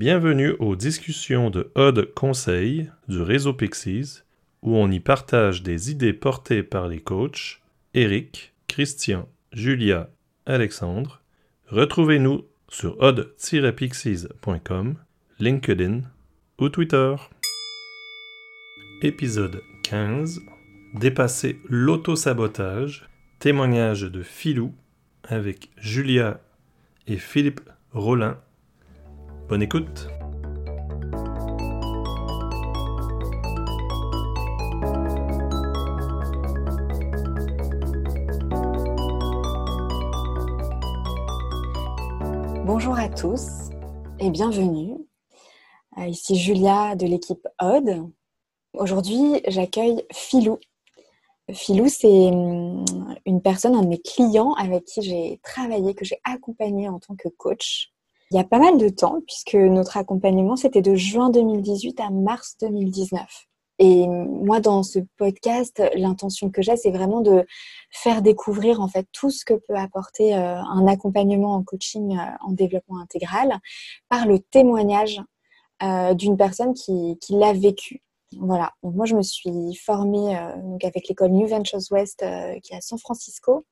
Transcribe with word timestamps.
Bienvenue 0.00 0.56
aux 0.60 0.76
discussions 0.76 1.50
de 1.50 1.70
Odd 1.74 2.14
Conseil 2.14 2.90
du 3.08 3.20
réseau 3.20 3.52
Pixies, 3.52 4.22
où 4.62 4.74
on 4.74 4.90
y 4.90 4.98
partage 4.98 5.62
des 5.62 5.90
idées 5.90 6.14
portées 6.14 6.62
par 6.62 6.88
les 6.88 7.00
coachs 7.00 7.60
Eric, 7.92 8.54
Christian, 8.66 9.28
Julia, 9.52 10.08
Alexandre. 10.46 11.20
Retrouvez-nous 11.66 12.46
sur 12.70 12.98
odd-pixies.com, 12.98 14.94
LinkedIn 15.38 16.00
ou 16.58 16.70
Twitter. 16.70 17.16
Épisode 19.02 19.60
15 19.84 20.40
Dépasser 20.94 21.60
l'auto-sabotage. 21.68 23.06
Témoignage 23.38 24.00
de 24.00 24.22
Philou 24.22 24.72
avec 25.24 25.68
Julia 25.76 26.40
et 27.06 27.18
Philippe 27.18 27.60
Rollin. 27.92 28.38
Bonne 29.50 29.62
écoute. 29.62 30.08
Bonjour 42.64 42.96
à 42.96 43.08
tous 43.08 43.48
et 44.20 44.30
bienvenue. 44.30 44.94
Euh, 45.98 46.06
ici 46.06 46.36
Julia 46.36 46.94
de 46.94 47.06
l'équipe 47.06 47.44
Odd. 47.60 48.08
Aujourd'hui, 48.74 49.42
j'accueille 49.48 50.06
Philou. 50.12 50.60
Philou, 51.52 51.88
c'est 51.88 52.06
hum, 52.06 52.84
une 53.26 53.42
personne, 53.42 53.74
un 53.74 53.82
de 53.82 53.88
mes 53.88 54.00
clients 54.00 54.52
avec 54.52 54.84
qui 54.84 55.02
j'ai 55.02 55.40
travaillé, 55.42 55.96
que 55.96 56.04
j'ai 56.04 56.20
accompagné 56.22 56.88
en 56.88 57.00
tant 57.00 57.16
que 57.16 57.28
coach. 57.30 57.92
Il 58.30 58.36
y 58.36 58.40
a 58.40 58.44
pas 58.44 58.58
mal 58.58 58.78
de 58.78 58.88
temps, 58.88 59.20
puisque 59.26 59.54
notre 59.54 59.96
accompagnement, 59.96 60.54
c'était 60.56 60.82
de 60.82 60.94
juin 60.94 61.30
2018 61.30 61.98
à 62.00 62.10
mars 62.10 62.56
2019. 62.60 63.48
Et 63.80 64.06
moi, 64.06 64.60
dans 64.60 64.82
ce 64.82 64.98
podcast, 65.16 65.82
l'intention 65.94 66.50
que 66.50 66.60
j'ai, 66.60 66.76
c'est 66.76 66.90
vraiment 66.90 67.22
de 67.22 67.46
faire 67.90 68.20
découvrir 68.20 68.80
en 68.82 68.88
fait 68.88 69.08
tout 69.10 69.30
ce 69.30 69.42
que 69.42 69.54
peut 69.54 69.74
apporter 69.74 70.36
euh, 70.36 70.56
un 70.60 70.86
accompagnement 70.86 71.54
en 71.54 71.64
coaching 71.64 72.14
euh, 72.14 72.22
en 72.42 72.52
développement 72.52 73.00
intégral 73.00 73.58
par 74.10 74.26
le 74.26 74.38
témoignage 74.38 75.22
euh, 75.82 76.12
d'une 76.12 76.36
personne 76.36 76.74
qui, 76.74 77.16
l'a 77.30 77.54
vécu. 77.54 78.02
Voilà. 78.38 78.74
Donc 78.82 78.96
moi, 78.96 79.06
je 79.06 79.16
me 79.16 79.22
suis 79.22 79.74
formée 79.76 80.38
donc 80.62 80.84
avec 80.84 81.08
l'école 81.08 81.30
New 81.30 81.48
Ventures 81.48 81.80
West 81.90 82.22
qui 82.62 82.74
est 82.74 82.76
à 82.76 82.80
San 82.82 82.98
Francisco. 82.98 83.64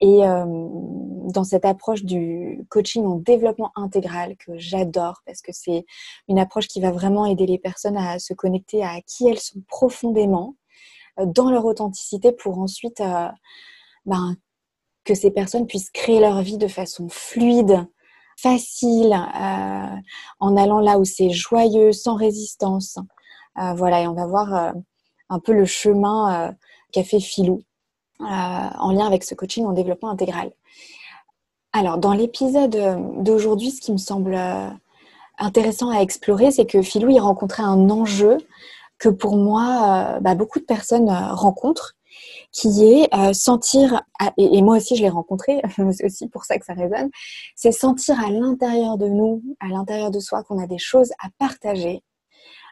Et 0.00 0.20
dans 0.20 1.44
cette 1.44 1.64
approche 1.64 2.04
du 2.04 2.64
coaching 2.68 3.04
en 3.04 3.16
développement 3.16 3.72
intégral 3.74 4.36
que 4.36 4.56
j'adore 4.56 5.22
parce 5.26 5.42
que 5.42 5.52
c'est 5.52 5.84
une 6.28 6.38
approche 6.38 6.68
qui 6.68 6.80
va 6.80 6.92
vraiment 6.92 7.26
aider 7.26 7.46
les 7.46 7.58
personnes 7.58 7.96
à 7.96 8.18
se 8.20 8.32
connecter 8.32 8.84
à 8.84 9.00
qui 9.00 9.28
elles 9.28 9.40
sont 9.40 9.60
profondément 9.66 10.54
dans 11.18 11.50
leur 11.50 11.64
authenticité 11.64 12.30
pour 12.30 12.60
ensuite 12.60 13.02
ben, 14.06 14.36
que 15.04 15.14
ces 15.14 15.32
personnes 15.32 15.66
puissent 15.66 15.90
créer 15.90 16.20
leur 16.20 16.42
vie 16.42 16.58
de 16.58 16.68
façon 16.68 17.08
fluide, 17.08 17.84
facile, 18.36 19.18
en 20.38 20.56
allant 20.56 20.78
là 20.78 21.00
où 21.00 21.04
c'est 21.04 21.30
joyeux, 21.30 21.90
sans 21.90 22.14
résistance. 22.14 22.98
voilà, 23.56 24.02
et 24.02 24.06
on 24.06 24.14
va 24.14 24.26
voir 24.26 24.74
un 25.28 25.40
peu 25.40 25.52
le 25.52 25.64
chemin 25.64 26.54
qu'a 26.92 27.02
fait 27.04 27.20
Philou 27.20 27.56
euh, 27.56 27.77
en 28.20 28.92
lien 28.92 29.06
avec 29.06 29.24
ce 29.24 29.34
coaching 29.34 29.64
en 29.64 29.72
développement 29.72 30.10
intégral. 30.10 30.52
Alors, 31.72 31.98
dans 31.98 32.14
l'épisode 32.14 32.76
d'aujourd'hui, 33.22 33.70
ce 33.70 33.80
qui 33.80 33.92
me 33.92 33.98
semble 33.98 34.34
euh, 34.34 34.68
intéressant 35.38 35.90
à 35.90 36.00
explorer, 36.00 36.50
c'est 36.50 36.66
que 36.66 36.82
Philou, 36.82 37.10
il 37.10 37.20
rencontrait 37.20 37.62
un 37.62 37.90
enjeu 37.90 38.38
que 38.98 39.08
pour 39.08 39.36
moi, 39.36 40.16
euh, 40.16 40.20
bah, 40.20 40.34
beaucoup 40.34 40.58
de 40.58 40.64
personnes 40.64 41.10
rencontrent, 41.10 41.94
qui 42.50 42.84
est 42.84 43.34
sentir, 43.34 44.02
et, 44.38 44.62
moi 44.62 44.78
aussi 44.78 44.96
je 44.96 45.02
l'ai 45.02 45.08
rencontré, 45.08 45.60
c'est 45.92 46.04
aussi 46.04 46.28
pour 46.28 46.44
ça 46.44 46.58
que 46.58 46.64
ça 46.64 46.72
résonne, 46.72 47.10
c'est 47.54 47.70
sentir 47.70 48.18
à 48.18 48.30
l'intérieur 48.30 48.96
de 48.96 49.06
nous, 49.06 49.42
à 49.60 49.68
l'intérieur 49.68 50.10
de 50.10 50.18
soi, 50.18 50.42
qu'on 50.42 50.60
a 50.60 50.66
des 50.66 50.78
choses 50.78 51.12
à 51.22 51.28
partager, 51.38 52.02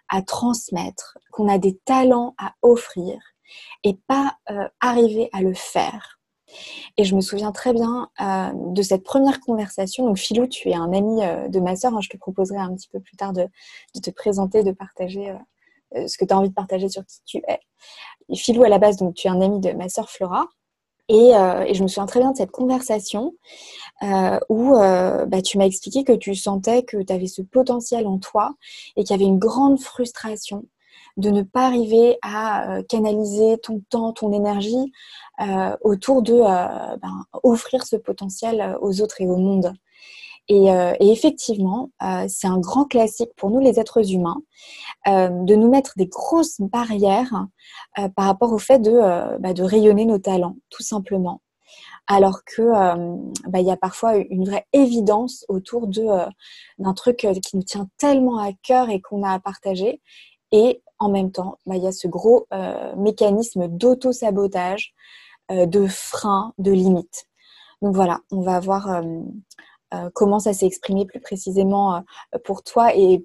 à 0.09 0.22
transmettre, 0.22 1.19
qu'on 1.31 1.49
a 1.49 1.59
des 1.59 1.76
talents 1.84 2.34
à 2.38 2.54
offrir, 2.62 3.19
et 3.84 3.94
pas 4.06 4.36
euh, 4.50 4.68
arriver 4.80 5.28
à 5.32 5.40
le 5.40 5.54
faire. 5.54 6.18
Et 6.96 7.04
je 7.04 7.14
me 7.14 7.20
souviens 7.20 7.52
très 7.52 7.72
bien 7.72 8.08
euh, 8.20 8.50
de 8.54 8.82
cette 8.82 9.02
première 9.02 9.40
conversation. 9.40 10.06
Donc, 10.06 10.16
Philou, 10.16 10.46
tu 10.46 10.70
es 10.70 10.74
un 10.74 10.92
ami 10.92 11.24
euh, 11.24 11.48
de 11.48 11.60
ma 11.60 11.76
sœur. 11.76 11.94
Hein. 11.94 12.00
je 12.00 12.08
te 12.08 12.16
proposerai 12.16 12.58
un 12.58 12.74
petit 12.74 12.88
peu 12.88 13.00
plus 13.00 13.16
tard 13.16 13.32
de, 13.32 13.48
te 14.00 14.10
présenter, 14.10 14.62
de 14.62 14.72
partager 14.72 15.34
ce 15.94 16.18
que 16.18 16.24
tu 16.24 16.32
as 16.32 16.38
envie 16.38 16.48
de 16.48 16.54
partager 16.54 16.88
sur 16.88 17.04
qui 17.04 17.20
tu 17.24 17.38
es. 17.48 17.60
Philou, 18.34 18.64
à 18.64 18.68
la 18.68 18.78
base, 18.78 18.96
donc, 18.96 19.14
tu 19.14 19.26
es 19.26 19.30
un 19.30 19.40
ami 19.40 19.60
de 19.60 19.72
ma 19.72 19.88
sœur 19.88 20.08
Flora. 20.10 20.46
Et, 21.08 21.32
je 21.72 21.82
me 21.82 21.88
souviens 21.88 22.06
très 22.06 22.20
bien 22.20 22.32
de 22.32 22.36
cette 22.36 22.50
conversation 22.50 23.34
où 24.48 24.72
bah, 24.74 25.42
tu 25.44 25.58
m'as 25.58 25.66
expliqué 25.66 26.04
que 26.04 26.12
tu 26.12 26.34
sentais 26.34 26.82
que 26.82 27.02
tu 27.02 27.12
avais 27.12 27.28
ce 27.28 27.42
potentiel 27.42 28.06
en 28.06 28.18
toi 28.18 28.54
et 28.96 29.04
qu'il 29.04 29.16
y 29.16 29.18
avait 29.18 29.28
une 29.28 29.38
grande 29.38 29.80
frustration 29.80 30.64
de 31.16 31.31
ne 31.31 31.43
pas 31.43 31.66
arriver 31.66 32.19
à 32.22 32.77
euh, 32.78 32.82
canaliser 32.82 33.59
ton 33.59 33.82
temps, 33.88 34.12
ton 34.12 34.32
énergie 34.32 34.93
euh, 35.41 35.77
autour 35.81 36.22
de 36.22 36.34
euh, 36.34 36.97
ben, 36.97 37.25
offrir 37.43 37.84
ce 37.84 37.97
potentiel 37.97 38.77
aux 38.81 39.00
autres 39.00 39.21
et 39.21 39.26
au 39.26 39.37
monde. 39.37 39.72
Et, 40.49 40.69
effectivement, 41.00 41.91
c'est 42.28 42.47
un 42.47 42.60
grand 42.60 42.84
classique 42.84 43.31
pour 43.37 43.50
nous 43.50 43.59
les 43.59 43.81
êtres 43.81 44.12
humains 44.12 44.41
de 45.05 45.55
nous 45.56 45.69
mettre 45.69 45.94
des 45.97 46.06
grosses 46.06 46.60
barrières 46.60 47.49
par 47.97 48.26
rapport 48.26 48.53
au 48.53 48.59
fait 48.59 48.78
de, 48.78 49.41
bah, 49.41 49.53
de 49.55 49.65
rayonner 49.65 50.05
nos 50.05 50.19
talents, 50.19 50.55
tout 50.71 50.84
simplement 50.84 51.41
alors 52.06 52.44
que 52.44 52.62
bah, 53.49 53.59
il 53.59 53.66
y 53.66 53.72
a 53.72 53.76
parfois 53.76 54.19
une 54.19 54.44
vraie 54.44 54.69
évidence 54.72 55.44
autour 55.49 55.88
de 55.88 56.06
d'un 56.78 56.94
truc 56.94 57.26
qui 57.43 57.56
nous 57.56 57.65
tient 57.65 57.88
tellement 57.99 58.38
à 58.38 58.53
cœur 58.62 58.88
et 58.88 59.00
qu'on 59.00 59.25
a 59.25 59.32
à 59.32 59.41
partager 59.41 60.00
et 60.53 60.81
en 60.98 61.10
même 61.10 61.30
temps, 61.30 61.58
bah, 61.66 61.76
il 61.76 61.82
y 61.82 61.86
a 61.86 61.92
ce 61.92 62.08
gros 62.08 62.46
euh, 62.52 62.94
mécanisme 62.96 63.68
d'auto-sabotage, 63.68 64.94
euh, 65.50 65.66
de 65.66 65.86
frein, 65.86 66.52
de 66.58 66.72
limite. 66.72 67.26
Donc 67.82 67.94
voilà, 67.94 68.20
on 68.30 68.40
va 68.40 68.58
voir 68.60 68.88
euh, 68.88 70.10
comment 70.14 70.38
ça 70.38 70.52
s'est 70.52 70.66
exprimé 70.66 71.04
plus 71.04 71.20
précisément 71.20 72.02
pour 72.44 72.62
toi 72.62 72.94
et 72.96 73.24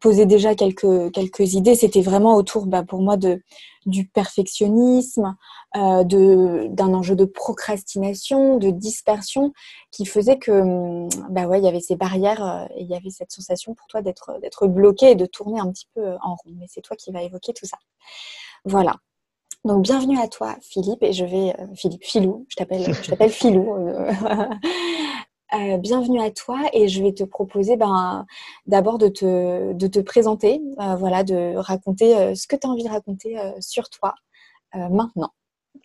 poser 0.00 0.26
déjà 0.26 0.54
quelques, 0.54 1.12
quelques 1.12 1.54
idées. 1.54 1.74
C'était 1.74 2.02
vraiment 2.02 2.34
autour 2.36 2.66
bah, 2.66 2.82
pour 2.82 3.00
moi 3.00 3.16
de, 3.16 3.42
du 3.86 4.06
perfectionnisme, 4.06 5.36
euh, 5.76 6.04
d'un 6.04 6.94
enjeu 6.94 7.16
de 7.16 7.24
procrastination, 7.24 8.58
de 8.58 8.70
dispersion, 8.70 9.52
qui 9.90 10.06
faisait 10.06 10.38
que 10.38 10.52
hum, 10.52 11.08
bah 11.30 11.46
ouais, 11.46 11.58
il 11.60 11.64
y 11.64 11.68
avait 11.68 11.80
ces 11.80 11.96
barrières 11.96 12.44
euh, 12.44 12.66
et 12.76 12.82
il 12.82 12.88
y 12.88 12.94
avait 12.94 13.10
cette 13.10 13.32
sensation 13.32 13.74
pour 13.74 13.86
toi 13.86 14.02
d'être 14.02 14.66
bloqué 14.66 15.12
et 15.12 15.14
de 15.14 15.26
tourner 15.26 15.60
un 15.60 15.70
petit 15.70 15.88
peu 15.94 16.02
euh, 16.02 16.16
en 16.22 16.34
rond. 16.34 16.52
Mais 16.56 16.66
c'est 16.68 16.82
toi 16.82 16.96
qui 16.96 17.10
vas 17.10 17.22
évoquer 17.22 17.52
tout 17.52 17.66
ça. 17.66 17.78
Voilà. 18.64 18.96
Donc 19.64 19.82
bienvenue 19.82 20.18
à 20.18 20.28
toi 20.28 20.56
Philippe 20.62 21.02
et 21.02 21.12
je 21.12 21.24
vais 21.24 21.52
Philippe 21.74 22.04
Philou, 22.04 22.46
je 22.48 22.54
t'appelle 22.54 22.94
je 22.94 23.10
t'appelle 23.10 23.30
Philou. 23.30 23.74
bienvenue 25.78 26.20
à 26.20 26.30
toi 26.30 26.60
et 26.72 26.88
je 26.88 27.02
vais 27.02 27.12
te 27.12 27.24
proposer 27.24 27.76
ben, 27.76 28.26
d'abord 28.66 28.98
de 28.98 29.08
te, 29.08 29.72
de 29.72 29.86
te 29.86 29.98
présenter, 30.00 30.60
euh, 30.80 30.94
voilà, 30.96 31.24
de 31.24 31.56
raconter 31.56 32.16
euh, 32.16 32.34
ce 32.34 32.46
que 32.46 32.56
tu 32.56 32.66
as 32.66 32.70
envie 32.70 32.84
de 32.84 32.90
raconter 32.90 33.36
sur 33.60 33.88
toi 33.88 34.14
maintenant. 34.74 35.32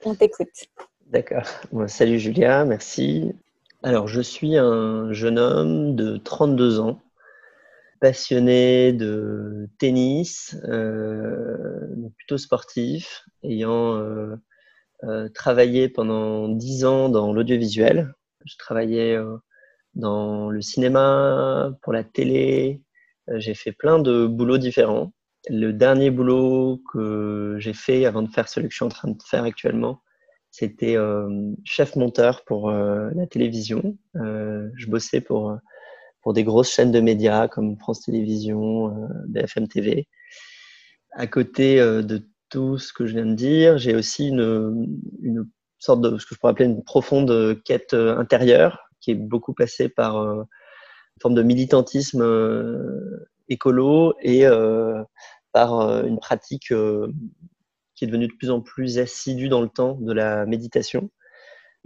On 0.04 0.14
t'écoute. 0.14 0.66
D'accord. 1.08 1.44
salut 1.88 2.20
Julia, 2.20 2.66
merci. 2.66 3.32
Alors, 3.82 4.08
je 4.08 4.20
suis 4.20 4.58
un 4.58 5.14
jeune 5.14 5.40
homme 5.40 5.96
de 5.96 6.18
32 6.18 6.80
ans, 6.80 7.02
passionné 8.02 8.92
de 8.92 9.70
tennis, 9.80 10.58
plutôt 12.18 12.38
sportif, 12.38 13.26
ayant 13.44 14.04
travaillé 15.34 15.88
pendant 15.88 16.50
10 16.50 16.86
ans 16.86 17.10
dans 17.10 17.32
l'audiovisuel. 17.32 18.14
Je 18.46 18.58
travaillais 18.58 19.18
dans 19.96 20.50
le 20.50 20.62
cinéma, 20.62 21.72
pour 21.82 21.94
la 21.94 22.04
télé. 22.04 22.82
Euh, 23.30 23.40
j'ai 23.40 23.54
fait 23.54 23.72
plein 23.72 24.00
de 24.00 24.28
boulots 24.28 24.58
différents. 24.58 25.14
Le 25.50 25.72
dernier 25.72 26.10
boulot 26.10 26.82
que 26.92 27.58
j'ai 27.60 27.74
fait 27.74 28.06
avant 28.06 28.22
de 28.22 28.30
faire 28.30 28.48
celui 28.48 28.68
que 28.68 28.72
je 28.72 28.78
suis 28.78 28.86
en 28.86 28.90
train 28.90 29.10
de 29.10 29.22
faire 29.24 29.44
actuellement, 29.44 30.02
c'était 30.52 30.96
euh, 30.96 31.52
chef 31.66 31.96
monteur 31.96 32.44
pour 32.46 32.70
euh, 32.70 33.10
la 33.16 33.28
télévision. 33.28 33.98
je 34.16 34.88
bossais 34.88 35.20
pour, 35.20 35.58
pour 36.22 36.34
des 36.34 36.44
grosses 36.44 36.72
chaînes 36.72 36.92
de 36.92 37.02
médias 37.02 37.48
comme 37.48 37.78
France 37.78 38.02
Télévisions, 38.02 38.96
BFM 39.28 39.68
TV. 39.68 40.08
À 41.12 41.28
côté 41.28 41.78
de 41.78 42.26
tout 42.50 42.78
ce 42.78 42.94
que 42.94 43.06
je 43.06 43.14
viens 43.14 43.26
de 43.26 43.36
dire, 43.36 43.78
j'ai 43.78 43.96
aussi 43.96 44.30
une, 44.30 44.88
une 45.22 45.50
sorte 45.78 46.02
de 46.02 46.18
ce 46.18 46.26
que 46.26 46.36
je 46.36 46.40
pourrais 46.40 46.52
appeler 46.52 46.70
une 46.70 46.84
profonde 46.84 47.62
quête 47.66 47.94
intérieure 47.94 48.83
qui 49.04 49.12
est 49.12 49.16
beaucoup 49.16 49.54
passé 49.54 49.90
par 49.90 50.18
euh, 50.18 50.44
forme 51.22 51.36
de 51.36 51.44
militantisme 51.44 52.24
écolo 53.50 54.16
et 54.22 54.46
par 55.52 56.04
une 56.06 56.20
pratique 56.20 56.74
qui 57.96 58.04
est 58.04 58.08
devenue 58.08 58.28
de 58.28 58.34
plus 58.34 58.50
en 58.50 58.62
plus 58.62 58.98
assidue 58.98 59.48
dans 59.48 59.62
le 59.62 59.70
temps 59.70 59.94
de 60.02 60.12
la 60.12 60.48
méditation. 60.48 61.12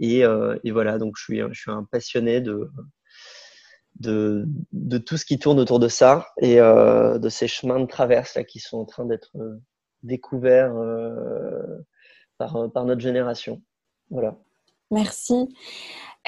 Et, 0.00 0.24
voilà, 0.72 0.96
donc 0.98 1.16
je 1.18 1.24
suis, 1.24 1.40
je 1.52 1.60
suis 1.60 1.70
un 1.70 1.84
passionné 1.84 2.40
de, 2.40 2.70
de, 4.00 4.98
tout 4.98 5.16
ce 5.16 5.24
qui 5.24 5.38
tourne 5.38 5.58
autour 5.58 5.78
de 5.78 5.88
ça 5.88 6.28
et 6.40 6.60
euh, 6.60 7.18
de 7.18 7.28
ces 7.28 7.48
chemins 7.48 7.80
de 7.80 7.86
traverse 7.86 8.34
là, 8.34 8.44
qui 8.44 8.60
sont 8.60 8.78
en 8.78 8.84
train 8.84 9.04
d'être 9.04 9.30
euh, 9.36 9.60
découverts 10.02 10.76
euh, 10.76 11.78
par, 12.38 12.70
par, 12.72 12.84
notre 12.84 13.00
génération. 13.00 13.60
Voilà. 14.10 14.36
Merci. 14.90 15.48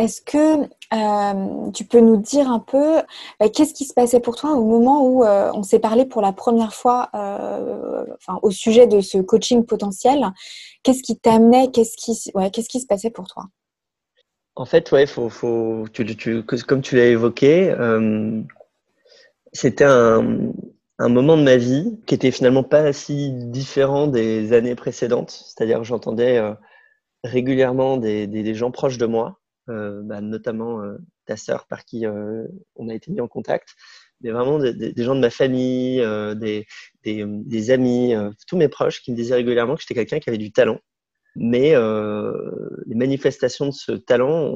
Est-ce 0.00 0.20
que 0.22 0.64
euh, 0.92 1.70
tu 1.72 1.84
peux 1.84 2.00
nous 2.00 2.16
dire 2.16 2.50
un 2.50 2.58
peu 2.58 2.96
bah, 3.38 3.48
qu'est-ce 3.48 3.74
qui 3.74 3.84
se 3.84 3.94
passait 3.94 4.20
pour 4.20 4.34
toi 4.34 4.52
au 4.52 4.64
moment 4.64 5.06
où 5.06 5.24
euh, 5.24 5.52
on 5.54 5.62
s'est 5.62 5.78
parlé 5.78 6.06
pour 6.06 6.22
la 6.22 6.32
première 6.32 6.74
fois 6.74 7.10
enfin, 7.12 8.38
au 8.42 8.50
sujet 8.50 8.86
de 8.86 9.00
ce 9.00 9.18
coaching 9.18 9.64
potentiel? 9.64 10.26
Qu'est-ce 10.82 11.02
qui 11.02 11.18
t'amenait? 11.18 11.70
Qu'est-ce 11.70 11.96
qui, 11.96 12.30
ouais, 12.34 12.50
qu'est-ce 12.50 12.68
qui 12.68 12.80
se 12.80 12.86
passait 12.86 13.10
pour 13.10 13.28
toi? 13.28 13.44
En 14.60 14.66
fait, 14.66 14.92
ouais, 14.92 15.06
faut, 15.06 15.30
faut, 15.30 15.86
comme 16.66 16.82
tu 16.82 16.96
l'as 16.96 17.06
évoqué, 17.06 17.70
euh, 17.70 18.42
c'était 19.54 19.84
un, 19.84 20.52
moment 20.98 21.36
de 21.36 21.42
ma 21.42 21.56
vie 21.56 21.98
qui 22.06 22.14
était 22.14 22.30
finalement 22.30 22.62
pas 22.62 22.92
si 22.92 23.32
différent 23.32 24.06
des 24.06 24.52
années 24.52 24.74
précédentes. 24.74 25.30
C'est-à-dire 25.30 25.82
j'entendais 25.84 26.36
euh, 26.36 26.52
régulièrement 27.24 27.96
des, 27.96 28.54
gens 28.54 28.70
proches 28.70 28.98
de 28.98 29.06
moi, 29.06 29.39
euh, 29.39 29.39
bah, 30.04 30.20
notamment 30.20 30.82
ta 31.26 31.36
sœur 31.36 31.66
par 31.66 31.84
qui 31.84 32.04
on 32.06 32.88
a 32.88 32.94
été 32.94 33.10
mis 33.10 33.20
en 33.20 33.28
contact, 33.28 33.74
mais 34.20 34.30
vraiment 34.30 34.58
des, 34.58 34.92
gens 34.96 35.14
de 35.14 35.20
ma 35.20 35.30
famille, 35.30 35.98
des, 36.36 36.66
des, 37.04 37.70
amis, 37.70 38.14
tous 38.46 38.56
mes 38.56 38.68
proches 38.68 39.02
qui 39.02 39.12
me 39.12 39.16
disaient 39.16 39.36
régulièrement 39.36 39.76
que 39.76 39.82
j'étais 39.82 39.94
quelqu'un 39.94 40.18
qui 40.18 40.30
avait 40.30 40.38
du 40.38 40.52
talent 40.52 40.80
mais 41.36 41.74
euh, 41.74 42.32
les 42.86 42.94
manifestations 42.94 43.66
de 43.66 43.72
ce 43.72 43.92
talent, 43.92 44.50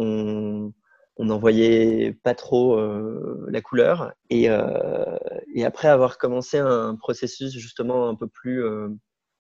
on 1.17 1.25
n'en 1.25 1.39
voyait 1.39 2.13
pas 2.23 2.35
trop 2.35 2.79
euh, 2.79 3.47
la 3.49 3.61
couleur. 3.61 4.13
Et, 4.31 4.51
euh, 4.51 5.17
et, 5.55 5.65
après 5.65 5.89
avoir 5.89 6.19
commencé 6.19 6.59
un 6.59 6.97
processus 6.97 7.53
justement 7.53 8.09
un 8.09 8.15
peu 8.15 8.27
plus, 8.27 8.65
euh, 8.65 8.89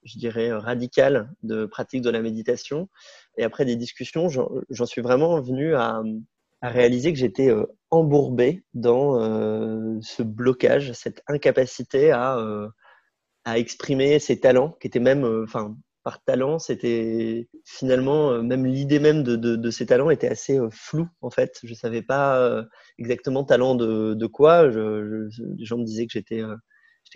je 0.04 0.18
dirais, 0.18 0.52
radical 0.52 1.32
de 1.42 1.66
pratique 1.66 2.02
de 2.02 2.10
la 2.10 2.22
méditation, 2.22 2.88
et 3.36 3.44
après 3.44 3.64
des 3.64 3.76
discussions, 3.76 4.28
j'en 4.28 4.86
suis 4.86 5.02
vraiment 5.02 5.40
venu 5.40 5.74
à, 5.74 6.02
réaliser 6.62 7.12
que 7.12 7.18
j'étais 7.18 7.50
euh, 7.50 7.66
embourbé 7.90 8.64
dans 8.72 9.20
euh, 9.20 9.98
ce 10.00 10.22
blocage, 10.22 10.92
cette 10.94 11.22
incapacité 11.26 12.10
à, 12.10 12.38
à 13.44 13.58
exprimer 13.58 14.18
ses 14.18 14.40
talents, 14.40 14.76
qui 14.80 14.86
étaient 14.86 14.98
même, 14.98 15.24
enfin, 15.44 15.76
par 16.04 16.22
talent, 16.22 16.58
c'était 16.58 17.48
finalement 17.64 18.30
euh, 18.30 18.42
même 18.42 18.66
l'idée 18.66 19.00
même 19.00 19.22
de, 19.22 19.36
de, 19.36 19.70
ces 19.70 19.86
talents 19.86 20.10
était 20.10 20.28
assez 20.28 20.58
euh, 20.58 20.68
floue 20.70 21.08
en 21.22 21.30
fait. 21.30 21.58
Je 21.64 21.74
savais 21.74 22.02
pas 22.02 22.38
euh, 22.38 22.62
exactement 22.98 23.42
talent 23.42 23.74
de, 23.74 24.14
de 24.14 24.26
quoi. 24.26 24.70
Je, 24.70 25.28
les 25.56 25.64
gens 25.64 25.78
me 25.78 25.84
disaient 25.84 26.06
que 26.06 26.12
j'étais 26.12 26.42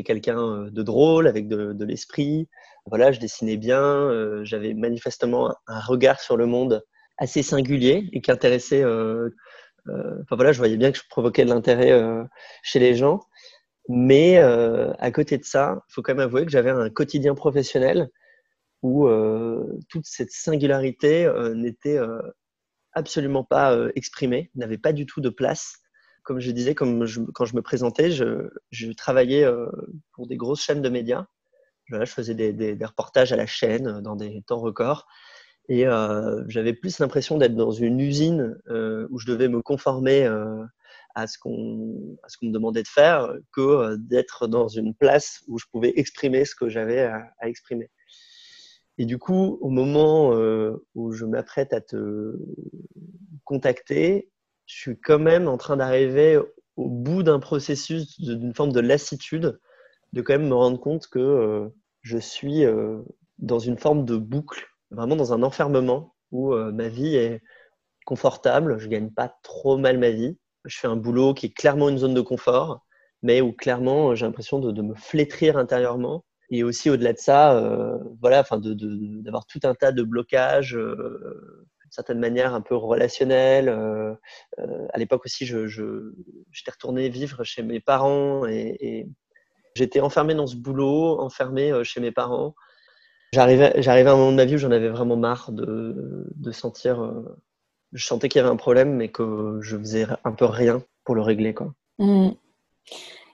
quelqu'un 0.03 0.69
de 0.71 0.83
drôle 0.83 1.27
avec 1.27 1.49
de, 1.49 1.85
l'esprit. 1.85 2.49
Voilà, 2.87 3.13
je 3.13 3.21
dessinais 3.21 3.57
bien. 3.57 4.43
J'avais 4.45 4.75
manifestement 4.75 5.55
un 5.67 5.81
regard 5.81 6.21
sur 6.21 6.37
le 6.37 6.47
monde 6.47 6.85
assez 7.19 7.43
singulier 7.43 8.09
et 8.13 8.21
qui 8.21 8.31
intéressait. 8.31 8.85
enfin 8.85 10.37
voilà, 10.37 10.53
je 10.53 10.59
voyais 10.59 10.77
bien 10.77 10.93
que 10.93 10.99
je 10.99 11.05
provoquais 11.09 11.45
de 11.45 11.51
l'intérêt 11.51 11.93
chez 12.63 12.79
les 12.79 12.95
gens. 12.95 13.21
Mais 13.89 14.39
à 14.39 15.11
côté 15.11 15.39
de 15.39 15.45
ça, 15.45 15.83
il 15.89 15.93
faut 15.95 16.03
quand 16.03 16.15
même 16.15 16.27
avouer 16.27 16.45
que 16.45 16.51
j'avais 16.51 16.71
un 16.71 16.91
quotidien 16.91 17.35
professionnel 17.35 18.09
où 18.83 19.07
euh, 19.07 19.79
toute 19.89 20.07
cette 20.07 20.31
singularité 20.31 21.25
euh, 21.25 21.55
n'était 21.55 21.99
euh, 21.99 22.21
absolument 22.93 23.45
pas 23.45 23.77
exprimée, 23.95 24.51
n'avait 24.55 24.79
pas 24.79 24.93
du 24.93 25.07
tout 25.07 25.21
de 25.21 25.29
place. 25.29 25.79
Comme 26.29 26.41
je 26.41 26.51
disais, 26.51 26.75
quand 26.75 27.07
je 27.07 27.57
me 27.57 27.63
présentais, 27.63 28.11
je, 28.11 28.93
travaillais 28.93 29.47
pour 30.13 30.27
des 30.27 30.37
grosses 30.37 30.61
chaînes 30.61 30.83
de 30.83 30.91
médias. 30.91 31.25
je 31.87 32.05
faisais 32.05 32.35
des, 32.35 32.85
reportages 32.85 33.33
à 33.33 33.37
la 33.37 33.47
chaîne 33.47 34.03
dans 34.03 34.15
des 34.15 34.43
temps 34.47 34.61
records. 34.61 35.07
Et 35.71 35.87
euh, 35.87 36.45
j'avais 36.47 36.75
plus 36.75 36.99
l'impression 36.99 37.39
d'être 37.39 37.57
dans 37.57 37.71
une 37.71 37.99
usine 38.01 38.59
euh, 38.69 39.09
où 39.11 39.19
je 39.19 39.27
devais 39.27 39.49
me 39.49 39.63
conformer 39.63 40.27
euh, 40.27 40.63
à 41.15 41.27
ce 41.27 41.39
qu'on 41.39 42.19
me 42.43 42.53
demandait 42.53 42.83
de 42.83 42.89
faire 42.89 43.35
que 43.51 43.97
d'être 43.97 44.49
dans 44.49 44.69
une 44.69 44.95
place 44.95 45.43
où 45.49 45.59
je 45.59 45.65
pouvais 45.73 45.95
exprimer 45.97 46.45
ce 46.45 46.55
que 46.55 46.69
j'avais 46.69 47.05
à, 47.05 47.33
exprimer. 47.49 47.91
Et 48.99 49.07
du 49.07 49.17
coup, 49.17 49.57
au 49.63 49.71
moment 49.71 50.35
euh, 50.35 50.77
où 50.95 51.13
je 51.13 51.25
m'apprête 51.25 51.73
à 51.73 51.81
te 51.81 52.37
contacter, 53.45 54.31
je 54.69 54.77
suis 54.77 55.01
quand 55.01 55.19
même 55.19 55.49
en 55.49 55.57
train 55.57 55.77
d'arriver 55.77 56.39
au 56.77 56.89
bout 56.89 57.25
d'un 57.25 57.41
processus 57.41 58.21
d'une 58.21 58.55
forme 58.55 58.73
de 58.73 58.81
lassitude, 58.81 59.59
de 60.13 60.23
quand 60.23 60.35
même 60.35 60.49
me 60.49 60.55
rendre 60.55 60.79
compte 60.79 61.09
que 61.09 61.19
euh, 61.19 61.69
je 62.03 62.19
suis 62.19 62.65
euh, 62.65 63.03
dans 63.39 63.59
une 63.59 63.79
forme 63.79 64.05
de 64.05 64.17
boucle, 64.17 64.65
vraiment 64.93 65.17
dans 65.17 65.33
un 65.33 65.43
enfermement 65.43 66.15
où 66.31 66.55
ma 66.55 66.89
vie 66.89 67.17
est 67.17 67.43
confortable, 68.05 68.79
je 68.79 68.89
gagne 68.89 69.11
pas 69.11 69.35
trop 69.43 69.79
mal 69.79 69.99
ma 69.99 70.11
vie, 70.11 70.39
je 70.65 70.79
fais 70.79 70.87
un 70.87 70.97
boulot 70.97 71.35
qui 71.35 71.47
est 71.47 71.57
clairement 71.57 71.89
une 71.89 71.99
zone 71.99 72.15
de 72.15 72.21
confort, 72.21 72.87
mais 73.23 73.41
où 73.41 73.53
clairement 73.53 74.15
j'ai 74.15 74.27
l'impression 74.27 74.59
de, 74.59 74.83
me 74.83 74.95
flétrir 74.95 75.57
intérieurement. 75.57 76.25
Et 76.51 76.65
aussi 76.65 76.89
au-delà 76.89 77.13
de 77.13 77.19
ça, 77.19 77.59
euh, 77.59 77.99
voilà, 78.23 78.41
enfin, 78.41 78.59
d'avoir 78.59 79.45
tout 79.45 79.61
un 79.65 79.75
tas 79.75 79.93
de 79.93 80.03
blocages, 80.03 80.75
euh, 80.77 81.69
certaine 81.91 82.19
manière 82.19 82.55
un 82.55 82.61
peu 82.61 82.75
relationnels. 82.75 83.69
Euh, 83.69 84.15
euh 84.59 84.87
à 84.93 84.99
l'époque 84.99 85.25
aussi, 85.25 85.47
je, 85.47 85.67
je, 85.67 86.15
j'étais 86.53 86.71
retourné 86.71 87.09
vivre 87.09 87.45
chez 87.45 87.63
mes 87.63 87.81
parents 87.81 88.47
et, 88.47 89.07
j'étais 89.75 90.01
enfermé 90.01 90.35
dans 90.35 90.47
ce 90.47 90.57
boulot, 90.57 91.21
enfermé 91.21 91.71
euh, 91.71 91.85
chez 91.85 92.01
mes 92.01 92.11
parents. 92.11 92.55
J'arrivais, 93.33 93.81
j'arrivais 93.81 94.11
à 94.11 94.15
un 94.15 94.17
moment 94.17 94.33
de 94.33 94.37
ma 94.37 94.45
vie 94.45 94.57
où 94.57 94.59
j'en 94.59 94.71
avais 94.71 94.89
vraiment 94.89 95.17
marre 95.17 95.53
de, 95.53 96.27
de 96.35 96.51
sentir. 96.51 97.13
Je 97.93 98.05
sentais 98.05 98.29
qu'il 98.29 98.39
y 98.39 98.43
avait 98.43 98.53
un 98.53 98.57
problème, 98.57 98.95
mais 98.95 99.09
que 99.09 99.59
je 99.61 99.77
faisais 99.77 100.07
un 100.25 100.33
peu 100.33 100.47
rien 100.47 100.83
pour 101.05 101.15
le 101.15 101.21
régler, 101.21 101.55
quoi. 101.55 101.75
Mmh. 101.99 102.31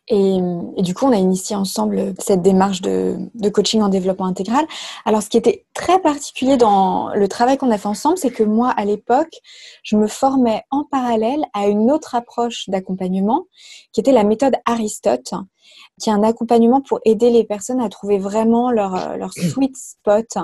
Et, 0.08 0.36
et, 0.76 0.82
du 0.82 0.92
coup, 0.92 1.06
on 1.06 1.12
a 1.12 1.16
initié 1.16 1.56
ensemble 1.56 2.12
cette 2.18 2.42
démarche 2.42 2.82
de, 2.82 3.16
de, 3.34 3.48
coaching 3.48 3.80
en 3.80 3.88
développement 3.88 4.26
intégral. 4.26 4.66
Alors, 5.06 5.22
ce 5.22 5.30
qui 5.30 5.38
était 5.38 5.64
très 5.72 5.98
particulier 5.98 6.58
dans 6.58 7.08
le 7.14 7.26
travail 7.26 7.56
qu'on 7.56 7.70
a 7.70 7.78
fait 7.78 7.88
ensemble, 7.88 8.18
c'est 8.18 8.30
que 8.30 8.42
moi, 8.42 8.68
à 8.68 8.84
l'époque, 8.84 9.34
je 9.82 9.96
me 9.96 10.06
formais 10.06 10.62
en 10.70 10.84
parallèle 10.84 11.44
à 11.54 11.68
une 11.68 11.90
autre 11.90 12.14
approche 12.14 12.68
d'accompagnement, 12.68 13.46
qui 13.92 14.00
était 14.00 14.12
la 14.12 14.24
méthode 14.24 14.56
Aristote, 14.66 15.32
qui 15.98 16.10
est 16.10 16.12
un 16.12 16.22
accompagnement 16.22 16.82
pour 16.82 17.00
aider 17.06 17.30
les 17.30 17.44
personnes 17.44 17.80
à 17.80 17.88
trouver 17.88 18.18
vraiment 18.18 18.70
leur, 18.70 19.16
leur 19.16 19.32
sweet 19.52 19.74
spot, 19.74 20.36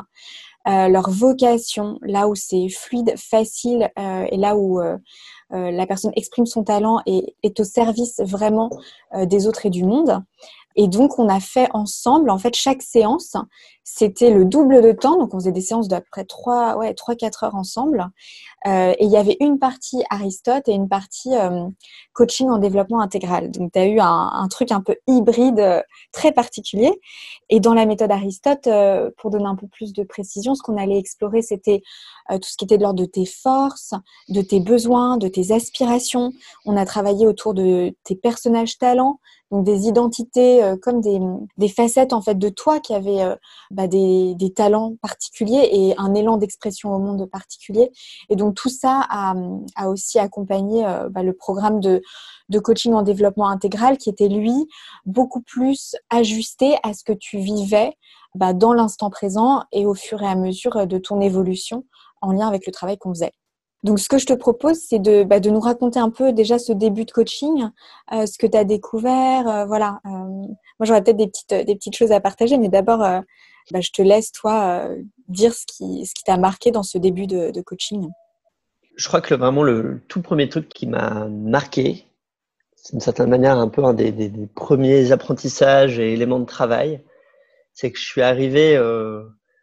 euh, 0.68 0.88
leur 0.88 1.08
vocation, 1.10 1.98
là 2.02 2.28
où 2.28 2.34
c'est 2.34 2.68
fluide, 2.68 3.14
facile, 3.16 3.90
euh, 3.98 4.26
et 4.30 4.36
là 4.36 4.56
où 4.56 4.80
euh, 4.80 4.92
euh, 4.92 4.98
la 5.50 5.86
personne 5.86 6.12
exprime 6.16 6.46
son 6.46 6.64
talent 6.64 7.00
et 7.06 7.34
est 7.42 7.58
au 7.60 7.64
service 7.64 8.20
vraiment 8.20 8.70
euh, 9.14 9.26
des 9.26 9.46
autres 9.46 9.66
et 9.66 9.70
du 9.70 9.84
monde. 9.84 10.22
Et 10.76 10.88
donc, 10.88 11.18
on 11.18 11.28
a 11.28 11.40
fait 11.40 11.68
ensemble, 11.72 12.30
en 12.30 12.38
fait, 12.38 12.54
chaque 12.54 12.82
séance, 12.82 13.36
c'était 13.82 14.30
le 14.30 14.44
double 14.44 14.82
de 14.82 14.92
temps. 14.92 15.18
Donc, 15.18 15.34
on 15.34 15.38
faisait 15.38 15.52
des 15.52 15.60
séances 15.60 15.88
d'après 15.88 16.24
3, 16.24 16.76
ouais, 16.76 16.92
3-4 16.92 17.44
heures 17.44 17.54
ensemble. 17.54 18.06
Euh, 18.66 18.92
et 18.98 19.04
il 19.04 19.10
y 19.10 19.16
avait 19.16 19.36
une 19.40 19.58
partie 19.58 20.04
Aristote 20.10 20.68
et 20.68 20.72
une 20.72 20.88
partie 20.88 21.34
euh, 21.34 21.66
coaching 22.12 22.48
en 22.48 22.58
développement 22.58 23.00
intégral. 23.00 23.50
Donc, 23.50 23.72
tu 23.72 23.78
as 23.78 23.86
eu 23.86 23.98
un, 24.00 24.46
truc 24.48 24.70
un 24.70 24.80
peu 24.80 24.96
hybride 25.08 25.58
euh, 25.58 25.82
très 26.12 26.30
particulier. 26.32 26.92
Et 27.48 27.58
dans 27.58 27.74
la 27.74 27.84
méthode 27.84 28.12
Aristote, 28.12 28.68
pour 29.16 29.30
donner 29.30 29.46
un 29.46 29.56
peu 29.56 29.66
plus 29.66 29.92
de 29.92 30.04
précision, 30.04 30.54
ce 30.54 30.62
qu'on 30.62 30.76
allait 30.76 30.98
explorer, 30.98 31.42
c'était 31.42 31.82
tout 32.30 32.48
ce 32.48 32.56
qui 32.56 32.64
était 32.64 32.78
de 32.78 32.82
l'ordre 32.82 33.00
de 33.00 33.06
tes 33.06 33.26
forces, 33.26 33.92
de 34.28 34.40
tes 34.40 34.60
besoins, 34.60 35.16
de 35.16 35.26
tes 35.26 35.52
aspirations. 35.52 36.32
On 36.64 36.76
a 36.76 36.84
travaillé 36.84 37.26
autour 37.26 37.54
de 37.54 37.92
tes 38.04 38.14
personnages 38.14 38.78
talents, 38.78 39.18
donc 39.50 39.64
des 39.64 39.88
identités 39.88 40.62
euh, 40.62 40.76
comme 40.76 41.00
des, 41.00 41.68
facettes 41.68 42.12
en 42.12 42.22
fait 42.22 42.36
de 42.36 42.48
toi 42.48 42.80
qui 42.80 42.94
avaient 42.94 43.22
euh, 43.22 43.36
bah, 43.70 43.86
des, 43.86 44.52
talents 44.54 44.94
particuliers 45.02 45.68
et 45.72 45.94
un 45.98 46.14
élan 46.14 46.36
d'expression 46.36 46.94
au 46.94 46.98
monde 46.98 47.28
particulier. 47.30 47.90
Et 48.28 48.36
donc 48.36 48.54
tout 48.54 48.68
ça 48.68 49.06
a, 49.10 49.34
aussi 49.88 50.18
accompagné 50.18 50.86
euh, 50.86 51.08
bah, 51.08 51.22
le 51.22 51.32
programme 51.32 51.80
de, 51.80 52.02
coaching 52.62 52.92
en 52.94 53.02
développement 53.02 53.48
intégral 53.48 53.96
qui 53.96 54.10
était 54.10 54.28
lui 54.28 54.68
beaucoup 55.06 55.40
plus 55.40 55.96
ajusté 56.10 56.76
à 56.82 56.94
ce 56.94 57.04
que 57.04 57.12
tu 57.12 57.38
vivais 57.38 57.96
bah, 58.34 58.52
dans 58.52 58.72
l'instant 58.72 59.10
présent 59.10 59.64
et 59.72 59.86
au 59.86 59.94
fur 59.94 60.22
et 60.22 60.26
à 60.26 60.36
mesure 60.36 60.86
de 60.86 60.98
ton 60.98 61.20
évolution 61.20 61.84
en 62.20 62.32
lien 62.32 62.46
avec 62.46 62.66
le 62.66 62.72
travail 62.72 62.98
qu'on 62.98 63.14
faisait. 63.14 63.32
Donc, 63.82 63.98
ce 63.98 64.08
que 64.08 64.18
je 64.18 64.26
te 64.26 64.34
propose, 64.34 64.78
c'est 64.78 64.98
de, 64.98 65.24
bah, 65.24 65.40
de, 65.40 65.48
nous 65.48 65.60
raconter 65.60 65.98
un 65.98 66.10
peu 66.10 66.32
déjà 66.32 66.58
ce 66.58 66.72
début 66.72 67.06
de 67.06 67.12
coaching, 67.12 67.68
euh, 68.12 68.26
ce 68.26 68.36
que 68.36 68.46
tu 68.46 68.56
as 68.56 68.64
découvert. 68.64 69.48
Euh, 69.48 69.64
voilà. 69.64 70.00
Euh, 70.04 70.10
moi, 70.10 70.82
j'aurais 70.82 71.02
peut-être 71.02 71.16
des 71.16 71.28
petites, 71.28 71.54
des 71.54 71.74
petites 71.74 71.96
choses 71.96 72.12
à 72.12 72.20
partager, 72.20 72.58
mais 72.58 72.68
d'abord, 72.68 72.98
bah, 72.98 73.80
je 73.80 73.90
te 73.90 74.02
laisse, 74.02 74.32
toi, 74.32 74.86
dire 75.28 75.54
ce 75.54 75.64
qui, 75.66 76.04
ce 76.04 76.14
qui 76.14 76.24
t'a 76.24 76.36
marqué 76.36 76.70
dans 76.70 76.82
ce 76.82 76.98
début 76.98 77.26
de, 77.26 77.60
coaching. 77.62 78.08
Je 78.96 79.08
crois 79.08 79.22
que 79.22 79.34
vraiment 79.34 79.62
le 79.62 80.02
tout 80.08 80.20
premier 80.20 80.48
truc 80.48 80.68
qui 80.68 80.86
m'a 80.86 81.26
marqué, 81.28 82.04
c'est 82.76 82.92
d'une 82.92 83.00
certaine 83.00 83.30
manière 83.30 83.56
un 83.56 83.68
peu 83.68 83.82
un 83.84 83.94
des, 83.94 84.12
des, 84.12 84.28
des, 84.28 84.46
premiers 84.46 85.12
apprentissages 85.12 85.98
et 85.98 86.12
éléments 86.12 86.40
de 86.40 86.44
travail, 86.44 87.02
c'est 87.72 87.90
que 87.90 87.98
je 87.98 88.04
suis 88.04 88.20
arrivé 88.22 88.76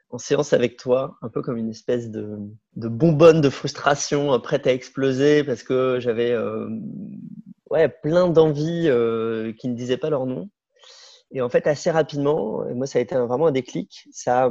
en 0.10 0.18
séance 0.18 0.54
avec 0.54 0.78
toi, 0.78 1.18
un 1.22 1.30
peu 1.30 1.42
comme 1.42 1.58
une 1.58 1.70
espèce 1.70 2.10
de, 2.10 2.38
de 2.76 2.88
bonbonne 2.88 3.42
de 3.42 3.50
frustration 3.50 4.34
euh, 4.34 4.40
prête 4.40 4.68
à 4.68 4.74
exploser 4.74 5.44
parce 5.44 5.64
que 5.64 6.00
j'avais 6.00 6.32
euh, 6.32 6.70
ouais, 7.70 7.90
plein 7.90 8.30
d'envies 8.30 8.88
euh, 8.88 9.52
qui 9.54 9.68
ne 9.68 9.76
disaient 9.76 9.98
pas 9.98 10.10
leur 10.10 10.26
nom. 10.26 10.50
Et 11.32 11.42
en 11.42 11.50
fait, 11.50 11.68
assez 11.68 11.92
rapidement, 11.92 12.64
moi, 12.74 12.88
ça 12.88 13.00
a 13.00 13.02
été 13.02 13.16
vraiment 13.16 13.48
un 13.48 13.52
déclic. 13.52 14.08
Ça, 14.12 14.50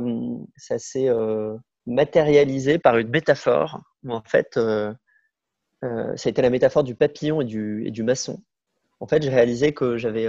ça 0.59 0.79
s'est 0.79 1.09
matérialisé 1.87 2.79
par 2.79 2.99
une 2.99 3.09
métaphore. 3.09 3.81
En 4.07 4.21
fait, 4.21 4.57
ça 4.57 4.93
a 5.81 6.29
été 6.29 6.43
la 6.43 6.51
métaphore 6.51 6.85
du 6.85 6.95
papillon 6.95 7.41
et 7.41 7.47
du, 7.47 7.87
et 7.87 7.91
du 7.91 8.03
maçon. 8.03 8.43
En 9.01 9.07
fait, 9.07 9.23
j'ai 9.23 9.31
réalisé 9.31 9.73
que 9.73 9.97
j'avais 9.97 10.29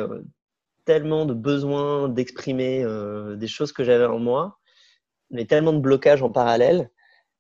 tellement 0.85 1.25
de 1.25 1.33
besoin 1.33 2.07
d'exprimer 2.07 2.85
des 3.35 3.47
choses 3.47 3.73
que 3.73 3.83
j'avais 3.83 4.05
en 4.05 4.19
moi 4.19 4.57
mais 5.31 5.45
tellement 5.45 5.73
de 5.73 5.79
blocages 5.79 6.23
en 6.23 6.29
parallèle 6.29 6.89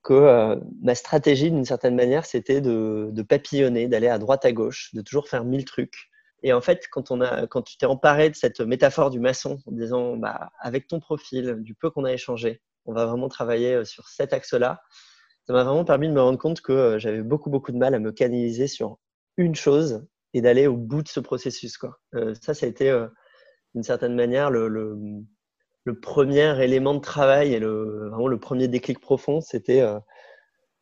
que 0.03 0.13
euh, 0.13 0.55
ma 0.81 0.95
stratégie, 0.95 1.51
d'une 1.51 1.65
certaine 1.65 1.95
manière, 1.95 2.25
c'était 2.25 2.61
de, 2.61 3.21
papillonner, 3.27 3.87
d'aller 3.87 4.07
à 4.07 4.17
droite 4.17 4.45
à 4.45 4.51
gauche, 4.51 4.93
de 4.93 5.01
toujours 5.01 5.27
faire 5.27 5.43
mille 5.43 5.65
trucs. 5.65 6.09
Et 6.43 6.53
en 6.53 6.61
fait, 6.61 6.87
quand, 6.91 7.11
on 7.11 7.19
a, 7.19 7.47
quand 7.47 7.63
tu 7.63 7.77
t'es 7.77 7.87
emparé 7.87 8.29
de 8.29 8.35
cette 8.35 8.61
métaphore 8.61 9.09
du 9.09 9.19
maçon, 9.19 9.59
en 9.65 9.71
disant, 9.71 10.15
bah, 10.15 10.51
avec 10.59 10.87
ton 10.87 10.99
profil, 10.99 11.57
du 11.59 11.73
peu 11.75 11.89
qu'on 11.89 12.05
a 12.05 12.13
échangé, 12.13 12.61
on 12.85 12.93
va 12.93 13.05
vraiment 13.05 13.27
travailler 13.27 13.73
euh, 13.73 13.85
sur 13.85 14.07
cet 14.07 14.33
axe-là, 14.33 14.81
ça 15.45 15.53
m'a 15.53 15.63
vraiment 15.63 15.85
permis 15.85 16.07
de 16.07 16.13
me 16.13 16.21
rendre 16.21 16.37
compte 16.37 16.61
que 16.61 16.71
euh, 16.71 16.99
j'avais 16.99 17.21
beaucoup, 17.21 17.49
beaucoup 17.49 17.71
de 17.71 17.77
mal 17.77 17.93
à 17.93 17.99
me 17.99 18.11
canaliser 18.11 18.67
sur 18.67 18.99
une 19.35 19.55
chose 19.55 20.05
et 20.33 20.41
d'aller 20.41 20.67
au 20.67 20.77
bout 20.77 21.03
de 21.03 21.07
ce 21.07 21.19
processus. 21.19 21.77
Ça, 22.41 22.53
ça 22.53 22.65
a 22.65 22.69
été, 22.69 23.05
d'une 23.73 23.83
certaine 23.83 24.15
manière, 24.15 24.51
le 24.51 25.23
le 25.87 25.97
premier 25.97 26.61
élément 26.61 26.93
de 26.93 26.99
travail 26.99 27.53
et 27.53 27.59
le, 27.59 28.09
vraiment 28.09 28.27
le 28.27 28.39
premier 28.39 28.67
déclic 28.67 28.99
profond, 28.99 29.39
c'était 29.39 29.79
euh, 29.79 29.97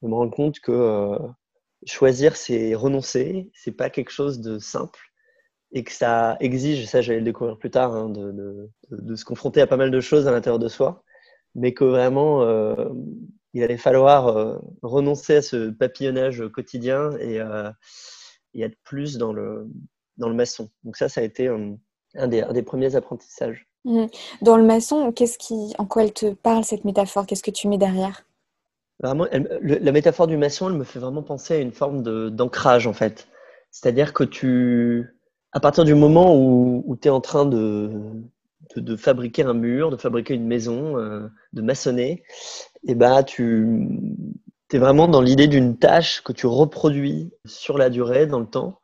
de 0.01 0.07
me 0.07 0.15
rendre 0.15 0.31
compte 0.31 0.59
que 0.59 0.71
euh, 0.71 1.19
choisir, 1.85 2.35
c'est 2.35 2.73
renoncer, 2.73 3.51
c'est 3.53 3.71
pas 3.71 3.91
quelque 3.91 4.09
chose 4.09 4.39
de 4.39 4.57
simple 4.57 4.99
et 5.73 5.83
que 5.83 5.91
ça 5.91 6.37
exige, 6.39 6.87
ça 6.87 7.01
j'allais 7.03 7.19
le 7.19 7.25
découvrir 7.25 7.59
plus 7.59 7.69
tard, 7.69 7.93
hein, 7.93 8.09
de, 8.09 8.71
se 9.15 9.25
confronter 9.25 9.61
à 9.61 9.67
pas 9.67 9.77
mal 9.77 9.91
de 9.91 10.01
choses 10.01 10.27
à 10.27 10.31
l'intérieur 10.31 10.57
de 10.57 10.67
soi, 10.69 11.03
mais 11.53 11.75
que 11.75 11.83
vraiment 11.83 12.41
euh, 12.41 12.89
il 13.53 13.61
allait 13.61 13.77
falloir 13.77 14.59
renoncer 14.81 15.35
à 15.35 15.41
ce 15.43 15.69
papillonnage 15.69 16.43
quotidien 16.51 17.11
et, 17.19 17.37
être 18.59 18.77
plus 18.83 19.17
dans 19.17 19.33
le, 19.33 19.67
dans 20.17 20.29
le 20.29 20.35
maçon. 20.35 20.71
Donc 20.83 20.97
ça, 20.97 21.09
ça 21.09 21.21
a 21.21 21.23
été 21.23 21.47
un 21.47 22.27
des, 22.27 22.41
un 22.41 22.53
des 22.53 22.63
premiers 22.63 22.95
apprentissages. 22.95 23.67
Mmh. 23.85 24.05
Dans 24.41 24.57
le 24.57 24.63
maçon, 24.63 25.11
qu'est-ce 25.11 25.37
qui, 25.37 25.73
en 25.77 25.85
quoi 25.85 26.03
elle 26.03 26.13
te 26.13 26.33
parle 26.33 26.63
cette 26.63 26.85
métaphore? 26.85 27.25
Qu'est-ce 27.27 27.43
que 27.43 27.51
tu 27.51 27.67
mets 27.67 27.77
derrière? 27.77 28.25
Vraiment, 28.99 29.27
le, 29.31 29.77
la 29.77 29.91
métaphore 29.91 30.27
du 30.27 30.37
maçon, 30.37 30.69
elle 30.69 30.75
me 30.75 30.83
fait 30.83 30.99
vraiment 30.99 31.21
penser 31.21 31.53
à 31.53 31.59
une 31.59 31.71
forme 31.71 32.01
d'ancrage 32.31 32.87
en 32.87 32.93
fait. 32.93 33.27
C'est-à-dire 33.69 34.13
que 34.13 34.23
tu, 34.23 35.15
à 35.51 35.59
partir 35.59 35.83
du 35.83 35.93
moment 35.93 36.35
où, 36.35 36.97
tu 36.99 37.09
es 37.09 37.11
en 37.11 37.21
train 37.21 37.45
de, 37.45 37.91
de, 38.75 38.95
fabriquer 38.95 39.43
un 39.43 39.53
mur, 39.53 39.91
de 39.91 39.97
fabriquer 39.97 40.33
une 40.33 40.47
maison, 40.47 40.97
euh, 40.97 41.27
de 41.53 41.61
maçonner, 41.61 42.23
et 42.87 42.91
eh 42.91 42.95
ben 42.95 43.23
tu 43.23 43.87
es 44.71 44.77
vraiment 44.77 45.07
dans 45.07 45.21
l'idée 45.21 45.47
d'une 45.47 45.77
tâche 45.77 46.23
que 46.23 46.31
tu 46.31 46.47
reproduis 46.47 47.31
sur 47.45 47.77
la 47.77 47.89
durée, 47.89 48.27
dans 48.27 48.39
le 48.39 48.47
temps, 48.47 48.79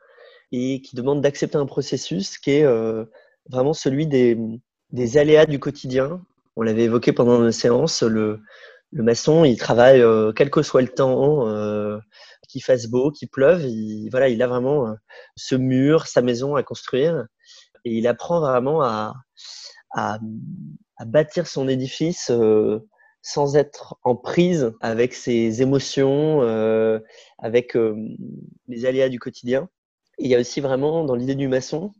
et 0.51 0.81
qui 0.81 0.95
demande 0.95 1.21
d'accepter 1.21 1.57
un 1.57 1.65
processus 1.65 2.37
qui 2.37 2.51
est 2.51 2.65
euh, 2.65 3.05
vraiment 3.49 3.73
celui 3.73 4.07
des, 4.07 4.37
des 4.91 5.17
aléas 5.17 5.45
du 5.45 5.59
quotidien. 5.59 6.21
On 6.55 6.63
l'avait 6.63 6.83
évoqué 6.83 7.13
pendant 7.13 7.39
nos 7.39 7.51
séances. 7.51 8.03
Le, 8.03 8.41
maçon, 8.91 9.45
il 9.45 9.57
travaille 9.57 10.01
euh, 10.01 10.33
quel 10.33 10.49
que 10.49 10.61
soit 10.61 10.81
le 10.81 10.89
temps, 10.89 11.47
euh, 11.47 11.97
qu'il 12.47 12.63
fasse 12.63 12.87
beau, 12.87 13.11
qu'il 13.11 13.29
pleuve. 13.29 13.63
Il, 13.65 14.09
voilà, 14.09 14.27
il 14.29 14.41
a 14.41 14.47
vraiment 14.47 14.87
euh, 14.87 14.93
ce 15.35 15.55
mur, 15.55 16.07
sa 16.07 16.21
maison 16.21 16.55
à 16.55 16.63
construire. 16.63 17.25
Et 17.85 17.97
il 17.97 18.07
apprend 18.07 18.41
vraiment 18.41 18.81
à, 18.83 19.13
bâtir 21.05 21.47
son 21.47 21.67
édifice 21.67 22.29
euh, 22.29 22.79
sans 23.23 23.55
être 23.55 23.97
en 24.03 24.15
prise 24.15 24.71
avec 24.81 25.13
ses 25.13 25.61
émotions, 25.61 26.41
avec 27.39 27.77
les 28.67 28.85
aléas 28.85 29.09
du 29.09 29.19
quotidien. 29.19 29.69
Il 30.17 30.27
y 30.27 30.35
a 30.35 30.39
aussi 30.39 30.59
vraiment 30.61 31.03
dans 31.03 31.15
l'idée 31.15 31.35
du 31.35 31.47
maçon, 31.47 31.93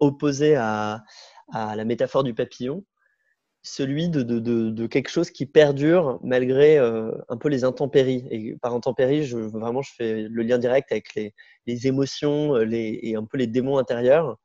opposé 0.00 0.56
à, 0.56 1.04
à 1.52 1.76
la 1.76 1.84
métaphore 1.84 2.24
du 2.24 2.34
papillon, 2.34 2.84
celui 3.62 4.08
de, 4.08 4.22
de, 4.22 4.38
de, 4.38 4.70
de 4.70 4.86
quelque 4.86 5.08
chose 5.10 5.30
qui 5.30 5.44
perdure 5.46 6.20
malgré 6.22 6.78
euh, 6.78 7.10
un 7.28 7.36
peu 7.36 7.48
les 7.48 7.64
intempéries. 7.64 8.26
Et 8.30 8.56
par 8.56 8.74
intempéries, 8.74 9.24
je, 9.24 9.38
vraiment, 9.38 9.82
je 9.82 9.92
fais 9.96 10.22
le 10.22 10.42
lien 10.42 10.58
direct 10.58 10.92
avec 10.92 11.14
les, 11.14 11.34
les 11.66 11.86
émotions 11.88 12.54
les, 12.56 13.00
et 13.02 13.16
un 13.16 13.24
peu 13.24 13.38
les 13.38 13.48
démons 13.48 13.78
intérieurs. 13.78 14.38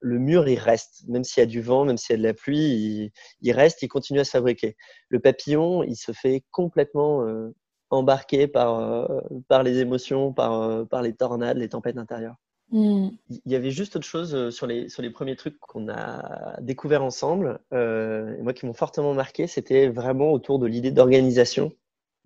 Le 0.00 0.18
mur, 0.18 0.48
il 0.48 0.58
reste, 0.58 1.04
même 1.08 1.24
s'il 1.24 1.40
y 1.40 1.44
a 1.44 1.46
du 1.46 1.62
vent, 1.62 1.84
même 1.84 1.96
s'il 1.96 2.14
y 2.14 2.18
a 2.18 2.18
de 2.18 2.24
la 2.24 2.34
pluie, 2.34 2.58
il, 2.58 3.10
il, 3.40 3.52
reste, 3.52 3.82
il 3.82 3.88
continue 3.88 4.20
à 4.20 4.24
se 4.24 4.32
fabriquer. 4.32 4.76
Le 5.08 5.20
papillon, 5.20 5.82
il 5.82 5.96
se 5.96 6.12
fait 6.12 6.44
complètement 6.50 7.22
euh, 7.26 7.54
embarquer 7.90 8.48
par, 8.48 8.80
euh, 8.80 9.20
par 9.48 9.62
les 9.62 9.78
émotions, 9.78 10.32
par, 10.32 10.60
euh, 10.62 10.84
par 10.84 11.00
les 11.02 11.14
tornades, 11.14 11.58
les 11.58 11.68
tempêtes 11.70 11.96
intérieures. 11.96 12.36
Mmh. 12.70 13.10
Il 13.28 13.52
y 13.52 13.54
avait 13.54 13.70
juste 13.70 13.96
autre 13.96 14.06
chose 14.06 14.34
euh, 14.34 14.50
sur 14.50 14.66
les, 14.66 14.88
sur 14.88 15.02
les 15.02 15.10
premiers 15.10 15.36
trucs 15.36 15.58
qu'on 15.60 15.88
a 15.88 16.56
découvert 16.60 17.04
ensemble, 17.04 17.60
euh, 17.72 18.36
et 18.38 18.42
moi 18.42 18.52
qui 18.52 18.66
m'ont 18.66 18.74
fortement 18.74 19.14
marqué, 19.14 19.46
c'était 19.46 19.88
vraiment 19.88 20.32
autour 20.32 20.58
de 20.58 20.66
l'idée 20.66 20.90
d'organisation. 20.90 21.72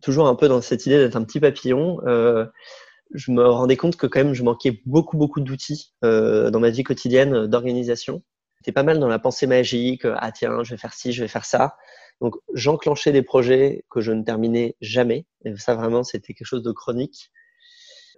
Toujours 0.03 0.29
un 0.29 0.35
peu 0.37 0.49
dans 0.49 0.61
cette 0.63 0.87
idée 0.87 0.97
d'être 0.99 1.17
un 1.17 1.25
petit 1.25 1.41
papillon. 1.41 2.01
Euh, 2.07 2.47
je 3.15 3.33
me 3.33 3.45
rendais 3.45 3.77
compte 3.77 3.97
que 3.97 4.07
quand 4.07 4.21
même 4.23 4.35
je 4.35 4.43
manquais 4.43 4.81
beaucoup 4.87 5.17
beaucoup 5.17 5.41
d'outils 5.41 5.95
dans 6.03 6.61
ma 6.61 6.71
vie 6.71 6.85
quotidienne 6.85 7.47
d'organisation. 7.47 8.23
J'étais 8.59 8.73
pas 8.73 8.83
mal 8.83 8.99
dans 9.01 9.09
la 9.09 9.19
pensée 9.19 9.47
magique, 9.47 10.05
ah 10.05 10.31
tiens, 10.31 10.63
je 10.63 10.71
vais 10.73 10.77
faire 10.77 10.93
ci, 10.93 11.13
je 11.13 11.23
vais 11.23 11.29
faire 11.29 11.47
ça. 11.47 11.77
Donc 12.21 12.35
j'enclenchais 12.55 13.13
des 13.13 13.23
projets 13.23 13.85
que 13.91 14.01
je 14.01 14.13
ne 14.13 14.23
terminais 14.23 14.77
jamais. 14.81 15.27
Et 15.45 15.57
ça 15.57 15.75
vraiment, 15.75 16.05
c'était 16.05 16.35
quelque 16.35 16.47
chose 16.47 16.63
de 16.63 16.73
chronique. 16.73 17.31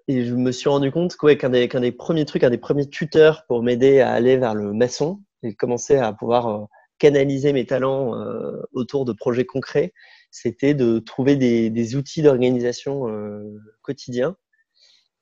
Et 0.08 0.24
je 0.24 0.34
me 0.34 0.52
suis 0.52 0.68
rendu 0.68 0.90
compte 0.90 1.16
qu'un 1.16 1.26
ouais, 1.26 1.36
des, 1.36 1.68
qu 1.68 1.80
des, 1.80 1.92
premiers 1.92 2.24
trucs, 2.24 2.44
un 2.44 2.50
des 2.50 2.58
premiers 2.58 2.88
tuteurs 2.88 3.44
pour 3.46 3.62
m'aider 3.62 4.00
à 4.00 4.12
aller 4.12 4.36
vers 4.36 4.54
le 4.54 4.72
maçon 4.72 5.22
et 5.42 5.54
commencer 5.54 5.96
à 5.96 6.12
pouvoir 6.12 6.46
euh, 6.48 6.64
canaliser 7.00 7.52
mes 7.52 7.66
talents 7.66 8.14
euh, 8.14 8.62
autour 8.72 9.04
de 9.04 9.12
projets 9.12 9.46
concrets, 9.46 9.92
c'était 10.30 10.74
de 10.74 11.00
trouver 11.00 11.34
des, 11.34 11.70
des 11.70 11.96
outils 11.96 12.22
d'organisation 12.22 13.08
euh, 13.08 13.42
quotidiens. 13.82 14.36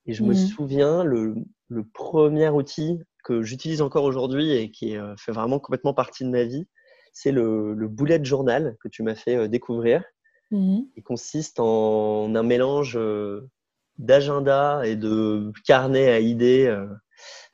Et 0.05 0.13
je 0.13 0.23
mmh. 0.23 0.27
me 0.27 0.35
souviens, 0.35 1.05
le, 1.05 1.35
le, 1.69 1.85
premier 1.85 2.49
outil 2.51 2.99
que 3.25 3.43
j'utilise 3.43 3.81
encore 3.81 4.05
aujourd'hui 4.05 4.53
et 4.53 4.71
qui 4.71 4.97
euh, 4.97 5.15
fait 5.17 5.33
vraiment 5.33 5.61
complètement 5.61 5.95
partie 5.95 6.25
de 6.25 6.31
ma 6.31 6.45
vie, 6.45 6.67
c'est 7.13 7.33
le, 7.33 7.73
le 7.75 7.89
bullet 7.89 8.23
journal 8.23 8.77
que 8.81 8.89
tu 8.89 9.03
m'as 9.03 9.15
fait 9.15 9.49
découvrir. 9.49 10.03
Mmh. 10.51 10.81
Il 10.97 11.03
consiste 11.03 11.61
en 11.61 12.35
un 12.35 12.43
mélange 12.43 12.99
d'agenda 13.99 14.83
et 14.85 14.97
de 14.97 15.53
carnet 15.65 16.11
à 16.11 16.21
idées 16.21 16.67
euh, 16.67 16.87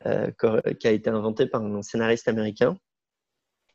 euh, 0.07 0.31
qui 0.79 0.87
a 0.87 0.91
été 0.91 1.11
inventé 1.11 1.47
par 1.47 1.63
un 1.63 1.83
scénariste 1.83 2.29
américain. 2.29 2.77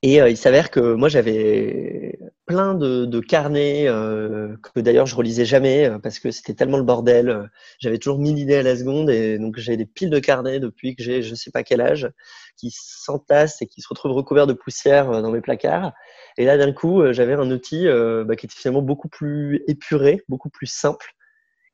Et 0.01 0.21
euh, 0.21 0.29
il 0.29 0.37
s'avère 0.37 0.71
que 0.71 0.93
moi 0.93 1.09
j'avais 1.09 2.19
plein 2.45 2.73
de, 2.73 3.05
de 3.05 3.19
carnets 3.19 3.87
euh, 3.87 4.55
que 4.61 4.79
d'ailleurs 4.79 5.05
je 5.07 5.15
relisais 5.15 5.43
jamais 5.43 5.89
parce 6.01 6.19
que 6.19 6.31
c'était 6.31 6.53
tellement 6.53 6.77
le 6.77 6.83
bordel. 6.83 7.49
J'avais 7.79 7.97
toujours 7.97 8.19
mille 8.19 8.37
idées 8.39 8.55
à 8.55 8.63
la 8.63 8.77
seconde 8.77 9.09
et 9.09 9.37
donc 9.37 9.57
j'ai 9.57 9.75
des 9.75 9.85
piles 9.85 10.09
de 10.09 10.19
carnets 10.19 10.59
depuis 10.59 10.95
que 10.95 11.03
j'ai 11.03 11.21
je 11.21 11.35
sais 11.35 11.51
pas 11.51 11.63
quel 11.63 11.81
âge 11.81 12.09
qui 12.57 12.71
s'entassent 12.71 13.61
et 13.61 13.67
qui 13.67 13.81
se 13.81 13.89
retrouvent 13.89 14.13
recouverts 14.13 14.47
de 14.47 14.53
poussière 14.53 15.21
dans 15.21 15.31
mes 15.31 15.41
placards. 15.41 15.91
Et 16.37 16.45
là 16.45 16.57
d'un 16.57 16.71
coup 16.71 17.11
j'avais 17.11 17.33
un 17.33 17.51
outil 17.51 17.87
euh, 17.87 18.23
bah, 18.23 18.37
qui 18.37 18.45
était 18.45 18.55
finalement 18.55 18.81
beaucoup 18.81 19.09
plus 19.09 19.63
épuré, 19.67 20.21
beaucoup 20.29 20.49
plus 20.49 20.67
simple 20.67 21.13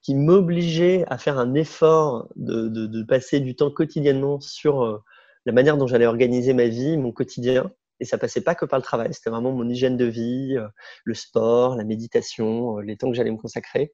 qui 0.06 0.14
m'obligeait 0.14 1.04
à 1.08 1.18
faire 1.18 1.40
un 1.40 1.56
effort 1.56 2.30
de, 2.36 2.68
de, 2.68 2.86
de, 2.86 3.02
passer 3.02 3.40
du 3.40 3.56
temps 3.56 3.72
quotidiennement 3.72 4.40
sur 4.40 4.84
euh, 4.84 5.04
la 5.48 5.52
manière 5.52 5.78
dont 5.78 5.88
j'allais 5.88 6.06
organiser 6.06 6.54
ma 6.54 6.68
vie, 6.68 6.96
mon 6.96 7.12
quotidien. 7.12 7.72
Et 8.00 8.06
ça 8.06 8.20
passait 8.20 8.42
pas 8.42 8.54
que 8.54 8.66
par 8.66 8.78
le 8.78 8.84
travail, 8.84 9.12
c'était 9.16 9.32
vraiment 9.32 9.52
mon 9.52 9.68
hygiène 9.68 9.98
de 9.98 10.06
vie, 10.06 10.58
euh, 10.58 10.68
le 11.06 11.16
sport, 11.16 11.76
la 11.76 11.84
méditation, 11.84 12.78
euh, 12.78 12.82
les 12.84 12.98
temps 12.98 13.10
que 13.10 13.16
j'allais 13.16 13.32
me 13.32 13.38
consacrer. 13.38 13.94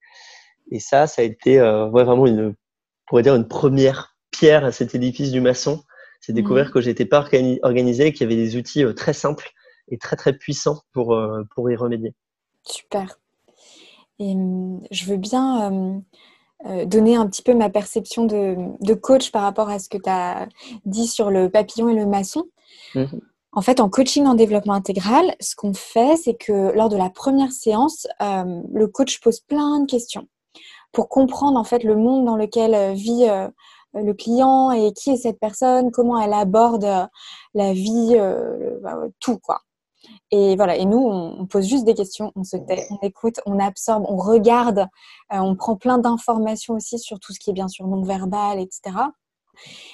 Et 0.70 0.82
ça, 0.82 1.08
ça 1.08 1.22
a 1.22 1.26
été 1.26 1.60
vraiment 1.60 2.28
une, 2.28 2.56
pourrait 3.08 3.24
dire 3.24 3.36
une 3.36 3.48
première 3.48 4.18
pierre 4.32 4.66
à 4.66 4.74
cet 4.74 4.94
édifice 4.94 5.32
du 5.32 5.40
maçon. 5.40 5.82
C'est 6.20 6.34
découvrir 6.34 6.68
mmh. 6.68 6.72
que 6.72 6.82
j'étais 6.82 7.06
pas 7.06 7.26
organisé, 7.64 8.12
qu'il 8.12 8.30
y 8.30 8.34
avait 8.34 8.42
des 8.42 8.58
outils 8.58 8.84
très 8.96 9.14
simples 9.14 9.50
et 9.88 9.98
très 9.98 10.18
très 10.18 10.34
puissants 10.34 10.82
pour, 10.92 11.20
pour 11.56 11.72
y 11.72 11.76
remédier. 11.76 12.14
Super. 12.64 13.21
Et 14.20 14.34
hum, 14.34 14.82
je 14.92 15.06
veux 15.06 15.18
bien 15.18 15.68
hum, 15.68 16.04
euh, 16.68 16.86
donner 16.86 17.16
un 17.16 17.28
petit 17.28 17.42
peu 17.42 17.56
ma 17.56 17.70
perception 17.70 18.26
de, 18.26 18.94
coach 18.94 19.32
par 19.32 19.42
rapport 19.42 19.70
à 19.70 19.80
ce 19.80 19.90
que 19.90 19.98
tu 19.98 20.10
as 20.10 20.48
dit 20.86 21.08
sur 21.08 21.32
le 21.32 21.50
papillon 21.50 21.90
et 21.90 21.96
le 21.96 22.06
maçon. 22.06 22.46
Mhm. 22.94 23.22
En 23.54 23.62
fait, 23.62 23.80
en 23.80 23.90
coaching 23.90 24.26
en 24.28 24.36
développement 24.36 24.74
intégral, 24.74 25.36
ce 25.40 25.56
qu'on 25.56 25.74
fait, 25.74 26.16
c'est 26.18 26.36
que 26.36 26.72
lors 26.74 26.88
de 26.88 26.96
la 26.96 27.10
première 27.10 27.52
séance, 27.52 28.08
euh, 28.22 28.62
le 28.72 28.88
coach 28.88 29.20
pose 29.22 29.40
plein 29.40 29.82
de 29.82 29.88
questions 29.88 30.28
pour 30.92 31.10
comprendre 31.10 31.60
en 31.60 31.64
fait 31.64 31.84
le 31.84 31.96
monde 31.96 32.26
dans 32.26 32.36
lequel 32.36 32.76
euh, 32.76 32.94
vit 32.94 33.26
le 33.94 34.14
client 34.14 34.72
et 34.72 34.94
qui 34.94 35.10
est 35.10 35.18
cette 35.18 35.40
personne, 35.40 35.92
comment 35.92 36.20
elle 36.20 36.34
aborde 36.34 37.10
la 37.54 37.74
vie, 37.74 38.16
bah, 38.82 38.98
tout 39.20 39.38
quoi. 39.40 39.62
Et 40.32 40.56
voilà, 40.56 40.78
et 40.78 40.86
nous, 40.86 40.98
on, 40.98 41.46
pose 41.46 41.68
juste 41.68 41.84
des 41.84 41.94
questions, 41.94 42.32
on 42.38 42.46
se 42.46 42.56
tait, 42.56 42.88
on 42.90 43.06
écoute, 43.06 43.42
on 43.46 43.60
absorbe, 43.60 44.06
on 44.08 44.16
regarde, 44.16 44.88
euh, 45.34 45.38
on 45.38 45.56
prend 45.56 45.76
plein 45.76 45.98
d'informations 45.98 46.76
aussi 46.76 47.00
sur 47.00 47.20
tout 47.20 47.34
ce 47.34 47.40
qui 47.40 47.50
est 47.50 47.54
bien 47.54 47.68
sûr 47.68 47.86
non 47.86 48.02
verbal, 48.02 48.60
etc. 48.60 48.96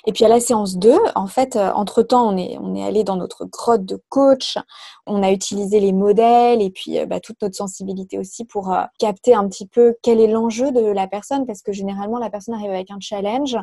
Et 0.05 0.13
puis 0.13 0.23
à 0.23 0.27
la 0.29 0.39
séance 0.39 0.77
2, 0.77 0.95
en 1.15 1.27
fait, 1.27 1.55
euh, 1.55 1.71
entre-temps, 1.73 2.33
on 2.33 2.37
est, 2.37 2.57
on 2.59 2.75
est 2.75 2.83
allé 2.83 3.03
dans 3.03 3.15
notre 3.15 3.45
grotte 3.45 3.85
de 3.85 4.01
coach, 4.09 4.57
on 5.05 5.23
a 5.23 5.31
utilisé 5.31 5.79
les 5.79 5.91
modèles 5.91 6.61
et 6.61 6.69
puis 6.69 6.99
euh, 6.99 7.05
bah, 7.05 7.19
toute 7.19 7.41
notre 7.41 7.55
sensibilité 7.55 8.17
aussi 8.17 8.45
pour 8.45 8.71
euh, 8.71 8.83
capter 8.99 9.33
un 9.33 9.47
petit 9.47 9.67
peu 9.67 9.95
quel 10.01 10.19
est 10.19 10.27
l'enjeu 10.27 10.71
de 10.71 10.81
la 10.81 11.07
personne, 11.07 11.45
parce 11.45 11.61
que 11.61 11.71
généralement, 11.71 12.19
la 12.19 12.29
personne 12.29 12.55
arrive 12.55 12.71
avec 12.71 12.91
un 12.91 12.99
challenge. 12.99 13.57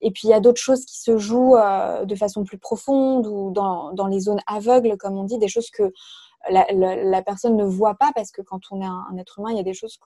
Et 0.00 0.10
puis 0.10 0.22
il 0.24 0.30
y 0.30 0.34
a 0.34 0.40
d'autres 0.40 0.60
choses 0.60 0.84
qui 0.84 0.98
se 0.98 1.18
jouent 1.18 1.56
de 2.04 2.14
façon 2.14 2.44
plus 2.44 2.58
profonde 2.58 3.26
ou 3.26 3.50
dans, 3.52 3.92
dans 3.92 4.06
les 4.06 4.20
zones 4.20 4.40
aveugles, 4.46 4.96
comme 4.96 5.16
on 5.16 5.24
dit, 5.24 5.38
des 5.38 5.48
choses 5.48 5.70
que 5.70 5.92
la, 6.50 7.22
personne 7.22 7.56
ne 7.56 7.64
voit 7.64 7.94
pas 7.94 8.12
parce 8.14 8.30
que 8.30 8.42
quand 8.42 8.60
on 8.70 8.80
est 8.80 8.86
un, 8.86 9.16
être 9.18 9.38
humain, 9.38 9.50
il 9.50 9.56
y 9.56 9.60
a 9.60 9.64
des 9.64 9.74
choses 9.74 9.98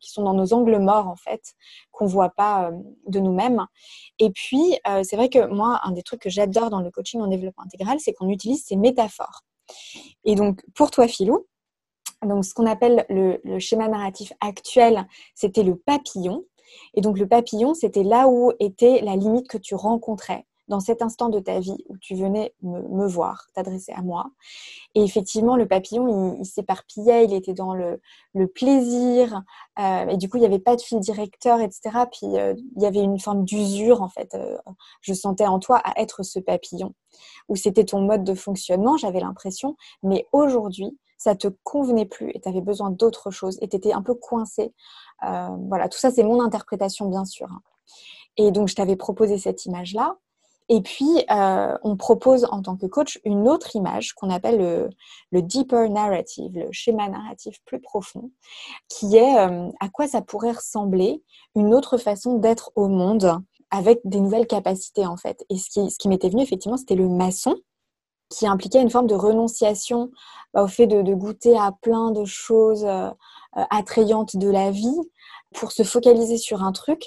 qui 0.00 0.10
sont 0.10 0.22
dans 0.22 0.34
nos 0.34 0.52
angles 0.52 0.78
morts 0.78 1.08
en 1.08 1.16
fait, 1.16 1.54
qu'on 1.92 2.06
voit 2.06 2.30
pas 2.30 2.68
euh, 2.68 2.78
de 3.06 3.20
nous-mêmes. 3.20 3.66
Et 4.18 4.30
puis, 4.30 4.78
euh, 4.88 5.02
c'est 5.02 5.16
vrai 5.16 5.28
que 5.28 5.46
moi, 5.46 5.80
un 5.84 5.92
des 5.92 6.02
trucs 6.02 6.20
que 6.20 6.30
j'adore 6.30 6.70
dans 6.70 6.80
le 6.80 6.90
coaching 6.90 7.20
en 7.20 7.26
développement 7.26 7.64
intégral, 7.64 7.98
c'est 8.00 8.12
qu'on 8.12 8.28
utilise 8.28 8.64
ces 8.64 8.76
métaphores. 8.76 9.42
Et 10.24 10.34
donc, 10.34 10.62
pour 10.74 10.90
toi, 10.90 11.08
Philou, 11.08 11.46
donc 12.22 12.44
ce 12.44 12.54
qu'on 12.54 12.66
appelle 12.66 13.04
le, 13.08 13.40
le 13.44 13.58
schéma 13.58 13.88
narratif 13.88 14.32
actuel, 14.40 15.06
c'était 15.34 15.62
le 15.62 15.76
papillon. 15.76 16.44
Et 16.94 17.00
donc, 17.00 17.18
le 17.18 17.28
papillon, 17.28 17.74
c'était 17.74 18.02
là 18.02 18.28
où 18.28 18.52
était 18.58 19.00
la 19.02 19.16
limite 19.16 19.48
que 19.48 19.58
tu 19.58 19.74
rencontrais 19.74 20.46
dans 20.68 20.80
cet 20.80 21.02
instant 21.02 21.28
de 21.28 21.38
ta 21.38 21.60
vie 21.60 21.84
où 21.88 21.96
tu 21.98 22.14
venais 22.14 22.54
me, 22.62 23.06
voir, 23.06 23.46
t'adresser 23.54 23.92
à 23.92 24.02
moi. 24.02 24.30
Et 24.94 25.02
effectivement, 25.02 25.56
le 25.56 25.66
papillon, 25.66 26.36
il, 26.38 26.46
s'éparpillait, 26.46 27.24
il 27.24 27.34
était 27.34 27.52
dans 27.52 27.74
le, 27.74 28.00
plaisir, 28.54 29.42
euh, 29.78 30.06
et 30.08 30.16
du 30.16 30.28
coup, 30.28 30.38
il 30.38 30.40
n'y 30.40 30.46
avait 30.46 30.58
pas 30.58 30.76
de 30.76 30.80
fil 30.80 31.00
directeur, 31.00 31.60
etc. 31.60 32.04
Puis, 32.10 32.38
euh, 32.38 32.54
il 32.76 32.82
y 32.82 32.86
avait 32.86 33.02
une 33.02 33.18
forme 33.18 33.44
d'usure, 33.44 34.02
en 34.02 34.08
fait. 34.08 34.34
Euh, 34.34 34.56
je 35.00 35.12
sentais 35.12 35.46
en 35.46 35.58
toi 35.58 35.80
à 35.84 36.00
être 36.00 36.22
ce 36.22 36.38
papillon, 36.38 36.94
où 37.48 37.56
c'était 37.56 37.84
ton 37.84 38.00
mode 38.00 38.24
de 38.24 38.34
fonctionnement, 38.34 38.96
j'avais 38.96 39.20
l'impression. 39.20 39.76
Mais 40.02 40.26
aujourd'hui, 40.32 40.98
ça 41.18 41.34
te 41.34 41.48
convenait 41.62 42.06
plus 42.06 42.30
et 42.34 42.40
tu 42.40 42.48
avais 42.48 42.60
besoin 42.60 42.90
d'autre 42.90 43.30
chose 43.30 43.58
et 43.62 43.68
tu 43.68 43.76
étais 43.76 43.92
un 43.92 44.02
peu 44.02 44.14
coincé. 44.14 44.74
voilà, 45.22 45.88
tout 45.88 45.98
ça, 45.98 46.10
c'est 46.10 46.24
mon 46.24 46.42
interprétation, 46.42 47.08
bien 47.08 47.24
sûr. 47.24 47.48
Et 48.36 48.50
donc, 48.50 48.68
je 48.68 48.74
t'avais 48.74 48.96
proposé 48.96 49.38
cette 49.38 49.64
image-là. 49.66 50.16
Et 50.68 50.80
puis, 50.80 51.24
euh, 51.30 51.76
on 51.82 51.96
propose 51.96 52.46
en 52.50 52.62
tant 52.62 52.76
que 52.76 52.86
coach 52.86 53.20
une 53.24 53.48
autre 53.48 53.76
image 53.76 54.14
qu'on 54.14 54.30
appelle 54.30 54.88
le, 55.30 55.42
deeper 55.42 55.90
narrative, 55.90 56.52
le 56.54 56.72
schéma 56.72 57.08
narratif 57.08 57.58
plus 57.66 57.80
profond, 57.80 58.30
qui 58.88 59.16
est 59.16 59.38
euh, 59.38 59.68
à 59.80 59.88
quoi 59.90 60.08
ça 60.08 60.22
pourrait 60.22 60.52
ressembler 60.52 61.22
une 61.54 61.74
autre 61.74 61.98
façon 61.98 62.38
d'être 62.38 62.72
au 62.76 62.88
monde 62.88 63.38
avec 63.70 64.00
des 64.04 64.20
nouvelles 64.20 64.46
capacités 64.46 65.06
en 65.06 65.16
fait. 65.16 65.44
Et 65.50 65.58
ce 65.58 65.98
qui, 65.98 66.08
m'était 66.08 66.30
venu 66.30 66.42
effectivement, 66.42 66.76
c'était 66.76 66.94
le 66.94 67.08
maçon 67.08 67.56
qui 68.30 68.46
impliquait 68.46 68.80
une 68.80 68.90
forme 68.90 69.06
de 69.06 69.14
renonciation 69.14 70.10
bah, 70.54 70.62
au 70.62 70.68
fait 70.68 70.86
de, 70.86 71.14
goûter 71.14 71.58
à 71.58 71.72
plein 71.72 72.10
de 72.10 72.24
choses 72.24 72.84
euh, 72.86 73.10
attrayantes 73.52 74.36
de 74.36 74.48
la 74.48 74.70
vie, 74.70 74.98
pour 75.54 75.72
se 75.72 75.84
focaliser 75.84 76.36
sur 76.36 76.62
un 76.62 76.72
truc, 76.72 77.06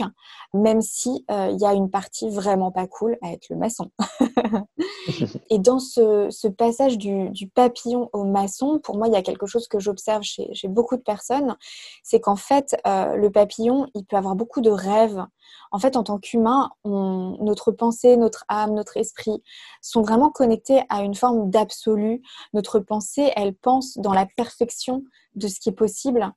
même 0.53 0.81
si 0.81 1.25
euh, 1.29 1.49
il 1.51 1.59
y 1.59 1.65
a 1.65 1.73
une 1.73 1.89
partie 1.89 2.29
vraiment 2.29 2.71
pas 2.71 2.87
cool 2.87 3.17
à 3.21 3.31
être 3.31 3.49
le 3.49 3.57
maçon. 3.57 3.91
et 5.49 5.59
dans 5.59 5.79
ce, 5.79 6.47
passage 6.47 6.97
du, 6.97 7.31
papillon 7.53 8.09
au 8.13 8.23
maçon, 8.23 8.79
pour 8.79 8.97
moi, 8.97 9.07
il 9.07 9.13
y 9.13 9.17
a 9.17 9.21
quelque 9.21 9.45
chose 9.45 9.67
que 9.67 9.79
j'observe 9.79 10.23
chez, 10.23 10.49
beaucoup 10.67 10.95
de 10.95 11.01
personnes, 11.01 11.55
c'est 12.03 12.19
qu'en 12.19 12.35
fait, 12.35 12.75
euh, 12.87 13.15
le 13.15 13.29
papillon, 13.29 13.87
il 13.93 14.05
peut 14.05 14.15
avoir 14.15 14.35
beaucoup 14.35 14.61
de 14.61 14.71
rêves. 14.71 15.23
En 15.71 15.79
fait, 15.79 15.97
en 15.97 16.03
tant 16.03 16.17
qu'humain, 16.17 16.69
notre 16.85 17.71
pensée, 17.71 18.15
notre 18.15 18.45
âme, 18.47 18.73
notre 18.73 18.95
esprit 18.97 19.43
sont 19.81 20.01
vraiment 20.01 20.29
connectés 20.29 20.81
à 20.89 21.03
une 21.03 21.15
forme 21.15 21.49
d'absolu. 21.49 22.21
Notre 22.53 22.79
pensée, 22.79 23.31
elle 23.35 23.53
pense 23.53 23.97
dans 23.97 24.13
la 24.13 24.25
perfection 24.37 25.03
de 25.37 25.47
ce 25.47 25.59
qui 25.59 25.69
est 25.69 25.73
possible. 25.73 26.31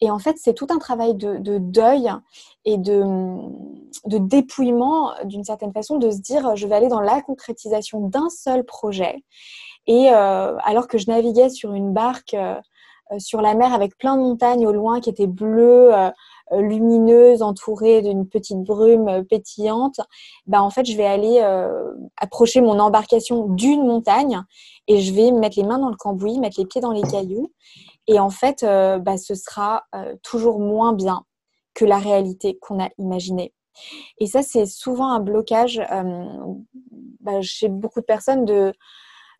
Et 0.00 0.10
en 0.10 0.18
fait, 0.18 0.36
c'est 0.38 0.54
tout 0.54 0.66
un 0.70 0.78
travail 0.78 1.14
de, 1.14 1.58
deuil 1.58 2.10
et 2.64 2.78
de, 2.78 3.04
dépouillement, 4.06 5.12
d'une 5.24 5.44
certaine 5.44 5.72
façon, 5.72 5.98
de 5.98 6.10
se 6.10 6.18
dire, 6.18 6.56
je 6.56 6.66
vais 6.66 6.74
aller 6.74 6.88
dans 6.88 7.00
la 7.00 7.22
concrétisation 7.22 8.00
d'un 8.00 8.28
seul 8.30 8.64
projet. 8.64 9.22
Et 9.86 10.10
euh, 10.10 10.56
alors 10.64 10.88
que 10.88 10.98
je 10.98 11.10
naviguais 11.10 11.50
sur 11.50 11.74
une 11.74 11.92
barque 11.92 12.34
euh, 12.34 12.56
sur 13.18 13.42
la 13.42 13.54
mer 13.54 13.74
avec 13.74 13.98
plein 13.98 14.16
de 14.16 14.22
montagnes 14.22 14.66
au 14.66 14.72
loin 14.72 15.00
qui 15.00 15.10
étaient 15.10 15.26
bleues, 15.26 15.94
euh, 15.94 16.10
lumineuses, 16.52 17.42
entourées 17.42 18.00
d'une 18.00 18.26
petite 18.26 18.62
brume 18.62 19.24
pétillante, 19.24 20.00
bah 20.46 20.62
en 20.62 20.70
fait, 20.70 20.86
je 20.86 20.96
vais 20.96 21.06
aller 21.06 21.40
approcher 22.16 22.60
mon 22.60 22.78
embarcation 22.78 23.48
d'une 23.48 23.86
montagne 23.86 24.42
et 24.88 25.00
je 25.00 25.14
vais 25.14 25.32
mettre 25.32 25.58
les 25.58 25.66
mains 25.66 25.78
dans 25.78 25.88
le 25.88 25.96
cambouis, 25.96 26.38
mettre 26.38 26.60
les 26.60 26.66
pieds 26.66 26.80
dans 26.80 26.92
les 26.92 27.02
cailloux 27.02 27.50
et 28.06 28.18
en 28.18 28.30
fait, 28.30 28.62
euh, 28.62 28.98
bah, 28.98 29.16
ce 29.16 29.34
sera 29.34 29.84
euh, 29.94 30.14
toujours 30.22 30.58
moins 30.58 30.92
bien 30.92 31.24
que 31.74 31.84
la 31.84 31.98
réalité 31.98 32.58
qu'on 32.60 32.82
a 32.82 32.88
imaginée. 32.98 33.54
Et 34.18 34.26
ça, 34.26 34.42
c'est 34.42 34.66
souvent 34.66 35.10
un 35.10 35.20
blocage 35.20 35.80
euh, 35.90 36.24
bah, 37.20 37.40
chez 37.40 37.68
beaucoup 37.68 38.00
de 38.00 38.04
personnes 38.04 38.44
de 38.44 38.72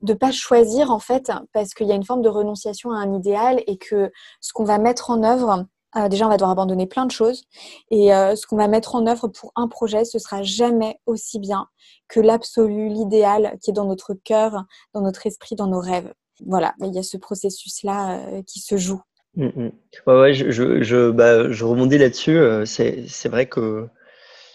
ne 0.03 0.14
pas 0.14 0.33
choisir 0.33 0.90
en 0.90 0.98
fait 0.98 1.31
parce 1.53 1.72
qu'il 1.72 1.87
y 1.87 1.92
a 1.92 1.94
une 1.94 2.05
forme 2.05 2.22
de 2.22 2.29
renonciation 2.29 2.90
à 2.90 2.96
un 2.96 3.14
idéal 3.14 3.62
et 3.66 3.79
que 3.79 4.11
ce 4.40 4.53
qu'on 4.53 4.64
va 4.64 4.79
mettre 4.79 5.11
en 5.11 5.22
œuvre, 5.22 5.64
déjà 6.11 6.27
on 6.27 6.29
va 6.29 6.37
devoir 6.37 6.50
abandonner 6.50 6.87
plein 6.87 7.07
de 7.07 7.11
choses 7.11 7.44
et 7.90 8.09
ce 8.09 8.46
qu'on 8.46 8.57
va 8.57 8.68
mettre 8.68 8.96
en 8.96 9.07
œuvre 9.07 9.29
pour 9.29 9.53
un 9.55 9.66
projet, 9.66 10.05
ce 10.05 10.18
sera 10.18 10.42
jamais 10.42 11.00
aussi 11.07 11.38
bien 11.38 11.68
que 12.09 12.20
l'absolu, 12.20 12.88
l'idéal 12.88 13.57
qui 13.62 13.70
est 13.70 13.72
dans 13.72 13.87
notre 13.87 14.12
cœur, 14.12 14.64
dans 14.92 15.00
notre 15.00 15.27
esprit, 15.27 15.55
dans 15.55 15.68
nos 15.68 15.81
rêves 15.81 16.12
voilà, 16.44 16.75
il 16.81 16.94
y 16.94 16.99
a 16.99 17.03
ce 17.03 17.16
processus-là 17.16 18.18
euh, 18.18 18.42
qui 18.42 18.61
se 18.61 18.77
joue. 18.77 19.01
Mm, 19.37 19.47
mm. 19.47 19.73
Ouais, 20.07 20.20
ouais, 20.20 20.35
je, 20.35 20.83
je, 20.83 21.11
bah, 21.11 21.42
rebondis 21.42 21.99
là-dessus. 21.99 22.37
Euh, 22.37 22.64
c'est 22.64 23.29
vrai 23.29 23.47
que 23.47 23.88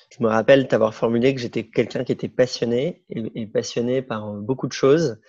je 0.09 0.23
me 0.23 0.29
rappelle 0.29 0.67
t'avoir 0.67 0.93
formulé 0.93 1.33
que 1.33 1.41
j'étais 1.41 1.65
quelqu'un 1.65 2.03
qui 2.03 2.11
était 2.11 2.29
passionné 2.29 3.03
et, 3.09 3.45
passionné 3.47 4.01
par 4.01 4.29
euh, 4.29 4.39
beaucoup 4.39 4.67
de 4.67 4.73
choses. 4.73 5.19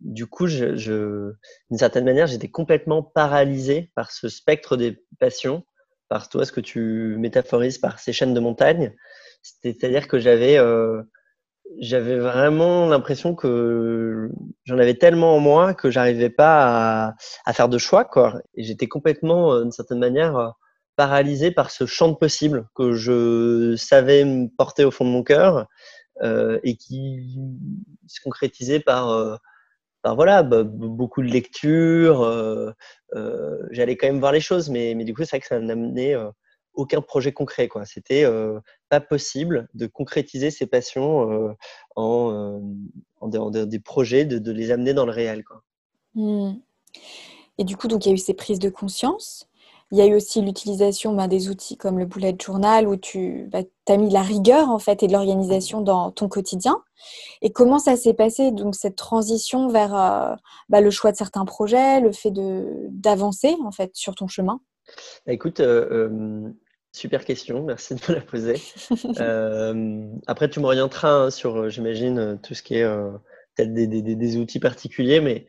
Du 0.00 0.26
coup, 0.26 0.46
d'une 0.46 1.34
certaine 1.72 2.04
manière, 2.04 2.28
j'étais 2.28 2.48
complètement 2.48 3.02
paralysé 3.02 3.90
par 3.96 4.12
ce 4.12 4.28
spectre 4.28 4.76
des 4.76 5.02
passions, 5.18 5.64
par 6.08 6.28
toi, 6.28 6.44
ce 6.44 6.52
que 6.52 6.60
tu 6.60 7.16
métaphorises 7.18 7.78
par 7.78 7.98
ces 7.98 8.12
chaînes 8.12 8.32
de 8.32 8.38
montagne. 8.38 8.94
C'est-à-dire 9.42 10.06
que 10.06 10.20
j'avais 10.20 10.56
j'avais 11.80 12.18
vraiment 12.18 12.88
l'impression 12.88 13.34
que 13.34 14.30
j'en 14.64 14.78
avais 14.78 14.94
tellement 14.94 15.36
en 15.36 15.40
moi 15.40 15.74
que 15.74 15.90
j'arrivais 15.90 16.30
pas 16.30 17.14
à, 17.44 17.52
faire 17.52 17.68
de 17.68 17.78
choix, 17.78 18.04
quoi. 18.04 18.40
Et 18.54 18.62
j'étais 18.64 18.86
complètement, 18.86 19.52
euh, 19.52 19.62
d'une 19.62 19.72
certaine 19.72 19.98
manière, 19.98 20.36
euh, 20.36 20.48
paralysé 20.96 21.50
par 21.50 21.70
ce 21.70 21.86
champ 21.86 22.08
de 22.08 22.16
possibles 22.16 22.68
que 22.74 22.92
je 22.92 23.76
savais 23.76 24.24
me 24.24 24.48
porter 24.56 24.84
au 24.84 24.90
fond 24.90 25.04
de 25.04 25.10
mon 25.10 25.22
cœur 25.22 25.66
euh, 26.22 26.58
et 26.64 26.76
qui 26.76 27.38
se 28.08 28.20
concrétisait 28.20 28.80
par, 28.80 29.38
par 30.02 30.16
voilà, 30.16 30.42
beaucoup 30.42 31.22
de 31.22 31.28
lectures. 31.28 32.74
J'allais 33.70 33.96
quand 33.96 34.08
même 34.08 34.18
voir 34.18 34.32
les 34.32 34.40
choses, 34.40 34.70
mais, 34.70 34.94
mais 34.96 35.04
du 35.04 35.14
coup, 35.14 35.22
c'est 35.22 35.36
vrai 35.36 35.40
que 35.40 35.46
ça 35.46 35.60
m'a 35.60 35.72
amené 35.72 36.16
aucun 36.78 37.02
projet 37.02 37.32
concret. 37.32 37.68
Quoi. 37.68 37.84
C'était 37.84 38.24
euh, 38.24 38.60
pas 38.88 39.00
possible 39.00 39.68
de 39.74 39.86
concrétiser 39.86 40.50
ses 40.50 40.66
passions 40.66 41.30
euh, 41.30 41.52
en, 41.96 42.60
euh, 43.22 43.66
des 43.66 43.80
projets, 43.80 44.24
de, 44.24 44.52
les 44.52 44.70
amener 44.70 44.94
dans 44.94 45.04
le 45.04 45.12
réel. 45.12 45.44
Quoi. 45.44 45.62
Mmh. 46.14 46.52
Et 47.58 47.64
du 47.64 47.76
coup, 47.76 47.88
donc 47.88 48.06
il 48.06 48.10
y 48.10 48.12
a 48.12 48.14
eu 48.14 48.18
ces 48.18 48.34
prises 48.34 48.60
de 48.60 48.70
conscience. 48.70 49.48
Il 49.90 49.98
y 49.98 50.02
a 50.02 50.06
eu 50.06 50.14
aussi 50.14 50.40
l'utilisation 50.40 51.14
ben, 51.14 51.26
des 51.28 51.48
outils 51.48 51.76
comme 51.76 51.98
le 51.98 52.04
bullet 52.04 52.36
journal 52.40 52.86
où 52.86 52.96
tu 52.96 53.48
bah, 53.50 53.62
as 53.88 53.96
mis 53.96 54.08
de 54.08 54.14
la 54.14 54.22
rigueur 54.22 54.68
en 54.68 54.78
fait 54.78 55.02
et 55.02 55.08
de 55.08 55.12
l'organisation 55.12 55.80
dans 55.80 56.12
ton 56.12 56.28
quotidien. 56.28 56.82
Et 57.42 57.50
comment 57.50 57.78
ça 57.78 57.96
s'est 57.96 58.14
passé 58.14 58.52
donc 58.52 58.76
cette 58.76 58.96
transition 58.96 59.68
vers 59.68 59.96
euh, 59.96 60.34
bah, 60.68 60.80
le 60.80 60.90
choix 60.90 61.10
de 61.10 61.16
certains 61.16 61.44
projets, 61.44 62.00
le 62.00 62.12
fait 62.12 62.32
d'avancer 62.32 63.56
en 63.64 63.72
fait 63.72 63.90
sur 63.94 64.14
ton 64.14 64.28
chemin? 64.28 64.60
Bah, 65.26 65.32
Écoute, 65.32 65.60
euh, 65.60 66.52
super 66.92 67.24
question, 67.24 67.62
merci 67.64 67.94
de 67.94 68.00
me 68.08 68.14
la 68.14 68.20
poser. 68.20 68.56
après, 70.26 70.48
tu 70.48 70.60
m'orienteras 70.60 71.12
hein, 71.12 71.30
sur, 71.30 71.68
j'imagine, 71.68 72.38
tout 72.42 72.54
ce 72.54 72.62
qui 72.62 72.76
est 72.76 72.84
peut-être 73.54 73.72
des, 73.74 73.86
des, 73.86 74.02
des, 74.02 74.36
outils 74.36 74.60
particuliers, 74.60 75.20
mais 75.20 75.46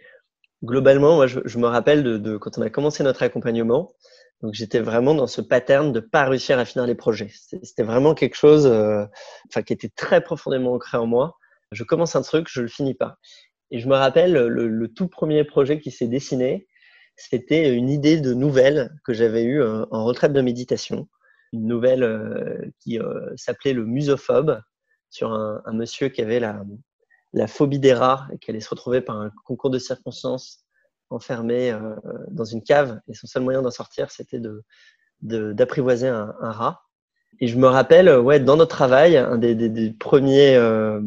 globalement, 0.63 1.15
moi, 1.15 1.27
je, 1.27 1.57
me 1.57 1.67
rappelle 1.67 2.03
de, 2.03 2.17
de, 2.17 2.37
quand 2.37 2.57
on 2.57 2.61
a 2.61 2.69
commencé 2.69 3.03
notre 3.03 3.23
accompagnement. 3.23 3.93
Donc 4.41 4.53
j'étais 4.53 4.79
vraiment 4.79 5.13
dans 5.13 5.27
ce 5.27 5.41
pattern 5.41 5.91
de 5.91 5.99
pas 5.99 6.25
réussir 6.25 6.59
à 6.59 6.65
finir 6.65 6.87
les 6.87 6.95
projets. 6.95 7.29
C'était 7.33 7.83
vraiment 7.83 8.13
quelque 8.13 8.35
chose, 8.35 8.65
euh, 8.67 9.05
enfin 9.49 9.63
qui 9.63 9.73
était 9.73 9.89
très 9.89 10.21
profondément 10.21 10.73
ancré 10.73 10.97
en 10.97 11.05
moi. 11.05 11.37
Je 11.71 11.83
commence 11.83 12.15
un 12.15 12.21
truc, 12.21 12.47
je 12.49 12.61
le 12.61 12.67
finis 12.67 12.93
pas. 12.93 13.17
Et 13.71 13.79
je 13.79 13.87
me 13.87 13.95
rappelle 13.95 14.33
le, 14.33 14.87
tout 14.87 15.07
premier 15.07 15.43
projet 15.43 15.79
qui 15.79 15.91
s'est 15.91 16.07
dessiné, 16.07 16.67
c'était 17.15 17.73
une 17.73 17.89
idée 17.89 18.19
de 18.19 18.33
nouvelle 18.33 18.91
que 19.03 19.13
j'avais 19.13 19.43
eue 19.43 19.61
euh, 19.61 19.85
en 19.91 20.05
retraite 20.05 20.33
de 20.33 20.41
méditation, 20.41 21.07
une 21.53 21.65
nouvelle 21.65 22.03
euh, 22.03 22.71
qui 22.79 22.99
s'appelait 23.35 23.73
le 23.73 23.85
musophobe 23.85 24.61
sur 25.09 25.31
un, 25.33 25.61
monsieur 25.73 26.09
qui 26.09 26.21
avait 26.21 26.39
la, 26.39 26.63
la 27.33 27.47
phobie 27.47 27.79
des 27.79 27.93
rats 27.93 28.27
et 28.31 28.37
qui 28.37 28.51
allait 28.51 28.59
se 28.59 28.69
retrouver 28.69 29.01
par 29.01 29.19
un 29.19 29.31
concours 29.45 29.69
de 29.69 29.79
circonstances 29.79 30.65
enfermé 31.09 31.71
euh, 31.71 31.95
dans 32.29 32.45
une 32.45 32.63
cave 32.63 32.99
et 33.07 33.13
son 33.13 33.27
seul 33.27 33.43
moyen 33.43 33.61
d'en 33.61 33.71
sortir, 33.71 34.11
c'était 34.11 34.39
de, 34.39 34.63
d'apprivoiser 35.21 36.07
un, 36.07 36.33
rat. 36.39 36.83
Et 37.39 37.47
je 37.47 37.57
me 37.57 37.67
rappelle, 37.67 38.09
ouais, 38.19 38.39
dans 38.39 38.57
notre 38.57 38.75
travail, 38.75 39.17
un 39.17 39.37
des, 39.37 39.91
premiers, 39.99 40.55
euh, 40.55 41.01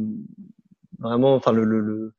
vraiment, 0.98 1.34
enfin, 1.34 1.52
le, 1.52 2.14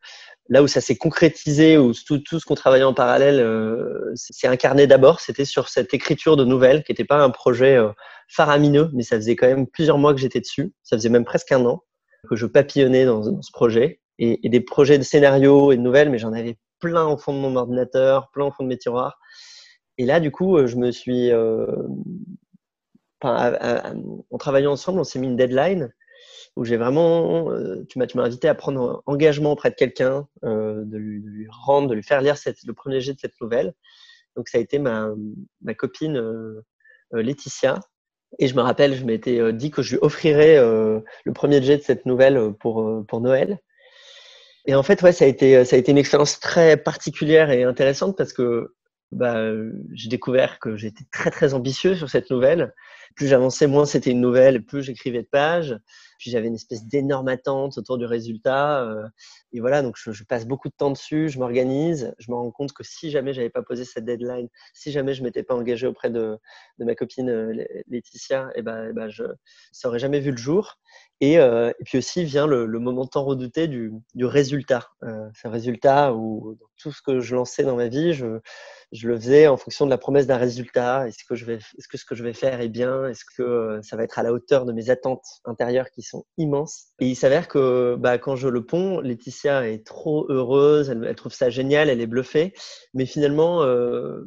là 0.49 0.61
où 0.61 0.67
ça 0.67 0.81
s'est 0.81 0.95
concrétisé, 0.95 1.77
où 1.77 1.93
tout, 1.93 2.19
tout 2.19 2.39
ce 2.39 2.45
qu'on 2.45 2.55
travaillait 2.55 2.83
en 2.83 2.93
parallèle 2.93 3.39
euh, 3.39 4.11
s'est 4.15 4.47
incarné 4.47 4.87
d'abord, 4.87 5.19
c'était 5.19 5.45
sur 5.45 5.69
cette 5.69 5.93
écriture 5.93 6.35
de 6.35 6.43
nouvelles, 6.43 6.83
qui 6.83 6.91
n'était 6.91 7.05
pas 7.05 7.23
un 7.23 7.29
projet 7.29 7.75
euh, 7.75 7.89
faramineux, 8.27 8.89
mais 8.93 9.03
ça 9.03 9.15
faisait 9.15 9.35
quand 9.35 9.47
même 9.47 9.67
plusieurs 9.67 9.97
mois 9.97 10.13
que 10.13 10.19
j'étais 10.19 10.41
dessus. 10.41 10.73
Ça 10.83 10.97
faisait 10.97 11.09
même 11.09 11.25
presque 11.25 11.51
un 11.51 11.65
an 11.65 11.83
que 12.29 12.35
je 12.35 12.45
papillonnais 12.45 13.05
dans, 13.05 13.19
dans 13.19 13.41
ce 13.41 13.51
projet. 13.51 13.99
Et, 14.19 14.45
et, 14.45 14.49
des 14.49 14.61
projets 14.61 14.99
de 14.99 15.03
scénarios 15.03 15.71
et 15.71 15.77
de 15.77 15.81
nouvelles, 15.81 16.09
mais 16.09 16.19
j'en 16.19 16.33
avais 16.33 16.57
plein 16.79 17.07
au 17.07 17.17
fond 17.17 17.33
de 17.33 17.39
mon 17.39 17.55
ordinateur, 17.55 18.29
plein 18.31 18.45
au 18.45 18.51
fond 18.51 18.63
de 18.63 18.69
mes 18.69 18.77
tiroirs. 18.77 19.17
Et 19.97 20.05
là, 20.05 20.19
du 20.19 20.31
coup, 20.31 20.57
euh, 20.57 20.67
je 20.67 20.75
me 20.75 20.91
suis. 20.91 21.31
Euh, 21.31 21.65
en 23.25 24.37
travaillant 24.37 24.73
ensemble, 24.73 24.99
on 24.99 25.05
s'est 25.05 25.17
mis 25.17 25.27
une 25.27 25.37
deadline 25.37 25.93
où 26.55 26.65
j'ai 26.65 26.77
vraiment. 26.77 27.51
Euh, 27.51 27.85
tu 27.87 27.97
m'as 27.99 28.05
invité 28.23 28.47
à 28.47 28.55
prendre 28.55 29.03
engagement 29.05 29.51
auprès 29.51 29.69
de 29.69 29.75
quelqu'un, 29.75 30.27
de, 30.43 30.97
lui, 30.97 31.47
rendre, 31.49 31.89
de 31.89 31.95
lui 31.95 32.03
faire 32.03 32.21
lire 32.21 32.35
le 32.65 32.73
premier 32.73 33.01
jet 33.01 33.13
de 33.13 33.19
cette 33.19 33.39
nouvelle. 33.41 33.73
Donc, 34.35 34.49
ça 34.49 34.57
a 34.57 34.61
été 34.61 34.79
ma, 34.79 35.13
copine 35.77 36.21
Laetitia. 37.11 37.79
Et 38.39 38.47
je 38.47 38.55
me 38.55 38.61
rappelle, 38.61 38.95
je 38.95 39.05
m'étais 39.05 39.53
dit 39.53 39.69
que 39.69 39.83
je 39.83 39.91
lui 39.91 39.99
offrirais 40.01 40.57
le 40.57 41.33
premier 41.33 41.61
jet 41.61 41.77
de 41.77 41.83
cette 41.83 42.05
nouvelle 42.05 42.53
pour, 42.59 43.21
Noël. 43.21 43.59
Et 44.65 44.75
en 44.75 44.83
fait, 44.83 45.01
ouais, 45.01 45.11
ça 45.11 45.25
a 45.25 45.27
été, 45.27 45.65
ça 45.65 45.75
a 45.75 45.79
été 45.79 45.91
une 45.91 45.97
expérience 45.97 46.39
très 46.39 46.77
particulière 46.77 47.51
et 47.51 47.63
intéressante 47.63 48.17
parce 48.17 48.33
que 48.33 48.73
bah, 49.13 49.45
j'ai 49.93 50.09
découvert 50.09 50.59
que 50.59 50.75
j'étais 50.75 51.05
très 51.11 51.29
très 51.29 51.53
ambitieux 51.53 51.95
sur 51.95 52.09
cette 52.09 52.31
nouvelle. 52.31 52.73
Plus 53.15 53.27
j'avançais, 53.27 53.67
moins 53.67 53.85
c'était 53.85 54.11
une 54.11 54.21
nouvelle, 54.21 54.65
plus 54.65 54.83
j'écrivais 54.83 55.21
de 55.21 55.27
pages. 55.27 55.77
Puis 56.23 56.31
j'avais 56.31 56.47
une 56.47 56.55
espèce 56.55 56.85
d'énorme 56.85 57.27
attente 57.27 57.77
autour 57.77 57.97
du 57.97 58.05
résultat. 58.05 58.81
Euh, 58.81 59.05
et 59.51 59.59
voilà, 59.59 59.81
donc 59.81 59.97
je, 59.97 60.23
passe 60.23 60.47
beaucoup 60.47 60.69
de 60.69 60.73
temps 60.73 60.89
dessus, 60.89 61.27
je 61.27 61.37
m'organise. 61.37 62.15
Je 62.17 62.31
me 62.31 62.37
rends 62.37 62.49
compte 62.49 62.71
que 62.71 62.81
si 62.81 63.11
jamais 63.11 63.33
j'avais 63.33 63.49
pas 63.49 63.61
posé 63.61 63.83
cette 63.83 64.05
deadline, 64.05 64.47
si 64.73 64.93
jamais 64.93 65.15
je 65.15 65.21
m'étais 65.21 65.43
pas 65.43 65.53
engagé 65.53 65.85
auprès 65.85 66.09
de, 66.09 66.37
de 66.79 66.85
ma 66.85 66.95
copine 66.95 67.29
euh, 67.29 67.65
Laetitia, 67.89 68.51
et 68.55 68.59
eh 68.59 68.61
ben, 68.61 68.87
eh 68.91 68.93
ben 68.93 69.09
je, 69.09 69.25
ça 69.73 69.89
aurait 69.89 69.99
jamais 69.99 70.21
vu 70.21 70.31
le 70.31 70.37
jour. 70.37 70.77
Et, 71.19 71.39
euh, 71.39 71.71
et 71.77 71.83
puis 71.83 71.97
aussi 71.97 72.23
vient 72.23 72.47
le, 72.47 72.65
le, 72.65 72.79
moment 72.79 73.05
tant 73.05 73.25
redouté 73.25 73.67
du, 73.67 73.91
du 74.15 74.23
résultat. 74.25 74.91
C'est 75.33 75.49
un 75.49 75.51
résultat 75.51 76.13
où 76.13 76.57
tout 76.77 76.91
ce 76.91 77.01
que 77.01 77.19
je 77.19 77.35
lançais 77.35 77.63
dans 77.63 77.75
ma 77.75 77.87
vie, 77.87 78.13
je, 78.13 78.39
je 78.93 79.07
le 79.07 79.17
faisais 79.17 79.47
en 79.47 79.57
fonction 79.57 79.85
de 79.85 79.89
la 79.89 79.97
promesse 79.97 80.27
d'un 80.27 80.37
résultat. 80.37 81.07
Est-ce 81.07 81.23
que, 81.23 81.35
je 81.35 81.45
vais, 81.45 81.55
est-ce 81.55 81.87
que 81.87 81.97
ce 81.97 82.05
que 82.05 82.13
je 82.13 82.23
vais 82.23 82.33
faire 82.33 82.61
est 82.61 82.69
bien 82.69 83.07
Est-ce 83.07 83.25
que 83.25 83.79
ça 83.81 83.97
va 83.97 84.03
être 84.03 84.19
à 84.19 84.23
la 84.23 84.31
hauteur 84.31 84.65
de 84.65 84.71
mes 84.71 84.91
attentes 84.91 85.25
intérieures 85.45 85.89
qui 85.89 86.03
sont 86.03 86.12
immenses 86.37 86.87
Et 86.99 87.07
il 87.07 87.15
s'avère 87.15 87.47
que 87.47 87.95
bah, 87.95 88.17
quand 88.17 88.35
je 88.35 88.47
le 88.47 88.65
ponds, 88.65 88.99
Laetitia 88.99 89.67
est 89.67 89.85
trop 89.85 90.25
heureuse, 90.29 90.89
elle, 90.89 91.15
trouve 91.15 91.33
ça 91.33 91.49
génial, 91.49 91.89
elle 91.89 92.01
est 92.01 92.07
bluffée. 92.07 92.53
Mais 92.93 93.05
finalement, 93.05 93.63
euh, 93.63 94.21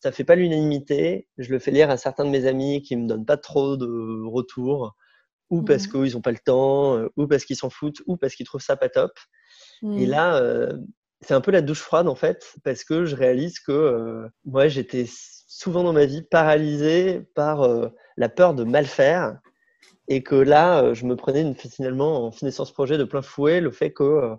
ça 0.00 0.12
fait 0.12 0.24
pas 0.24 0.34
l'unanimité. 0.34 1.28
Je 1.38 1.50
le 1.50 1.58
fais 1.58 1.70
lire 1.70 1.90
à 1.90 1.96
certains 1.96 2.24
de 2.24 2.30
mes 2.30 2.46
amis 2.46 2.82
qui 2.82 2.96
me 2.96 3.06
donnent 3.06 3.26
pas 3.26 3.36
trop 3.36 3.76
de 3.76 4.26
retours, 4.26 4.94
ou 5.50 5.62
parce 5.62 5.86
mmh. 5.86 5.90
qu'ils 5.90 6.14
n'ont 6.14 6.22
pas 6.22 6.32
le 6.32 6.38
temps, 6.38 6.96
euh, 6.96 7.08
ou 7.16 7.26
parce 7.26 7.44
qu'ils 7.44 7.56
s'en 7.56 7.70
foutent, 7.70 8.02
ou 8.06 8.16
parce 8.16 8.34
qu'ils 8.34 8.46
trouvent 8.46 8.62
ça 8.62 8.76
pas 8.76 8.88
top. 8.88 9.12
Et 9.82 10.06
mmh. 10.06 10.10
là, 10.10 10.36
euh, 10.36 10.72
c'est 11.22 11.34
un 11.34 11.40
peu 11.40 11.50
la 11.50 11.62
douche 11.62 11.80
froide 11.80 12.08
en 12.08 12.14
fait, 12.14 12.54
parce 12.64 12.84
que 12.84 13.04
je 13.04 13.16
réalise 13.16 13.60
que 13.60 13.72
euh, 13.72 14.28
moi 14.44 14.68
j'étais 14.68 15.06
souvent 15.46 15.82
dans 15.84 15.92
ma 15.92 16.04
vie 16.04 16.22
paralysé 16.22 17.22
par 17.34 17.62
euh, 17.62 17.88
la 18.16 18.28
peur 18.28 18.54
de 18.54 18.64
mal 18.64 18.86
faire 18.86 19.38
et 20.12 20.22
que 20.22 20.34
là 20.34 20.82
euh, 20.84 20.94
je 20.94 21.06
me 21.06 21.16
prenais 21.16 21.54
finalement 21.54 22.26
en 22.26 22.30
finissant 22.30 22.64
ce 22.64 22.72
projet 22.72 22.98
de 22.98 23.04
plein 23.04 23.22
fouet 23.22 23.60
le 23.60 23.70
fait 23.70 23.92
que 23.92 24.36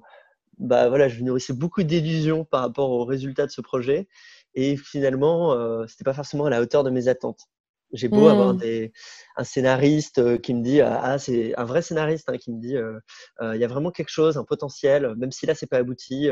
bah 0.60 0.90
voilà 0.90 1.08
je 1.10 1.22
nourrissais 1.24 1.54
beaucoup 1.54 1.84
d'illusions 1.84 2.46
par 2.46 2.62
rapport 2.62 2.90
aux 2.92 3.06
résultats 3.06 3.46
de 3.46 3.52
ce 3.52 3.62
projet 3.62 4.08
et 4.56 4.78
finalement 4.78 5.58
c'était 5.88 6.04
pas 6.04 6.14
forcément 6.14 6.46
à 6.46 6.50
la 6.52 6.62
hauteur 6.62 6.84
de 6.84 6.92
mes 6.92 7.08
attentes. 7.08 7.50
J'ai 7.94 8.08
beau 8.08 8.28
avoir 8.28 8.56
mmh. 8.56 8.58
des, 8.58 8.92
un 9.38 9.44
scénariste 9.44 10.18
euh, 10.18 10.38
qui 10.38 10.54
me 10.54 10.64
dit 10.64 10.82
ah, 10.82 11.00
ah 11.02 11.20
c'est 11.20 11.56
un 11.58 11.64
vrai 11.64 11.82
scénariste 11.82 12.28
hein, 12.28 12.38
qui 12.38 12.52
me 12.52 12.60
dit 12.60 12.76
euh, 12.76 13.00
euh, 13.42 13.56
il 13.56 13.62
y 13.62 13.64
a 13.64 13.68
vraiment 13.68 13.92
quelque 13.92 14.10
chose, 14.10 14.38
un 14.38 14.44
potentiel, 14.44 15.14
même 15.16 15.32
si 15.32 15.46
là 15.46 15.54
c'est 15.54 15.68
pas 15.68 15.78
abouti. 15.78 16.30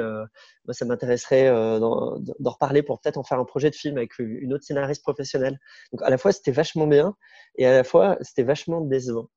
moi, 0.65 0.73
ça 0.73 0.85
m'intéresserait 0.85 1.49
d'en 1.79 2.19
reparler 2.43 2.81
pour 2.81 2.99
peut-être 2.99 3.17
en 3.17 3.23
faire 3.23 3.39
un 3.39 3.45
projet 3.45 3.69
de 3.69 3.75
film 3.75 3.97
avec 3.97 4.17
une 4.19 4.53
autre 4.53 4.63
scénariste 4.63 5.03
professionnelle. 5.03 5.59
Donc 5.91 6.01
à 6.01 6.09
la 6.09 6.17
fois 6.17 6.31
c'était 6.31 6.51
vachement 6.51 6.87
bien 6.87 7.15
et 7.55 7.65
à 7.65 7.73
la 7.73 7.83
fois 7.83 8.17
c'était 8.21 8.43
vachement 8.43 8.81
décevant. 8.81 9.29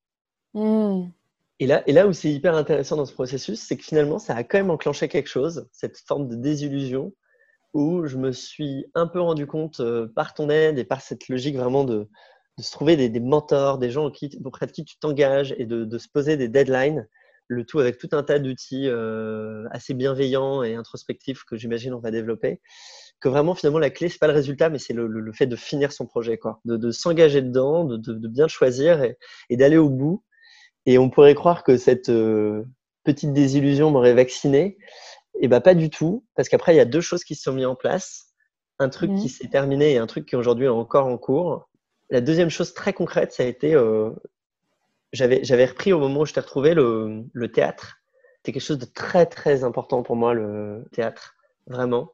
Mmh. 0.54 1.08
Et 1.60 1.66
là, 1.66 1.82
et 1.86 1.92
là 1.92 2.08
où 2.08 2.12
c'est 2.12 2.32
hyper 2.32 2.56
intéressant 2.56 2.96
dans 2.96 3.06
ce 3.06 3.12
processus, 3.12 3.60
c'est 3.60 3.76
que 3.76 3.84
finalement 3.84 4.18
ça 4.18 4.34
a 4.34 4.42
quand 4.42 4.58
même 4.58 4.70
enclenché 4.70 5.08
quelque 5.08 5.28
chose, 5.28 5.68
cette 5.72 5.98
forme 5.98 6.28
de 6.28 6.36
désillusion 6.36 7.12
où 7.74 8.06
je 8.06 8.16
me 8.16 8.32
suis 8.32 8.86
un 8.94 9.06
peu 9.06 9.20
rendu 9.20 9.46
compte 9.46 9.80
euh, 9.80 10.06
par 10.14 10.32
ton 10.32 10.48
aide 10.48 10.78
et 10.78 10.84
par 10.84 11.00
cette 11.00 11.28
logique 11.28 11.56
vraiment 11.56 11.84
de, 11.84 12.08
se 12.58 12.70
trouver 12.70 12.96
des, 12.96 13.20
mentors, 13.20 13.78
des 13.78 13.90
gens 13.90 14.06
auprès 14.44 14.66
de 14.66 14.72
qui 14.72 14.84
tu 14.84 14.96
t'engages 14.98 15.54
et 15.58 15.66
de, 15.66 15.98
se 15.98 16.08
poser 16.08 16.36
des 16.36 16.48
deadlines, 16.48 17.08
le 17.48 17.66
tout 17.66 17.80
avec 17.80 17.98
tout 17.98 18.08
un 18.12 18.22
tas 18.22 18.38
d'outils 18.38 18.88
euh, 18.88 19.64
assez 19.72 19.92
bienveillants 19.92 20.62
et 20.62 20.74
introspectifs 20.74 21.42
que 21.44 21.56
j'imagine 21.56 21.92
on 21.92 21.98
va 21.98 22.12
développer. 22.12 22.60
Que 23.20 23.28
vraiment, 23.28 23.54
finalement, 23.54 23.78
la 23.78 23.90
clé, 23.90 24.08
c'est 24.08 24.18
pas 24.18 24.28
le 24.28 24.34
résultat, 24.34 24.70
mais 24.70 24.78
c'est 24.78 24.92
le, 24.92 25.06
le, 25.06 25.32
fait 25.32 25.46
de 25.46 25.56
finir 25.56 25.92
son 25.92 26.06
projet, 26.06 26.36
quoi. 26.36 26.60
De, 26.64 26.90
s'engager 26.90 27.42
dedans, 27.42 27.84
de, 27.84 28.28
bien 28.28 28.48
choisir 28.48 29.02
et, 29.02 29.18
et 29.50 29.56
d'aller 29.56 29.78
au 29.78 29.88
bout. 29.88 30.22
Et 30.86 30.98
on 30.98 31.10
pourrait 31.10 31.34
croire 31.34 31.64
que 31.64 31.76
cette 31.76 32.10
euh, 32.10 32.64
petite 33.04 33.32
désillusion 33.32 33.90
m'aurait 33.90 34.14
vacciné. 34.14 34.76
Et 35.40 35.48
bah 35.48 35.60
pas 35.60 35.74
du 35.74 35.90
tout, 35.90 36.24
parce 36.36 36.48
qu'après 36.48 36.74
il 36.74 36.76
y 36.76 36.80
a 36.80 36.84
deux 36.84 37.00
choses 37.00 37.24
qui 37.24 37.34
se 37.34 37.42
sont 37.42 37.52
mises 37.52 37.66
en 37.66 37.74
place, 37.74 38.32
un 38.78 38.88
truc 38.88 39.14
qui 39.14 39.26
mmh. 39.26 39.28
s'est 39.28 39.48
terminé 39.48 39.92
et 39.92 39.98
un 39.98 40.06
truc 40.06 40.26
qui 40.26 40.36
aujourd'hui 40.36 40.66
est 40.66 40.70
encore 40.70 41.06
en 41.06 41.18
cours. 41.18 41.68
La 42.10 42.20
deuxième 42.20 42.50
chose 42.50 42.74
très 42.74 42.92
concrète, 42.92 43.32
ça 43.32 43.42
a 43.42 43.46
été, 43.46 43.74
euh, 43.74 44.10
j'avais 45.12 45.64
repris 45.64 45.92
au 45.92 45.98
moment 45.98 46.20
où 46.20 46.26
je 46.26 46.32
t'ai 46.32 46.40
retrouvé 46.40 46.74
le, 46.74 47.24
le 47.32 47.52
théâtre. 47.52 47.96
C'était 48.36 48.52
quelque 48.52 48.62
chose 48.62 48.78
de 48.78 48.84
très 48.84 49.26
très 49.26 49.64
important 49.64 50.02
pour 50.02 50.16
moi 50.16 50.34
le 50.34 50.84
théâtre, 50.92 51.34
vraiment. 51.66 52.12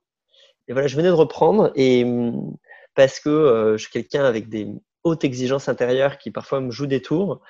Et 0.68 0.72
voilà, 0.72 0.86
je 0.86 0.96
venais 0.96 1.08
de 1.08 1.14
reprendre 1.14 1.72
et 1.74 2.04
mmh, 2.04 2.56
parce 2.94 3.20
que 3.20 3.28
euh, 3.28 3.76
je 3.76 3.82
suis 3.82 3.92
quelqu'un 3.92 4.24
avec 4.24 4.48
des 4.48 4.68
hautes 5.04 5.24
exigences 5.24 5.68
intérieures 5.68 6.18
qui 6.18 6.30
parfois 6.30 6.60
me 6.60 6.70
jouent 6.70 6.86
des 6.86 7.02
tours, 7.02 7.40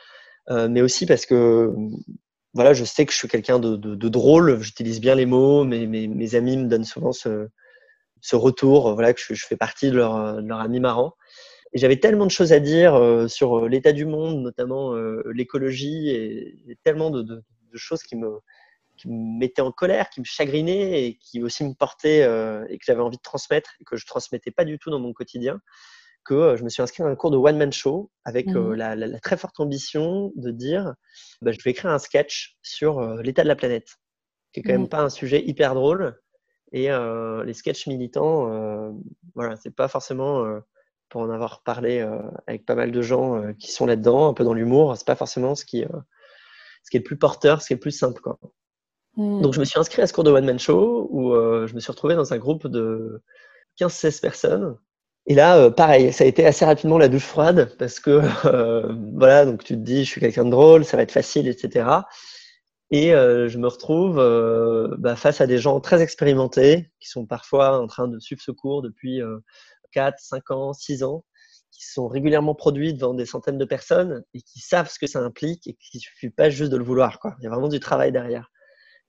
euh, 0.48 0.68
mais 0.68 0.82
aussi 0.82 1.06
parce 1.06 1.26
que 1.26 1.74
voilà, 2.54 2.72
je 2.74 2.84
sais 2.84 3.06
que 3.06 3.12
je 3.12 3.18
suis 3.18 3.28
quelqu'un 3.28 3.58
de, 3.58 3.76
de, 3.76 4.08
drôle, 4.08 4.60
j'utilise 4.60 5.00
bien 5.00 5.14
les 5.14 5.26
mots, 5.26 5.64
mes, 5.64 5.86
mes, 5.86 6.34
amis 6.34 6.56
me 6.56 6.66
donnent 6.66 6.84
souvent 6.84 7.12
ce, 7.12 7.48
ce 8.20 8.36
retour, 8.36 8.94
voilà, 8.94 9.14
que 9.14 9.20
je, 9.20 9.46
fais 9.46 9.56
partie 9.56 9.90
de 9.90 9.96
leur, 9.96 10.60
ami 10.60 10.80
marrant. 10.80 11.14
Et 11.72 11.78
j'avais 11.78 11.98
tellement 11.98 12.26
de 12.26 12.32
choses 12.32 12.52
à 12.52 12.58
dire 12.58 12.96
euh, 12.96 13.28
sur 13.28 13.58
euh, 13.60 13.68
l'état 13.68 13.92
du 13.92 14.04
monde, 14.04 14.42
notamment 14.42 14.94
euh, 14.94 15.22
l'écologie, 15.32 16.10
et, 16.10 16.56
et, 16.68 16.76
tellement 16.82 17.10
de, 17.10 17.22
de, 17.22 17.42
choses 17.74 18.02
qui 18.02 18.16
me, 18.16 18.40
qui 18.96 19.08
me 19.08 19.38
mettaient 19.38 19.62
en 19.62 19.70
colère, 19.70 20.10
qui 20.10 20.18
me 20.18 20.24
chagrinaient 20.24 21.04
et 21.04 21.18
qui 21.18 21.40
aussi 21.44 21.62
me 21.62 21.74
portaient 21.74 22.22
et 22.68 22.78
que 22.78 22.84
j'avais 22.84 23.00
envie 23.00 23.16
de 23.16 23.22
transmettre 23.22 23.70
et 23.80 23.84
que 23.84 23.96
je 23.96 24.04
transmettais 24.04 24.50
pas 24.50 24.64
du 24.64 24.80
tout 24.80 24.90
dans 24.90 24.98
mon 24.98 25.12
quotidien, 25.12 25.60
que 26.24 26.56
je 26.56 26.64
me 26.64 26.68
suis 26.68 26.82
inscrit 26.82 27.02
à 27.02 27.06
un 27.06 27.14
cours 27.16 27.30
de 27.30 27.36
one-man 27.36 27.72
show 27.72 28.10
avec 28.24 28.46
Mhm. 28.48 28.74
la, 28.74 28.94
la- 28.96 29.06
la 29.06 29.20
très 29.20 29.36
forte 29.36 29.58
ambition 29.60 30.32
de 30.36 30.50
dire 30.50 30.94
bah, 31.42 31.52
je 31.52 31.58
vais 31.64 31.70
écrire 31.72 31.90
un 31.90 31.98
sketch 31.98 32.56
sur 32.62 33.00
l'état 33.22 33.42
de 33.42 33.48
la 33.48 33.56
planète, 33.56 33.96
qui 34.52 34.60
est 34.60 34.62
quand 34.62 34.72
même 34.72 34.82
Mhm. 34.82 34.88
pas 34.88 35.00
un 35.02 35.10
sujet 35.10 35.42
hyper 35.44 35.74
drôle. 35.74 36.20
Et 36.72 36.88
les 37.44 37.54
sketchs 37.54 37.86
militants, 37.88 38.92
voilà, 39.34 39.56
c'est 39.56 39.74
pas 39.74 39.88
forcément, 39.88 40.44
pour 41.08 41.22
en 41.22 41.30
avoir 41.30 41.62
parlé 41.62 42.06
avec 42.46 42.64
pas 42.64 42.76
mal 42.76 42.92
de 42.92 43.02
gens 43.02 43.52
qui 43.54 43.72
sont 43.72 43.86
là-dedans, 43.86 44.28
un 44.28 44.34
peu 44.34 44.44
dans 44.44 44.54
l'humour, 44.54 44.96
c'est 44.96 45.06
pas 45.06 45.16
forcément 45.16 45.54
ce 45.56 45.64
qui, 45.64 45.84
ce 46.84 46.90
qui 46.90 46.96
est 46.96 47.00
le 47.00 47.04
plus 47.04 47.16
porteur, 47.18 47.60
ce 47.60 47.66
qui 47.68 47.72
est 47.72 47.76
le 47.76 47.80
plus 47.80 47.90
simple. 47.90 48.20
Quoi. 48.22 48.38
Mhm. 49.16 49.42
Donc 49.42 49.52
je 49.54 49.58
me 49.60 49.64
suis 49.64 49.80
inscrit 49.80 50.00
à 50.02 50.06
ce 50.06 50.12
cours 50.12 50.22
de 50.24 50.30
One 50.30 50.44
Man 50.46 50.58
Show 50.60 51.08
où 51.10 51.32
euh, 51.34 51.66
je 51.66 51.74
me 51.74 51.80
suis 51.80 51.90
retrouvé 51.90 52.14
dans 52.14 52.32
un 52.32 52.38
groupe 52.38 52.68
de 52.68 53.20
15-16 53.76 54.20
personnes. 54.20 54.76
Et 55.30 55.34
là, 55.34 55.58
euh, 55.58 55.70
pareil, 55.70 56.12
ça 56.12 56.24
a 56.24 56.26
été 56.26 56.44
assez 56.44 56.64
rapidement 56.64 56.98
la 56.98 57.06
douche 57.06 57.22
froide 57.22 57.76
parce 57.78 58.00
que 58.00 58.20
euh, 58.46 58.92
voilà, 59.14 59.46
donc 59.46 59.62
tu 59.62 59.74
te 59.74 59.78
dis, 59.78 60.04
je 60.04 60.10
suis 60.10 60.20
quelqu'un 60.20 60.44
de 60.44 60.50
drôle, 60.50 60.84
ça 60.84 60.96
va 60.96 61.04
être 61.04 61.12
facile, 61.12 61.46
etc. 61.46 61.88
Et 62.90 63.14
euh, 63.14 63.48
je 63.48 63.56
me 63.58 63.68
retrouve 63.68 64.16
bah, 64.98 65.14
face 65.14 65.40
à 65.40 65.46
des 65.46 65.58
gens 65.58 65.78
très 65.78 66.02
expérimentés 66.02 66.90
qui 66.98 67.08
sont 67.08 67.26
parfois 67.26 67.80
en 67.80 67.86
train 67.86 68.08
de 68.08 68.18
suivre 68.18 68.42
ce 68.42 68.50
cours 68.50 68.82
depuis 68.82 69.22
euh, 69.22 69.38
4, 69.92 70.18
5 70.18 70.50
ans, 70.50 70.72
6 70.72 71.04
ans, 71.04 71.24
qui 71.70 71.86
sont 71.86 72.08
régulièrement 72.08 72.56
produits 72.56 72.92
devant 72.92 73.14
des 73.14 73.24
centaines 73.24 73.58
de 73.58 73.64
personnes 73.64 74.24
et 74.34 74.42
qui 74.42 74.58
savent 74.58 74.90
ce 74.90 74.98
que 74.98 75.06
ça 75.06 75.20
implique 75.20 75.64
et 75.68 75.74
qu'il 75.74 75.98
ne 75.98 76.02
suffit 76.02 76.30
pas 76.30 76.50
juste 76.50 76.72
de 76.72 76.76
le 76.76 76.82
vouloir. 76.82 77.20
Il 77.38 77.44
y 77.44 77.46
a 77.46 77.50
vraiment 77.50 77.68
du 77.68 77.78
travail 77.78 78.10
derrière. 78.10 78.50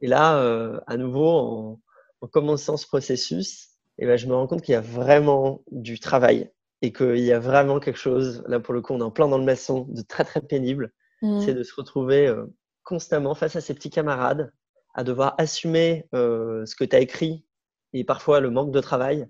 Et 0.01 0.07
là, 0.07 0.39
à 0.85 0.97
nouveau, 0.97 1.79
en 2.21 2.27
commençant 2.27 2.77
ce 2.77 2.85
processus, 2.85 3.70
eh 4.01 4.05
ben, 4.05 4.17
je 4.17 4.27
me 4.27 4.33
rends 4.33 4.47
compte 4.47 4.61
qu'il 4.61 4.73
y 4.73 4.75
a 4.75 4.81
vraiment 4.81 5.63
du 5.71 5.99
travail 5.99 6.51
et 6.81 6.91
qu'il 6.91 7.19
y 7.19 7.31
a 7.31 7.39
vraiment 7.39 7.79
quelque 7.79 7.99
chose, 7.99 8.43
là 8.47 8.59
pour 8.59 8.73
le 8.73 8.81
coup, 8.81 8.93
on 8.93 8.99
est 8.99 9.03
en 9.03 9.11
plein 9.11 9.27
dans 9.27 9.37
le 9.37 9.43
maçon, 9.43 9.87
de 9.89 10.01
très 10.01 10.23
très 10.23 10.41
pénible. 10.41 10.91
Mhm. 11.21 11.41
C'est 11.41 11.53
de 11.53 11.63
se 11.63 11.75
retrouver 11.75 12.27
euh, 12.27 12.45
constamment 12.83 13.35
face 13.35 13.55
à 13.55 13.61
ses 13.61 13.73
petits 13.75 13.91
camarades, 13.91 14.51
à 14.95 15.03
devoir 15.03 15.35
assumer 15.37 16.07
euh, 16.13 16.65
ce 16.65 16.75
que 16.75 16.83
tu 16.83 16.95
as 16.95 16.99
écrit 16.99 17.45
et 17.93 18.03
parfois 18.03 18.39
le 18.39 18.49
manque 18.49 18.71
de 18.71 18.79
travail 18.79 19.27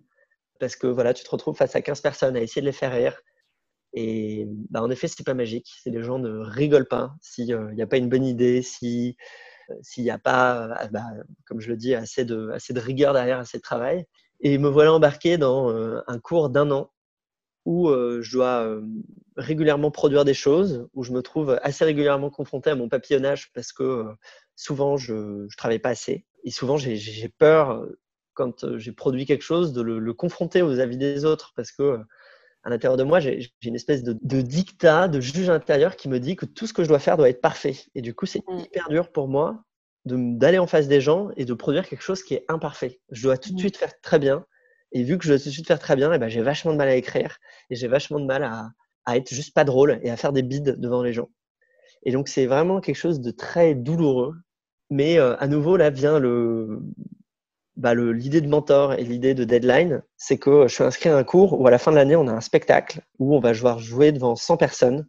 parce 0.60 0.76
que 0.76 0.88
voilà, 0.88 1.14
tu 1.14 1.24
te 1.24 1.30
retrouves 1.30 1.58
face 1.58 1.76
à 1.76 1.82
15 1.82 2.02
personnes 2.02 2.38
à 2.38 2.42
essayer 2.42 2.62
de 2.62 2.68
les 2.68 2.72
faire 2.72 2.94
rire. 2.94 3.20
Et 3.94 4.46
bah, 4.70 4.82
en 4.82 4.90
effet, 4.90 5.08
c'est 5.08 5.26
pas 5.26 5.34
magique. 5.34 5.70
C'est 5.84 5.90
les 5.90 6.04
gens 6.04 6.20
ne 6.20 6.38
rigolent 6.38 6.88
pas 6.88 7.14
s'il 7.20 7.54
n'y 7.74 7.82
a 7.82 7.88
pas 7.88 7.98
une 7.98 8.08
bonne 8.08 8.24
idée, 8.24 8.62
si 8.62 9.18
euh, 9.72 9.76
s'il 9.82 10.04
n'y 10.04 10.12
a 10.12 10.20
pas, 10.20 10.68
euh, 10.68 10.88
bah, 10.92 11.04
comme 11.46 11.60
je 11.60 11.70
le 11.70 11.78
dis, 11.78 11.96
assez 11.96 12.26
de, 12.26 12.50
assez 12.52 12.74
de 12.74 12.80
rigueur 12.80 13.14
derrière, 13.14 13.40
assez 13.40 13.58
de 13.58 13.64
travail. 13.64 14.06
Et 14.42 14.58
me 14.58 14.70
voilà 14.70 14.94
embarqué 14.94 15.38
dans 15.38 15.70
euh, 15.72 16.02
un 16.08 16.20
cours 16.20 16.50
d'un 16.50 16.72
an 16.72 16.92
où 17.66 17.90
euh, 17.90 18.22
je 18.22 18.34
dois 18.34 18.64
euh, 18.66 18.82
régulièrement 19.38 19.92
produire 19.92 20.26
des 20.26 20.34
choses, 20.34 20.88
où 20.94 21.04
je 21.04 21.12
me 21.12 21.22
trouve 21.22 21.60
assez 21.64 21.86
régulièrement 21.86 22.30
confronté 22.30 22.70
à 22.72 22.76
mon 22.76 22.90
papillonnage 22.90 23.52
parce 23.54 23.72
que 23.74 24.06
souvent 24.56 24.98
je 24.98 25.14
ne 25.14 25.48
travaille 25.58 25.80
pas 25.80 25.90
assez. 25.90 26.26
Et 26.44 26.52
souvent 26.52 26.78
j'ai- 26.78 26.98
peur, 27.30 27.86
quand 28.34 28.78
j'ai 28.78 28.92
produit 28.92 29.26
quelque 29.26 29.44
chose, 29.44 29.74
de 29.74 29.82
le, 29.82 30.00
le 30.00 30.14
confronter 30.14 30.62
aux 30.64 30.80
avis 30.80 30.98
des 30.98 31.26
autres 31.26 31.54
parce 31.56 31.72
que 31.72 32.00
à 32.64 32.70
l'intérieur 32.70 32.98
de 32.98 33.04
moi, 33.04 33.20
j'ai 33.20 33.52
une 33.64 33.76
espèce 33.76 34.04
de, 34.04 34.18
de 34.22 34.42
dictat, 34.42 35.08
de 35.08 35.20
juge 35.20 35.50
intérieur 35.50 35.96
qui 35.96 36.10
me 36.10 36.20
dit 36.20 36.36
que 36.36 36.46
tout 36.46 36.68
ce 36.68 36.74
que 36.74 36.84
je 36.84 36.88
dois 36.90 37.00
faire 37.00 37.18
doit 37.18 37.30
être 37.30 37.42
parfait. 37.42 37.76
Et 37.96 38.02
du 38.02 38.14
coup, 38.14 38.26
c'est 38.26 38.44
Mm. 38.48 38.60
hyper 38.60 38.90
dur 38.90 39.12
pour 39.12 39.28
moi 39.28 39.64
d'aller 40.06 40.58
en 40.60 40.68
face 40.68 40.88
des 40.88 41.02
gens 41.02 41.30
et 41.38 41.46
de 41.46 41.54
produire 41.54 41.88
quelque 41.88 42.02
chose 42.04 42.24
qui 42.24 42.34
est 42.36 42.46
imparfait. 42.50 43.00
Je 43.12 43.24
dois 43.24 43.38
tout 43.38 43.50
de 43.52 43.56
Mm. 43.56 43.60
suite 43.60 43.78
faire 43.78 44.00
très 44.02 44.20
bien. 44.20 44.46
Et 44.94 45.04
vu 45.04 45.18
que 45.18 45.24
je 45.26 45.30
dois 45.30 45.40
tout 45.40 45.46
de 45.46 45.52
suite 45.54 45.68
faire 45.68 45.80
très 45.80 45.96
bien, 45.96 46.12
eh 46.14 46.18
ben, 46.20 46.28
j'ai 46.30 46.42
vachement 46.42 46.72
de 46.74 46.78
mal 46.78 46.90
à 46.90 46.96
écrire 46.96 47.38
et 47.70 47.76
j'ai 47.76 47.88
vachement 47.88 48.20
de 48.20 48.26
mal 48.26 48.44
à, 48.44 48.70
à 49.06 49.18
être 49.18 49.34
juste 49.34 49.54
pas 49.54 49.64
drôle 49.64 50.00
et 50.04 50.10
à 50.12 50.18
faire 50.18 50.34
des 50.34 50.44
bides 50.44 50.76
devant 50.80 51.04
les 51.04 51.14
gens. 51.14 51.30
Et 52.04 52.12
donc, 52.12 52.28
c'est 52.30 52.46
vraiment 52.48 52.82
quelque 52.82 52.96
chose 52.98 53.22
de 53.22 53.32
très 53.32 53.76
douloureux. 53.76 54.36
Mais 54.90 55.20
euh, 55.20 55.36
à 55.40 55.48
nouveau, 55.48 55.78
là 55.78 55.90
vient 55.92 56.20
le, 56.20 56.82
bah, 57.78 57.94
le- 57.94 58.12
l'idée 58.14 58.42
de 58.42 58.48
mentor 58.48 58.94
et 58.94 59.04
l'idée 59.04 59.34
de 59.34 59.44
deadline, 59.44 60.04
c'est 60.18 60.38
que 60.38 60.68
je 60.68 60.74
suis 60.74 60.84
inscrit 60.84 61.10
à 61.10 61.18
un 61.18 61.24
cours 61.24 61.60
où 61.60 61.68
à 61.68 61.72
la 61.72 61.78
fin 61.78 61.92
de 61.92 61.96
l'année, 61.96 62.16
on 62.16 62.28
a 62.28 62.32
un 62.34 62.42
spectacle 62.42 63.02
où 63.20 63.36
on 63.36 63.40
va 63.40 63.54
jouer 63.54 64.12
devant 64.12 64.36
100 64.36 64.58
personnes. 64.58 65.08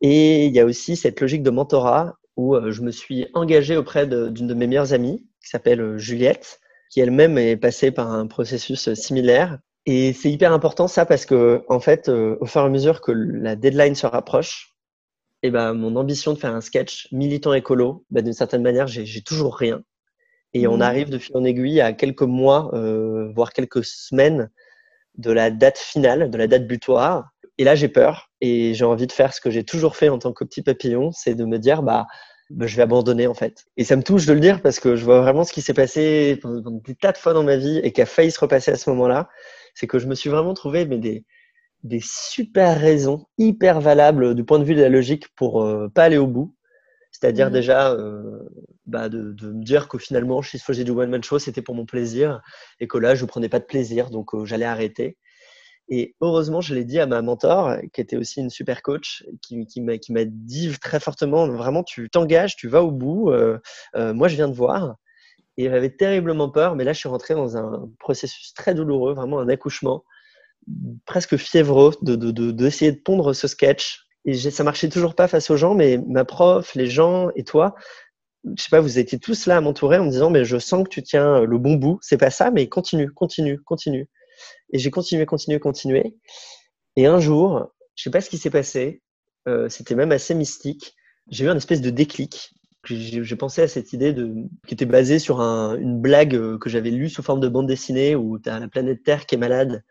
Et 0.00 0.46
il 0.46 0.54
y 0.54 0.60
a 0.60 0.66
aussi 0.66 0.96
cette 0.96 1.20
logique 1.20 1.42
de 1.42 1.50
mentorat 1.50 2.16
où 2.36 2.54
euh, 2.54 2.70
je 2.70 2.82
me 2.82 2.90
suis 2.90 3.26
engagé 3.34 3.76
auprès 3.76 4.06
d'une 4.06 4.46
de, 4.46 4.54
mes 4.54 4.66
meilleures 4.66 4.92
amies 4.92 5.26
qui 5.42 5.48
s'appelle 5.48 5.80
euh, 5.80 5.98
Juliette, 5.98 6.60
qui 6.90 7.00
elle-même 7.00 7.38
est 7.38 7.56
passée 7.56 7.90
par 7.90 8.10
un 8.12 8.26
processus 8.26 8.88
euh, 8.88 8.94
similaire. 8.94 9.58
Et 9.86 10.12
c'est 10.12 10.30
hyper 10.30 10.52
important 10.52 10.88
ça 10.88 11.06
parce 11.06 11.24
que 11.24 11.64
en 11.68 11.80
fait, 11.80 12.08
euh, 12.08 12.36
au 12.40 12.46
fur 12.46 12.60
et 12.60 12.64
à 12.64 12.68
mesure 12.68 13.00
que 13.00 13.12
la 13.12 13.56
deadline 13.56 13.94
se 13.94 14.06
rapproche, 14.06 14.76
et 15.42 15.50
ben 15.50 15.72
mon 15.72 15.96
ambition 15.96 16.34
de 16.34 16.38
faire 16.38 16.54
un 16.54 16.60
sketch 16.60 17.08
militant 17.12 17.54
écolo, 17.54 18.04
ben, 18.10 18.22
d'une 18.22 18.34
certaine 18.34 18.62
manière, 18.62 18.86
j'ai 18.86 19.22
toujours 19.22 19.56
rien. 19.56 19.82
Et 20.52 20.66
on 20.66 20.76
Mhm. 20.76 20.82
arrive 20.82 21.10
de 21.10 21.18
fil 21.18 21.36
en 21.36 21.44
aiguille 21.44 21.80
à 21.80 21.92
quelques 21.92 22.22
mois, 22.22 22.70
euh, 22.74 23.32
voire 23.34 23.52
quelques 23.52 23.84
semaines 23.84 24.50
de 25.16 25.30
la 25.30 25.50
date 25.50 25.78
finale, 25.78 26.30
de 26.30 26.36
la 26.38 26.46
date 26.46 26.66
butoir. 26.66 27.30
Et 27.60 27.64
là, 27.64 27.76
j'ai 27.76 27.88
peur 27.88 28.30
et 28.40 28.74
j'ai 28.74 28.86
envie 28.86 29.06
de 29.06 29.12
faire 29.12 29.34
ce 29.34 29.42
que 29.42 29.50
j'ai 29.50 29.64
toujours 29.64 29.96
fait 29.96 30.08
en 30.08 30.18
tant 30.18 30.32
que 30.32 30.44
petit 30.44 30.62
papillon, 30.62 31.12
c'est 31.12 31.36
de 31.36 31.44
me 31.44 31.58
dire, 31.58 31.82
bah, 31.84 32.06
bah, 32.50 32.66
je 32.66 32.76
vais 32.76 32.82
abandonner 32.82 33.26
en 33.28 33.34
fait. 33.34 33.66
Et 33.76 33.84
ça 33.84 33.96
me 33.96 34.02
touche 34.02 34.26
de 34.26 34.32
le 34.34 34.40
dire 34.40 34.62
parce 34.62 34.80
que 34.80 34.96
je 34.96 35.04
vois 35.04 35.20
vraiment 35.22 35.44
ce 35.44 35.52
qui 35.52 35.62
s'est 35.62 35.74
passé 35.74 36.40
des 36.86 36.96
tas 36.96 37.12
de 37.12 37.18
fois 37.18 37.34
dans 37.34 37.44
ma 37.44 37.58
vie 37.58 37.78
et 37.84 37.92
qui 37.92 38.02
a 38.02 38.06
failli 38.06 38.32
se 38.32 38.40
repasser 38.40 38.72
à 38.72 38.76
ce 38.76 38.90
moment-là. 38.90 39.28
C'est 39.74 39.88
que 39.88 39.98
je 40.00 40.08
me 40.08 40.16
suis 40.16 40.30
vraiment 40.30 40.54
trouvé 40.54 40.86
mais 40.86 40.98
des, 40.98 41.24
des 41.84 42.00
super 42.04 42.78
raisons, 42.80 43.26
hyper 43.38 43.80
valables 43.82 44.34
du 44.34 44.44
point 44.44 44.60
de 44.60 44.64
vue 44.64 44.76
de 44.76 44.82
la 44.82 44.90
logique 44.90 45.28
pour 45.36 45.62
euh, 45.64 45.88
pas 45.88 46.04
aller 46.04 46.18
au 46.18 46.28
bout. 46.28 46.54
C'est-à-dire 47.12 47.48
Mhm. 47.48 47.52
déjà 47.52 47.92
euh, 47.92 48.40
bah, 48.86 49.08
de, 49.08 49.32
de 49.32 49.52
me 49.52 49.64
dire 49.64 49.88
que 49.88 49.98
finalement, 49.98 50.42
si 50.42 50.58
je 50.58 50.64
faisais 50.64 50.84
du 50.84 50.92
one-man 50.92 51.22
show, 51.24 51.38
c'était 51.38 51.62
pour 51.62 51.74
mon 51.74 51.86
plaisir 51.86 52.40
et 52.80 52.88
que 52.88 52.98
là, 52.98 53.14
je 53.14 53.24
ne 53.24 53.28
prenais 53.28 53.48
pas 53.48 53.60
de 53.60 53.64
plaisir, 53.66 54.10
donc 54.10 54.34
euh, 54.34 54.44
j'allais 54.46 54.64
arrêter. 54.66 55.18
Et 55.90 56.14
heureusement, 56.20 56.60
je 56.60 56.72
l'ai 56.74 56.84
dit 56.84 57.00
à 57.00 57.06
ma 57.06 57.20
mentor, 57.20 57.76
qui 57.92 58.00
était 58.00 58.16
aussi 58.16 58.40
une 58.40 58.48
super 58.50 58.80
coach, 58.80 59.24
qui, 59.42 59.66
qui 59.66 59.80
m'a 59.80 60.24
dit 60.24 60.72
très 60.80 61.00
fortement, 61.00 61.48
vraiment, 61.48 61.82
tu 61.82 62.08
t'engages, 62.08 62.54
tu 62.54 62.68
vas 62.68 62.84
au 62.84 62.92
bout, 62.92 63.30
euh, 63.30 63.58
euh, 63.96 64.14
moi 64.14 64.28
je 64.28 64.36
viens 64.36 64.48
de 64.48 64.54
voir. 64.54 64.96
Et 65.56 65.68
j'avais 65.68 65.90
terriblement 65.90 66.48
peur, 66.48 66.76
mais 66.76 66.84
là, 66.84 66.92
je 66.92 67.00
suis 67.00 67.08
rentré 67.08 67.34
dans 67.34 67.56
un 67.56 67.90
processus 67.98 68.54
très 68.54 68.72
douloureux, 68.72 69.14
vraiment 69.14 69.40
un 69.40 69.48
accouchement, 69.48 70.04
presque 71.06 71.36
fiévreux, 71.36 71.92
de, 72.02 72.14
de, 72.14 72.30
de, 72.30 72.52
d'essayer 72.52 72.92
de 72.92 73.00
pondre 73.00 73.34
ce 73.34 73.48
sketch. 73.48 74.06
Et 74.24 74.34
ça 74.34 74.62
marchait 74.64 74.88
toujours 74.88 75.14
pas 75.14 75.26
face 75.28 75.50
aux 75.50 75.56
gens, 75.56 75.74
mais 75.74 75.98
ma 76.06 76.24
prof, 76.24 76.74
les 76.76 76.86
gens 76.86 77.30
et 77.34 77.42
toi, 77.42 77.74
je 78.56 78.62
sais 78.62 78.70
pas, 78.70 78.80
vous 78.80 78.98
étiez 78.98 79.18
tous 79.18 79.46
là 79.46 79.56
à 79.56 79.60
m'entourer 79.60 79.98
en 79.98 80.04
me 80.04 80.10
disant, 80.10 80.30
mais 80.30 80.44
je 80.44 80.58
sens 80.58 80.84
que 80.84 80.88
tu 80.88 81.02
tiens 81.02 81.40
le 81.42 81.58
bon 81.58 81.74
bout. 81.74 81.98
C'est 82.00 82.16
pas 82.16 82.30
ça, 82.30 82.50
mais 82.50 82.68
continue, 82.68 83.10
continue, 83.12 83.60
continue. 83.60 84.08
Et 84.72 84.78
j'ai 84.78 84.90
continué, 84.90 85.26
continué, 85.26 85.58
continué. 85.58 86.16
Et 86.96 87.06
un 87.06 87.20
jour, 87.20 87.72
je 87.96 88.04
sais 88.04 88.10
pas 88.10 88.20
ce 88.20 88.30
qui 88.30 88.38
s'est 88.38 88.50
passé. 88.50 89.02
euh, 89.48 89.68
C'était 89.68 89.94
même 89.94 90.12
assez 90.12 90.34
mystique. 90.34 90.94
J'ai 91.28 91.44
eu 91.46 91.48
un 91.48 91.56
espèce 91.56 91.80
de 91.80 91.90
déclic. 91.90 92.50
J'ai 92.84 93.36
pensé 93.36 93.60
à 93.62 93.68
cette 93.68 93.92
idée 93.92 94.12
de, 94.14 94.32
qui 94.66 94.72
était 94.74 94.86
basée 94.86 95.18
sur 95.18 95.40
un- 95.42 95.76
une 95.76 96.00
blague 96.00 96.34
euh, 96.34 96.58
que 96.58 96.70
j'avais 96.70 96.90
lue 96.90 97.10
sous 97.10 97.22
forme 97.22 97.40
de 97.40 97.48
bande 97.48 97.66
dessinée 97.66 98.16
où 98.16 98.38
tu 98.38 98.48
as 98.48 98.58
la 98.58 98.68
planète 98.68 99.02
Terre 99.04 99.26
qui 99.26 99.34
est 99.34 99.38
malade 99.38 99.82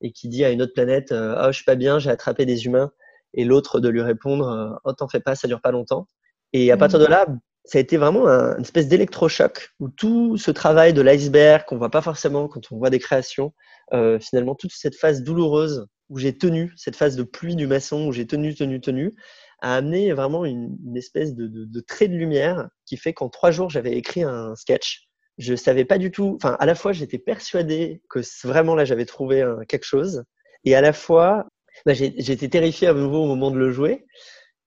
et 0.00 0.12
qui 0.12 0.28
dit 0.28 0.44
à 0.44 0.50
une 0.50 0.62
autre 0.62 0.72
planète 0.74 1.12
euh, 1.12 1.36
Oh, 1.42 1.46
je 1.48 1.56
suis 1.56 1.64
pas 1.64 1.74
bien, 1.76 1.98
j'ai 1.98 2.10
attrapé 2.10 2.46
des 2.46 2.64
humains. 2.66 2.90
Et 3.34 3.44
l'autre 3.44 3.80
de 3.80 3.88
lui 3.90 4.00
répondre 4.02 4.48
euh, 4.48 4.70
Oh, 4.84 4.92
t'en 4.94 5.08
fais 5.08 5.20
pas, 5.20 5.34
ça 5.34 5.46
dure 5.48 5.60
pas 5.60 5.72
longtemps. 5.72 6.06
Et 6.54 6.72
à 6.72 6.76
partir 6.78 6.98
de 6.98 7.06
là, 7.06 7.26
ça 7.64 7.78
a 7.78 7.80
été 7.82 7.98
vraiment 7.98 8.26
un- 8.28 8.56
une 8.56 8.62
espèce 8.62 8.88
d'électrochoc 8.88 9.70
où 9.80 9.88
tout 9.90 10.38
ce 10.38 10.50
travail 10.50 10.94
de 10.94 11.02
l'iceberg 11.02 11.64
qu'on 11.66 11.76
voit 11.76 11.90
pas 11.90 12.00
forcément 12.02 12.48
quand 12.48 12.72
on 12.72 12.78
voit 12.78 12.90
des 12.90 12.98
créations, 12.98 13.52
euh, 13.92 14.18
finalement 14.18 14.54
toute 14.54 14.72
cette 14.72 14.94
phase 14.94 15.22
douloureuse 15.22 15.86
où 16.08 16.18
j'ai 16.18 16.36
tenu, 16.36 16.72
cette 16.76 16.96
phase 16.96 17.16
de 17.16 17.22
pluie 17.22 17.56
du 17.56 17.66
maçon 17.66 18.06
où 18.06 18.12
j'ai 18.12 18.26
tenu, 18.26 18.54
tenu, 18.54 18.80
tenu, 18.80 19.14
a 19.60 19.76
amené 19.76 20.12
vraiment 20.12 20.44
une, 20.44 20.96
espèce 20.96 21.34
de, 21.34 21.80
trait 21.80 22.08
de 22.08 22.14
lumière 22.14 22.68
qui 22.86 22.96
fait 22.96 23.12
qu'en 23.12 23.28
trois 23.28 23.50
jours 23.50 23.70
j'avais 23.70 23.92
écrit 23.92 24.22
un 24.22 24.54
sketch. 24.54 25.08
Je 25.36 25.54
savais 25.54 25.84
pas 25.84 25.98
du 25.98 26.10
tout, 26.10 26.36
enfin 26.36 26.56
à 26.60 26.66
la 26.66 26.74
fois 26.74 26.92
j'étais 26.92 27.18
persuadé 27.18 28.02
que 28.08 28.20
vraiment 28.46 28.74
là 28.74 28.84
j'avais 28.84 29.04
trouvé 29.04 29.44
quelque 29.68 29.84
chose 29.84 30.24
et 30.64 30.74
à 30.74 30.80
la 30.80 30.92
fois 30.92 31.46
bah, 31.86 31.94
j'étais 31.94 32.48
terrifié 32.48 32.88
à 32.88 32.94
nouveau 32.94 33.22
au 33.22 33.26
moment 33.26 33.50
de 33.50 33.58
le 33.58 33.70
jouer. 33.70 34.06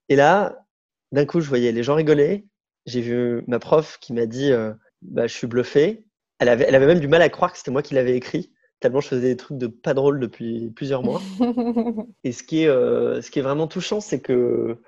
Et 0.08 0.16
là, 0.16 0.64
d'un 1.12 1.26
coup, 1.26 1.40
je 1.40 1.48
voyais 1.48 1.72
les 1.72 1.82
gens 1.82 1.94
rigoler. 1.94 2.46
J'ai 2.86 3.00
vu 3.00 3.42
ma 3.46 3.58
prof 3.58 3.98
qui 4.00 4.12
m'a 4.12 4.26
dit 4.26 4.52
euh, 4.52 4.72
bah, 5.02 5.26
Je 5.26 5.34
suis 5.34 5.46
bluffé. 5.46 6.04
Elle 6.38 6.48
avait 6.48 6.86
même 6.86 7.00
du 7.00 7.08
mal 7.08 7.22
à 7.22 7.28
croire 7.28 7.52
que 7.52 7.58
c'était 7.58 7.70
moi 7.70 7.82
qui 7.82 7.94
l'avais 7.94 8.16
écrit, 8.16 8.52
tellement 8.82 9.00
je 9.00 9.08
faisais 9.08 9.22
des 9.30 9.38
trucs 9.38 9.58
de 9.58 9.68
pas 9.68 9.94
drôles 9.94 10.20
depuis 10.20 10.70
plusieurs 10.76 11.04
mois. 11.04 11.30
Et 12.24 12.32
ce 12.32 12.42
qui 12.42 12.62
est, 12.62 12.68
euh, 12.68 13.20
ce 13.22 13.30
qui 13.30 13.38
est 13.38 13.42
vraiment 13.42 13.66
touchant, 13.68 14.00
c'est 14.00 14.20
que, 14.20 14.78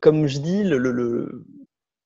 comme 0.00 0.26
je 0.26 0.38
dis, 0.40 0.64
le, 0.64 0.78
le, 0.78 0.92
le- 0.92 1.46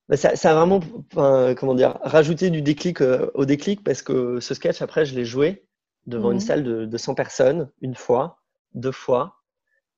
bah, 0.08 0.16
ça, 0.16 0.36
ça 0.36 0.52
a 0.52 0.54
vraiment 0.56 0.80
enfin, 1.12 1.54
comment 1.56 1.74
dire, 1.74 1.98
rajouté 2.02 2.50
du 2.50 2.62
déclic 2.62 3.02
euh, 3.02 3.30
au 3.34 3.46
déclic 3.46 3.84
parce 3.84 4.02
que 4.02 4.40
ce 4.40 4.54
sketch, 4.54 4.82
après, 4.82 5.06
je 5.06 5.14
l'ai 5.16 5.24
joué 5.26 5.66
devant 6.06 6.32
une 6.32 6.38
Mhm. 6.38 6.40
salle 6.40 6.64
de, 6.64 6.86
de 6.86 6.98
100 6.98 7.14
personnes 7.14 7.70
une 7.82 7.94
fois. 7.96 8.40
deux 8.74 8.92
fois, 8.92 9.36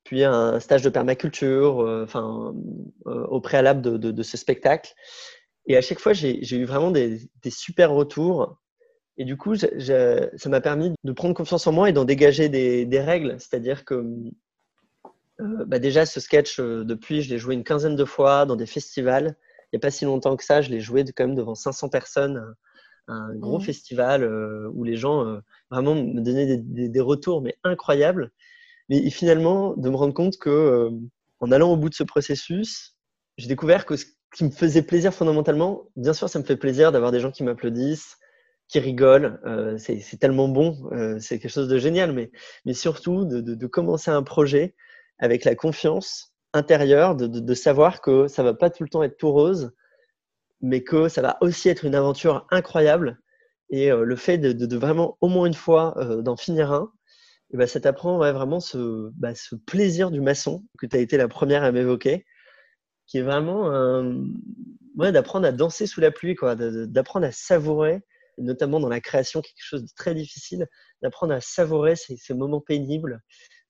puis 0.05 0.23
un 0.23 0.59
stage 0.61 0.83
de 0.83 0.89
permaculture, 0.89 1.77
enfin, 2.03 2.53
au 3.05 3.41
préalable 3.41 3.81
de, 3.81 4.23
ce 4.23 4.37
spectacle. 4.37 4.93
Et 5.67 5.77
à 5.77 5.81
chaque 5.81 5.99
fois, 5.99 6.13
j'ai 6.13 6.57
eu 6.57 6.65
vraiment 6.65 6.91
des, 6.91 7.19
super 7.51 7.91
retours. 7.91 8.57
Et 9.21 9.25
du 9.25 9.37
coup, 9.37 9.55
ça 9.55 9.69
m'a 10.47 10.61
permis 10.61 10.93
de 11.03 11.11
prendre 11.11 11.35
confiance 11.35 11.67
en 11.67 11.71
moi 11.71 11.89
et 11.89 11.93
d'en 11.93 12.05
dégager 12.05 12.49
des, 12.49 12.99
règles. 12.99 13.35
C'est-à-dire 13.37 13.85
que 13.85 14.03
bah 15.39 15.77
déjà, 15.77 16.07
ce 16.07 16.19
sketch, 16.19 16.59
depuis, 16.59 17.21
je 17.21 17.29
l'ai 17.29 17.37
joué 17.37 17.53
une 17.53 17.63
quinzaine 17.63 17.95
de 17.95 18.05
fois 18.05 18.47
dans 18.47 18.55
des 18.55 18.65
festivals. 18.65 19.35
Il 19.65 19.75
n'y 19.75 19.77
a 19.77 19.79
pas 19.79 19.91
si 19.91 20.05
longtemps 20.05 20.35
que 20.35 20.43
ça, 20.43 20.63
je 20.63 20.71
l'ai 20.71 20.79
joué 20.79 21.05
quand 21.05 21.27
même 21.27 21.35
devant 21.35 21.53
500 21.53 21.89
personnes 21.89 22.43
un 23.11 23.35
gros 23.35 23.59
mmh. 23.59 23.63
festival 23.63 24.23
euh, 24.23 24.71
où 24.73 24.83
les 24.83 24.95
gens 24.95 25.23
euh, 25.23 25.39
vraiment 25.69 25.93
me 25.93 26.21
donnaient 26.21 26.57
des, 26.57 26.99
retours 26.99 27.43
mais 27.43 27.55
incroyables. 27.63 28.31
Mais 28.89 29.07
finalement, 29.11 29.75
de 29.75 29.87
me 29.87 29.95
rendre 29.95 30.15
compte 30.15 30.37
que 30.37 30.49
euh, 30.49 30.89
en 31.41 31.51
allant 31.51 31.71
au 31.71 31.77
bout 31.77 31.89
de 31.89 31.95
ce 31.95 32.03
processus, 32.03 32.95
j'ai 33.37 33.47
découvert 33.47 33.85
que 33.85 33.95
ce 33.97 34.05
qui 34.33 34.43
me 34.43 34.49
faisait 34.49 34.81
plaisir 34.81 35.13
fondamentalement, 35.13 35.89
bien 35.95 36.13
sûr, 36.13 36.27
ça 36.27 36.39
me 36.39 36.43
fait 36.43 36.55
plaisir 36.55 36.91
d'avoir 36.91 37.11
des 37.11 37.19
gens 37.19 37.31
qui 37.31 37.43
m'applaudissent, 37.43 38.17
qui 38.71 38.79
rigolent. 38.79 39.37
c'est 39.77 40.17
tellement 40.19 40.47
bon, 40.47 40.89
c'est 41.19 41.39
quelque 41.39 41.51
chose 41.51 41.67
de 41.67 41.77
génial. 41.77 42.13
Mais, 42.13 42.73
surtout, 42.73 43.25
de, 43.25 43.67
commencer 43.67 44.09
un 44.09 44.23
projet 44.23 44.75
avec 45.19 45.43
la 45.43 45.55
confiance 45.55 46.33
intérieure, 46.53 47.15
de, 47.15 47.53
savoir 47.53 48.01
que 48.01 48.27
ça 48.27 48.43
va 48.43 48.53
pas 48.53 48.69
tout 48.69 48.83
le 48.83 48.89
temps 48.89 49.03
être 49.03 49.17
tout 49.17 49.31
rose, 49.31 49.71
mais 50.61 50.83
que 50.83 51.09
ça 51.09 51.21
va 51.21 51.37
aussi 51.41 51.67
être 51.67 51.83
une 51.83 51.95
aventure 51.95 52.47
incroyable. 52.49 53.19
Et 53.71 53.91
euh, 53.91 54.03
le 54.03 54.15
fait 54.15 54.37
de, 54.37 54.77
vraiment 54.77 55.17
au 55.21 55.27
moins 55.27 55.47
une 55.47 55.53
fois 55.53 55.97
euh, 55.97 56.21
d'en 56.21 56.37
finir 56.37 56.71
un, 56.71 56.91
et 57.53 57.57
ben, 57.57 57.67
ça 57.67 57.81
t'apprend 57.81 58.17
vraiment 58.17 58.61
ce, 58.61 59.09
bah, 59.17 59.35
ce, 59.35 59.55
plaisir 59.55 60.11
du 60.11 60.21
maçon 60.21 60.63
que 60.77 60.85
tu 60.85 60.95
as 60.95 60.99
été 60.99 61.17
la 61.17 61.27
première 61.27 61.63
à 61.63 61.71
m'évoquer, 61.73 62.25
qui 63.07 63.17
est 63.17 63.21
vraiment 63.21 63.69
d'apprendre 64.95 65.45
à 65.45 65.51
danser 65.51 65.87
sous 65.87 65.99
la 65.99 66.11
pluie, 66.11 66.37
d'apprendre 66.41 67.25
à 67.25 67.31
savourer, 67.31 68.03
notamment 68.41 68.79
dans 68.79 68.89
la 68.89 68.99
création, 68.99 69.41
quelque 69.41 69.63
chose 69.63 69.83
de 69.83 69.89
très 69.95 70.13
difficile, 70.13 70.67
d'apprendre 71.01 71.33
à 71.33 71.41
savourer 71.41 71.95
ces, 71.95 72.33
moments 72.33 72.61
pénibles 72.61 73.21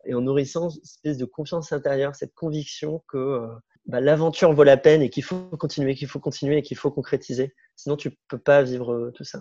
et 0.06 0.14
en 0.14 0.22
nourrissant 0.22 0.70
une 0.70 0.82
espèce 0.82 1.18
de 1.18 1.26
confiance 1.26 1.72
intérieure, 1.72 2.16
cette 2.16 2.34
conviction 2.34 3.04
que 3.08 3.18
euh, 3.18 3.48
bah, 3.86 4.02
l'aventure 4.02 4.54
vaut 4.54 4.64
la 4.64 4.78
peine 4.78 5.02
et 5.02 5.10
qu'il 5.10 5.24
faut 5.24 5.42
continuer, 5.60 5.96
qu'il 5.96 6.08
faut 6.08 6.20
continuer 6.20 6.58
et 6.58 6.62
qu'il 6.62 6.78
faut 6.78 6.92
concrétiser. 6.92 7.54
Sinon, 7.76 7.98
tu 7.98 8.12
peux 8.28 8.40
pas 8.40 8.64
vivre 8.64 8.94
euh, 8.94 9.12
tout 9.12 9.24
ça. 9.24 9.40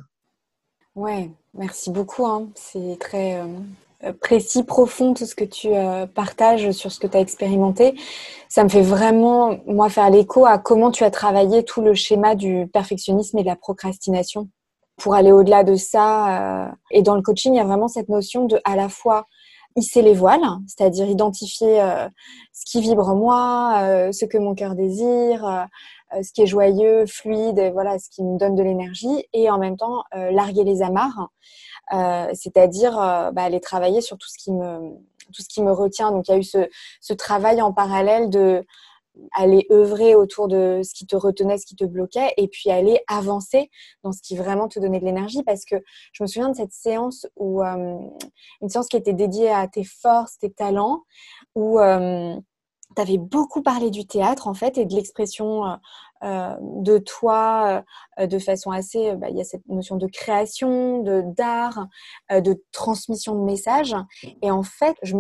Ouais, 0.95 1.31
merci 1.55 1.91
beaucoup. 1.91 2.27
Hein. 2.27 2.51
C'est 2.57 2.99
très 2.99 3.41
euh, 3.41 4.13
précis, 4.21 4.65
profond 4.65 5.15
tout 5.15 5.25
ce 5.25 5.35
que 5.35 5.45
tu 5.45 5.69
partages 6.15 6.73
sur 6.73 6.91
ce 6.91 6.99
que 6.99 7.07
tu 7.07 7.17
as 7.17 7.21
expérimenté. 7.21 7.95
Ça 8.49 8.65
me 8.65 8.69
fait 8.69 8.83
vraiment, 8.83 9.61
moi, 9.67 9.89
faire 9.89 10.11
l'écho 10.11 10.47
à 10.47 10.59
comment 10.59 10.91
tu 10.91 11.05
as 11.05 11.11
travaillé 11.11 11.65
tout 11.65 11.81
le 11.81 11.95
schéma 11.95 12.35
du 12.35 12.67
perfectionnisme 12.73 13.39
et 13.39 13.43
de 13.43 13.47
la 13.47 13.57
procrastination 13.57 14.49
pour 15.01 15.15
aller 15.15 15.33
au-delà 15.33 15.65
de 15.65 15.75
ça. 15.75 16.73
et 16.91 17.03
dans 17.03 17.17
le 17.17 17.23
coaching, 17.23 17.55
il 17.55 17.57
y 17.57 17.61
a 17.61 17.65
vraiment 17.65 17.89
cette 17.89 18.09
notion 18.09 18.45
de 18.45 18.61
à 18.65 18.77
la 18.77 18.89
fois 18.89 19.27
hisser 19.77 20.03
les 20.03 20.15
voiles, 20.15 20.45
c'est-à-dire 20.67 21.09
identifier 21.09 21.81
euh, 21.81 22.09
ce 22.53 22.65
qui 22.71 22.81
vibre 22.81 23.09
en 23.09 23.17
moi, 23.17 23.83
euh, 23.83 24.13
ce 24.13 24.25
que 24.25 24.39
mon 24.39 24.55
cœur 24.55 24.75
désire, 24.75 25.45
euh, 25.47 26.23
ce 26.23 26.33
qui 26.33 26.43
est 26.43 26.47
joyeux, 26.47 27.07
fluide, 27.07 27.71
voilà, 27.73 27.99
ce 27.99 28.11
qui 28.11 28.23
me 28.23 28.37
donne 28.37 28.57
de 28.57 28.63
l'énergie, 28.63 29.27
et 29.33 29.49
en 29.51 29.59
même 29.59 29.77
temps 29.77 30.03
larguer 30.13 30.65
les 30.65 30.83
amarres, 30.83 31.29
c'est-à-dire 32.35 32.95
bah, 33.33 33.43
aller 33.43 33.61
travailler 33.61 34.01
sur 34.01 34.19
tout 34.19 34.29
ce 34.29 34.37
qui 34.37 34.51
me 34.53 34.99
tout 35.33 35.43
ce 35.43 35.49
qui 35.49 35.63
me 35.63 35.71
retient. 35.71 36.11
Donc 36.11 36.27
il 36.27 36.33
y 36.33 36.35
a 36.35 36.39
eu 36.39 36.43
ce, 36.43 36.69
ce 37.01 37.13
travail 37.13 37.63
en 37.63 37.73
parallèle 37.73 38.29
de 38.29 38.67
aller 39.33 39.67
œuvrer 39.71 40.15
autour 40.15 40.49
de 40.49 40.81
ce 40.85 40.95
qui 40.95 41.07
te 41.07 41.17
retenait, 41.17 41.59
ce 41.59 41.67
qui 41.67 41.77
te 41.77 41.85
bloquait, 41.85 42.33
et 42.37 42.49
puis 42.49 42.71
aller 42.71 43.01
avancer 43.09 43.71
dans 44.03 44.13
ce 44.13 44.23
qui 44.23 44.37
vraiment 44.37 44.69
te 44.69 44.79
donnait 44.79 45.01
de 45.01 45.05
l'énergie. 45.05 45.43
Parce 45.43 45.65
que 45.65 45.77
je 46.13 46.23
me 46.23 46.27
souviens 46.27 46.51
de 46.51 46.57
cette 46.57 46.73
séance 46.73 47.27
où 47.37 47.63
euh, 47.63 47.99
une 48.61 48.69
séance 48.69 48.89
qui 48.89 48.97
était 48.97 49.13
dédiée 49.13 49.51
à 49.51 49.69
tes 49.69 49.85
forces, 49.85 50.39
tes 50.39 50.51
talents, 50.51 51.03
où 51.55 51.81
euh, 51.81 52.35
tu 52.97 53.03
avais 53.03 53.19
beaucoup 53.19 53.63
parlé 53.63 53.91
du 53.91 54.07
théâtre 54.07 54.49
en 54.49 54.55
fait 54.55 54.79
et 54.79 54.85
de 54.85 54.95
l'expression 54.95 55.67
euh, 55.67 55.75
de 56.23 56.99
toi 56.99 57.83
euh, 58.19 58.27
de 58.27 58.39
façon 58.39 58.71
assez. 58.71 59.15
Bah, 59.17 59.29
il 59.31 59.37
y 59.37 59.41
a 59.41 59.45
cette 59.45 59.67
notion 59.69 59.97
de 59.97 60.07
création, 60.07 61.03
de 61.03 61.23
d'art, 61.27 61.87
de 62.31 62.63
transmission 62.73 63.35
de 63.35 63.45
messages. 63.45 63.97
Et 64.43 64.51
en 64.51 64.63
fait, 64.63 64.97
je, 65.03 65.17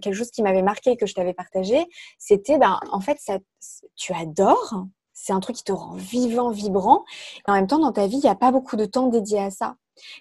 quelque 0.00 0.14
chose 0.14 0.30
qui 0.30 0.42
m'avait 0.42 0.62
marqué 0.62 0.96
que 0.96 1.06
je 1.06 1.14
t'avais 1.14 1.34
partagé, 1.34 1.86
c'était 2.18 2.58
ben, 2.58 2.78
en 2.90 3.00
fait 3.00 3.18
ça, 3.20 3.38
tu 3.96 4.12
adores. 4.12 4.86
C'est 5.12 5.32
un 5.32 5.40
truc 5.40 5.56
qui 5.56 5.64
te 5.64 5.72
rend 5.72 5.94
vivant, 5.94 6.50
vibrant. 6.50 7.04
Et 7.48 7.50
en 7.50 7.54
même 7.54 7.66
temps, 7.66 7.78
dans 7.78 7.92
ta 7.92 8.06
vie, 8.06 8.18
il 8.18 8.22
n'y 8.22 8.28
a 8.28 8.34
pas 8.34 8.52
beaucoup 8.52 8.76
de 8.76 8.84
temps 8.84 9.06
dédié 9.06 9.40
à 9.40 9.50
ça. 9.50 9.76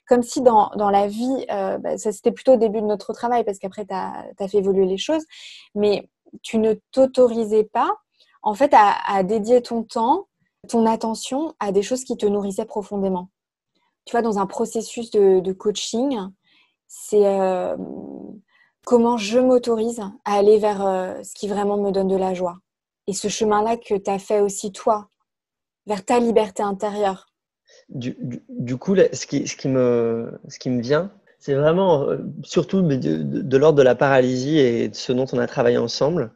Comme 0.08 0.24
si 0.24 0.42
dans, 0.42 0.72
dans 0.78 0.90
la 0.90 1.08
vie, 1.08 1.46
bah, 1.50 1.98
ça 1.98 2.12
c'était 2.12 2.32
plutôt 2.32 2.54
au 2.54 2.58
début 2.58 2.82
de 2.82 2.88
notre 2.88 3.14
travail, 3.14 3.44
parce 3.44 3.60
qu'après, 3.60 3.86
tu 3.86 3.94
as, 3.94 4.26
as, 4.40 4.48
fait 4.48 4.60
évoluer 4.60 4.86
les 4.86 4.98
choses, 4.98 5.24
mais 5.76 6.10
tu 6.42 6.58
ne 6.58 6.74
t'autorisais 6.92 7.66
pas 7.66 7.92
en 8.46 8.54
fait 8.54 8.74
à, 8.74 9.24
dédier 9.24 9.62
ton 9.62 9.84
temps, 9.84 10.28
ton 10.70 10.86
attention 10.86 11.54
à 11.60 11.72
des 11.72 11.82
choses 11.82 12.04
qui 12.04 12.16
te 12.16 12.26
nourrissaient 12.26 12.66
profondément. 12.66 13.30
Tu 14.06 14.12
vois, 14.12 14.22
dans 14.22 14.38
un 14.38 14.46
processus 14.46 15.10
de, 15.10 15.52
coaching, 15.52 16.18
c'est 16.88 17.26
euh, 17.26 17.76
comment 18.86 19.18
je 19.18 19.40
m'autorise 19.40 20.00
à 20.26 20.36
aller 20.36 20.60
vers 20.60 20.86
euh, 20.86 21.24
ce 21.24 21.34
qui 21.34 21.48
vraiment 21.48 21.78
me 21.78 21.92
donne 21.92 22.08
de 22.08 22.16
la 22.16 22.36
joie. 22.36 22.60
Et 23.08 23.14
ce 23.14 23.28
chemin-là 23.28 23.78
que 23.78 23.96
tu 23.96 24.10
as 24.12 24.20
fait 24.20 24.40
aussi 24.40 24.72
toi, 24.72 25.10
vers 25.88 26.06
ta 26.06 26.20
liberté 26.20 26.62
intérieure. 26.62 27.28
Du, 27.90 28.16
coup, 28.78 28.96
ce, 28.96 29.26
qui, 29.26 29.68
me, 29.68 30.82
vient, 30.82 31.12
c'est 31.40 31.56
vraiment 31.56 32.04
euh, 32.04 32.18
surtout 32.44 32.84
de, 32.84 33.58
l'ordre 33.58 33.80
de 33.80 33.84
la 33.84 33.96
paralysie 33.96 34.60
et 34.60 34.90
de 34.90 34.96
ce 34.96 35.12
dont 35.12 35.26
on 35.34 35.40
a 35.40 35.48
travaillé 35.48 35.78
ensemble. 35.80 36.32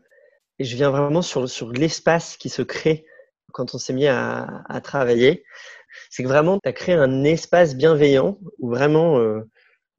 Et 0.59 0.65
je 0.65 0.75
viens 0.75 0.89
vraiment 0.89 1.21
sur, 1.21 1.49
sur 1.49 1.71
l'espace 1.71 2.37
qui 2.37 2.49
se 2.49 2.61
crée 2.61 3.05
quand 3.53 3.73
on 3.73 3.77
s'est 3.77 3.93
mis 3.93 4.07
à, 4.07 4.81
travailler. 4.83 5.43
C'est 6.09 6.23
que 6.23 6.27
vraiment, 6.27 6.59
tu 6.61 6.69
as 6.69 6.73
créé 6.73 6.95
un 6.95 7.23
espace 7.23 7.75
bienveillant 7.75 8.37
où 8.59 8.69
vraiment, 8.69 9.19
euh, 9.19 9.41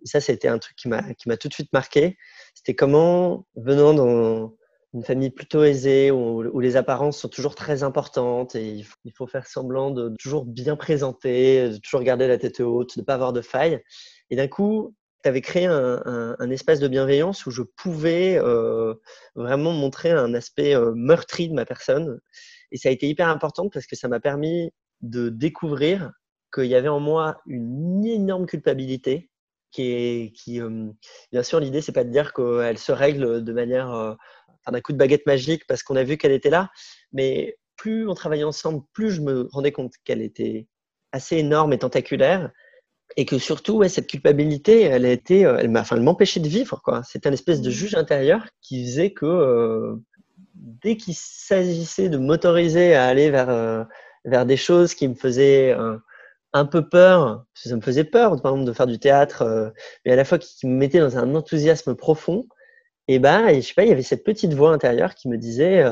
ça, 0.04 0.20
c'était 0.20 0.48
un 0.48 0.58
truc 0.58 0.76
qui 0.76 0.88
m'a 0.88 1.02
tout 1.36 1.48
de 1.48 1.54
suite 1.54 1.72
marqué. 1.72 2.16
C'était 2.54 2.74
comment, 2.74 3.46
venant 3.56 3.94
dans 3.94 4.54
une 4.92 5.04
famille 5.04 5.30
plutôt 5.30 5.64
aisée, 5.64 6.10
où, 6.10 6.60
les 6.60 6.76
apparences 6.76 7.18
sont 7.18 7.28
toujours 7.28 7.54
très 7.54 7.82
importantes 7.82 8.54
et 8.54 8.68
il 8.68 8.84
faut, 8.84 8.96
il 9.04 9.12
faut 9.12 9.26
faire 9.26 9.46
semblant 9.46 9.90
de 9.90 10.14
toujours 10.18 10.44
bien 10.44 10.76
présenter, 10.76 11.70
de 11.70 11.76
toujours 11.78 12.02
garder 12.02 12.26
la 12.28 12.38
tête 12.38 12.60
haute, 12.60 12.96
de 12.96 13.00
ne 13.00 13.04
pas 13.04 13.14
avoir 13.14 13.32
de 13.32 13.40
failles. 13.40 13.82
Et 14.30 14.36
d'un 14.36 14.48
coup, 14.48 14.94
avais 15.28 15.40
créé 15.40 15.66
un, 15.66 16.50
espace 16.50 16.80
de 16.80 16.88
bienveillance 16.88 17.46
où 17.46 17.50
je 17.50 17.62
pouvais 17.62 18.38
euh, 18.38 18.94
vraiment 19.34 19.72
montrer 19.72 20.10
un 20.10 20.34
aspect 20.34 20.74
euh, 20.74 20.92
meurtri 20.94 21.48
de 21.48 21.54
ma 21.54 21.64
personne. 21.64 22.20
Et 22.72 22.76
ça 22.76 22.88
a 22.88 22.92
été 22.92 23.08
hyper 23.08 23.28
important 23.28 23.68
parce 23.68 23.86
que 23.86 23.96
ça 23.96 24.08
m'a 24.08 24.20
permis 24.20 24.72
de 25.00 25.28
découvrir 25.28 26.12
qu'il 26.52 26.66
y 26.66 26.74
avait 26.74 26.88
en 26.88 27.00
moi 27.00 27.40
une 27.46 28.04
énorme 28.04 28.46
culpabilité 28.46 29.30
qui 29.70 29.92
est, 29.92 30.60
euh, 30.60 30.90
bien 31.30 31.42
sûr, 31.42 31.60
l'idée, 31.60 31.80
c'est 31.80 31.92
pas 31.92 32.04
de 32.04 32.10
dire 32.10 32.32
qu'elle 32.32 32.78
se 32.78 32.92
règle 32.92 33.44
de 33.44 33.52
manière, 33.52 34.16
d'un 34.70 34.80
coup 34.80 34.92
de 34.92 34.98
baguette 34.98 35.26
magique 35.26 35.66
parce 35.68 35.82
qu'on 35.82 35.96
a 35.96 36.02
vu 36.02 36.16
qu'elle 36.16 36.32
était 36.32 36.50
là, 36.50 36.70
mais 37.12 37.56
plus 37.76 38.08
on 38.08 38.14
travaillait 38.14 38.44
ensemble, 38.44 38.82
plus 38.92 39.10
je 39.10 39.20
me 39.20 39.48
rendais 39.52 39.72
compte 39.72 39.94
qu'elle 40.04 40.22
était 40.22 40.66
assez 41.12 41.36
énorme 41.36 41.72
et 41.72 41.78
tentaculaire 41.78 42.50
et 43.16 43.24
que 43.24 43.38
surtout, 43.38 43.74
ouais, 43.74 43.88
cette 43.88 44.06
culpabilité, 44.06 44.82
elle 44.82 45.04
a 45.04 45.10
été, 45.10 45.44
euh, 45.44 45.56
elle 45.58 45.70
m'a, 45.70 45.80
enfin, 45.80 45.96
elle 45.96 46.02
m'empêchait 46.02 46.40
de 46.40 46.48
vivre, 46.48 46.80
quoi. 46.82 47.02
C'était 47.04 47.28
un 47.28 47.32
espèce 47.32 47.60
de 47.60 47.68
mmh. 47.68 47.72
juge 47.72 47.94
intérieur 47.94 48.46
qui 48.62 48.84
faisait 48.84 49.12
que 49.12 49.26
euh, 49.26 49.96
dès 50.54 50.96
qu'il 50.96 51.14
s'agissait 51.14 52.08
de 52.08 52.18
m'autoriser 52.18 52.94
à 52.94 53.06
aller 53.06 53.30
vers 53.30 53.50
euh, 53.50 53.84
vers 54.24 54.46
des 54.46 54.56
choses 54.56 54.94
qui 54.94 55.08
me 55.08 55.14
faisaient 55.14 55.74
un 56.52 56.66
peu 56.66 56.86
peur, 56.86 57.46
parce 57.54 57.62
que 57.62 57.68
ça 57.70 57.76
me 57.76 57.80
faisait 57.80 58.04
peur, 58.04 58.40
par 58.42 58.52
exemple, 58.52 58.68
de 58.68 58.74
faire 58.74 58.86
du 58.86 58.98
théâtre, 58.98 59.72
mais 60.04 60.12
à 60.12 60.16
la 60.16 60.26
fois 60.26 60.38
qui 60.38 60.66
me 60.66 60.76
mettait 60.76 61.00
dans 61.00 61.16
un 61.16 61.34
enthousiasme 61.34 61.94
profond. 61.94 62.46
Et 63.08 63.18
ben, 63.18 63.48
je 63.54 63.60
sais 63.62 63.72
pas, 63.74 63.84
il 63.84 63.88
y 63.88 63.92
avait 63.92 64.02
cette 64.02 64.24
petite 64.24 64.52
voix 64.52 64.72
intérieure 64.72 65.14
qui 65.14 65.28
me 65.30 65.38
disait 65.38 65.82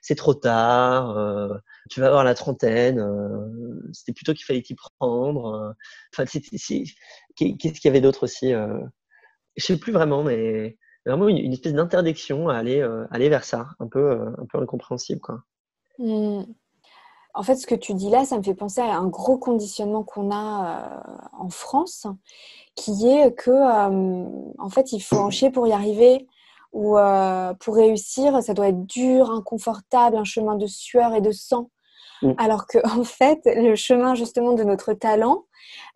c'est 0.00 0.14
trop 0.14 0.32
tard, 0.32 1.60
tu 1.88 2.00
vas 2.00 2.06
avoir 2.08 2.24
la 2.24 2.34
trentaine, 2.34 2.98
euh, 3.00 3.80
c'était 3.92 4.12
plutôt 4.12 4.32
qu'il 4.34 4.44
fallait 4.44 4.62
t'y 4.62 4.74
prendre. 4.74 5.46
Euh. 5.54 5.72
Enfin, 6.12 6.24
qu'est-ce 6.24 6.66
qu'il 7.58 7.84
y 7.84 7.88
avait 7.88 8.00
d'autre 8.00 8.24
aussi 8.24 8.52
euh? 8.52 8.78
Je 9.56 9.64
sais 9.64 9.78
plus 9.78 9.92
vraiment, 9.92 10.22
mais 10.22 10.76
vraiment 11.06 11.28
une, 11.28 11.52
espèce 11.52 11.72
d'interdiction 11.72 12.48
à 12.48 12.56
aller, 12.56 12.86
aller 13.10 13.30
vers 13.30 13.44
ça, 13.44 13.68
un 13.78 13.86
peu, 13.86 14.20
un 14.38 14.44
peu 14.52 14.58
incompréhensible. 14.58 15.20
Quoi. 15.20 15.40
Mmh. 15.98 16.42
En 17.32 17.42
fait, 17.42 17.56
ce 17.56 17.66
que 17.66 17.74
tu 17.74 17.94
dis 17.94 18.10
là, 18.10 18.26
ça 18.26 18.36
me 18.36 18.42
fait 18.42 18.54
penser 18.54 18.82
à 18.82 18.96
un 18.96 19.06
gros 19.06 19.38
conditionnement 19.38 20.02
qu'on 20.02 20.30
a 20.30 21.02
en 21.32 21.48
France, 21.48 22.06
qui 22.74 23.08
est 23.08 23.32
que, 23.32 23.50
en 23.50 24.68
fait, 24.68 24.92
il 24.92 25.00
faut 25.00 25.16
en 25.16 25.30
chier 25.30 25.50
pour 25.50 25.66
y 25.66 25.72
arriver, 25.72 26.26
euh, 26.76 27.54
pour 27.54 27.76
réussir, 27.76 28.42
ça 28.42 28.54
doit 28.54 28.68
être 28.68 28.84
dur, 28.86 29.30
inconfortable, 29.30 30.16
un 30.16 30.24
chemin 30.24 30.56
de 30.56 30.66
sueur 30.66 31.14
et 31.14 31.20
de 31.20 31.32
sang. 31.32 31.70
Mm. 32.22 32.32
Alors 32.38 32.66
que 32.66 32.78
en 32.98 33.04
fait, 33.04 33.40
le 33.44 33.74
chemin 33.74 34.14
justement 34.14 34.52
de 34.52 34.64
notre 34.64 34.92
talent, 34.92 35.44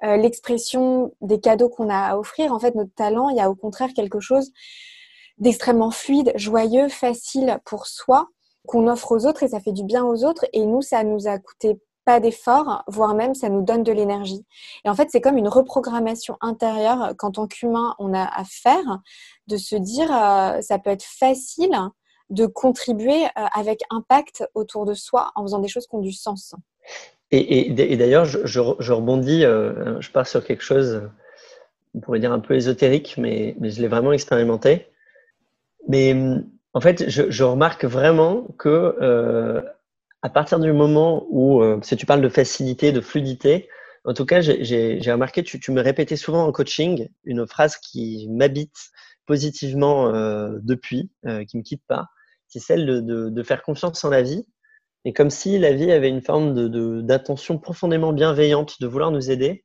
euh, 0.04 0.16
l'expression 0.16 1.14
des 1.20 1.40
cadeaux 1.40 1.68
qu'on 1.68 1.88
a 1.88 1.98
à 1.98 2.16
offrir, 2.16 2.52
en 2.52 2.58
fait, 2.58 2.74
notre 2.74 2.94
talent, 2.94 3.28
il 3.28 3.36
y 3.36 3.40
a 3.40 3.50
au 3.50 3.54
contraire 3.54 3.90
quelque 3.94 4.20
chose 4.20 4.50
d'extrêmement 5.38 5.90
fluide, 5.90 6.32
joyeux, 6.36 6.88
facile 6.88 7.58
pour 7.64 7.86
soi, 7.86 8.28
qu'on 8.66 8.88
offre 8.88 9.12
aux 9.12 9.26
autres 9.26 9.42
et 9.42 9.48
ça 9.48 9.60
fait 9.60 9.72
du 9.72 9.84
bien 9.84 10.04
aux 10.04 10.24
autres. 10.24 10.44
Et 10.52 10.66
nous, 10.66 10.82
ça 10.82 11.02
nous 11.02 11.26
a 11.26 11.38
coûté 11.38 11.80
pas 12.04 12.20
d'effort, 12.20 12.82
voire 12.88 13.14
même 13.14 13.34
ça 13.34 13.48
nous 13.48 13.62
donne 13.62 13.82
de 13.82 13.92
l'énergie. 13.92 14.44
Et 14.84 14.88
en 14.88 14.94
fait, 14.94 15.08
c'est 15.10 15.20
comme 15.20 15.36
une 15.36 15.48
reprogrammation 15.48 16.36
intérieure 16.40 17.14
qu'en 17.18 17.30
tant 17.30 17.46
qu'humain, 17.46 17.94
on 17.98 18.14
a 18.14 18.24
à 18.24 18.44
faire, 18.44 19.00
de 19.46 19.56
se 19.56 19.76
dire, 19.76 20.10
euh, 20.10 20.60
ça 20.60 20.78
peut 20.78 20.90
être 20.90 21.04
facile 21.04 21.76
de 22.30 22.46
contribuer 22.46 23.24
euh, 23.24 23.46
avec 23.52 23.82
impact 23.90 24.44
autour 24.54 24.86
de 24.86 24.94
soi 24.94 25.32
en 25.34 25.42
faisant 25.42 25.58
des 25.58 25.68
choses 25.68 25.86
qui 25.86 25.94
ont 25.94 26.00
du 26.00 26.12
sens. 26.12 26.54
Et, 27.32 27.70
d'ailleurs, 27.96 28.24
je, 28.24 28.58
rebondis, 28.58 29.44
euh, 29.44 30.00
je 30.00 30.10
pars 30.10 30.26
sur 30.26 30.44
quelque 30.44 30.64
chose, 30.64 31.02
on 31.94 32.00
pourrait 32.00 32.18
dire 32.18 32.32
un 32.32 32.40
peu 32.40 32.54
ésotérique, 32.54 33.14
mais, 33.18 33.54
mais 33.60 33.70
je 33.70 33.80
l'ai 33.80 33.86
vraiment 33.86 34.12
expérimenté. 34.12 34.88
Mais 35.86 36.16
en 36.74 36.80
fait, 36.80 37.08
je, 37.08 37.44
remarque 37.44 37.84
vraiment 37.84 38.48
que 38.58 38.96
euh, 39.00 39.62
à 40.22 40.28
partir 40.28 40.58
du 40.58 40.72
moment 40.72 41.24
où, 41.30 41.62
si 41.82 41.96
tu 41.96 42.04
parles 42.04 42.20
de 42.20 42.28
facilité, 42.28 42.90
de 42.90 43.00
fluidité, 43.00 43.68
en 44.04 44.12
tout 44.12 44.26
cas, 44.26 44.40
j'ai 44.40 45.00
remarqué, 45.06 45.44
tu, 45.44 45.60
tu 45.60 45.70
me 45.70 45.82
répétais 45.82 46.16
souvent 46.16 46.44
en 46.44 46.50
coaching 46.50 47.08
une 47.24 47.46
phrase 47.46 47.76
qui 47.76 48.28
m'habite 48.28 48.90
positivement 49.24 50.10
depuis, 50.62 51.10
qui 51.46 51.56
me 51.56 51.62
quitte 51.62 51.82
pas 51.86 52.08
c'est 52.50 52.58
celle 52.58 52.86
de, 53.04 53.42
faire 53.42 53.62
confiance 53.62 54.04
en 54.04 54.10
la 54.10 54.22
vie. 54.22 54.46
Et 55.06 55.14
comme 55.14 55.30
si 55.30 55.58
la 55.58 55.72
vie 55.72 55.90
avait 55.90 56.10
une 56.10 56.20
forme 56.20 56.68
d'intention 57.02 57.58
profondément 57.58 58.12
bienveillante 58.12 58.80
de 58.80 58.86
vouloir 58.86 59.10
nous 59.10 59.30
aider. 59.30 59.64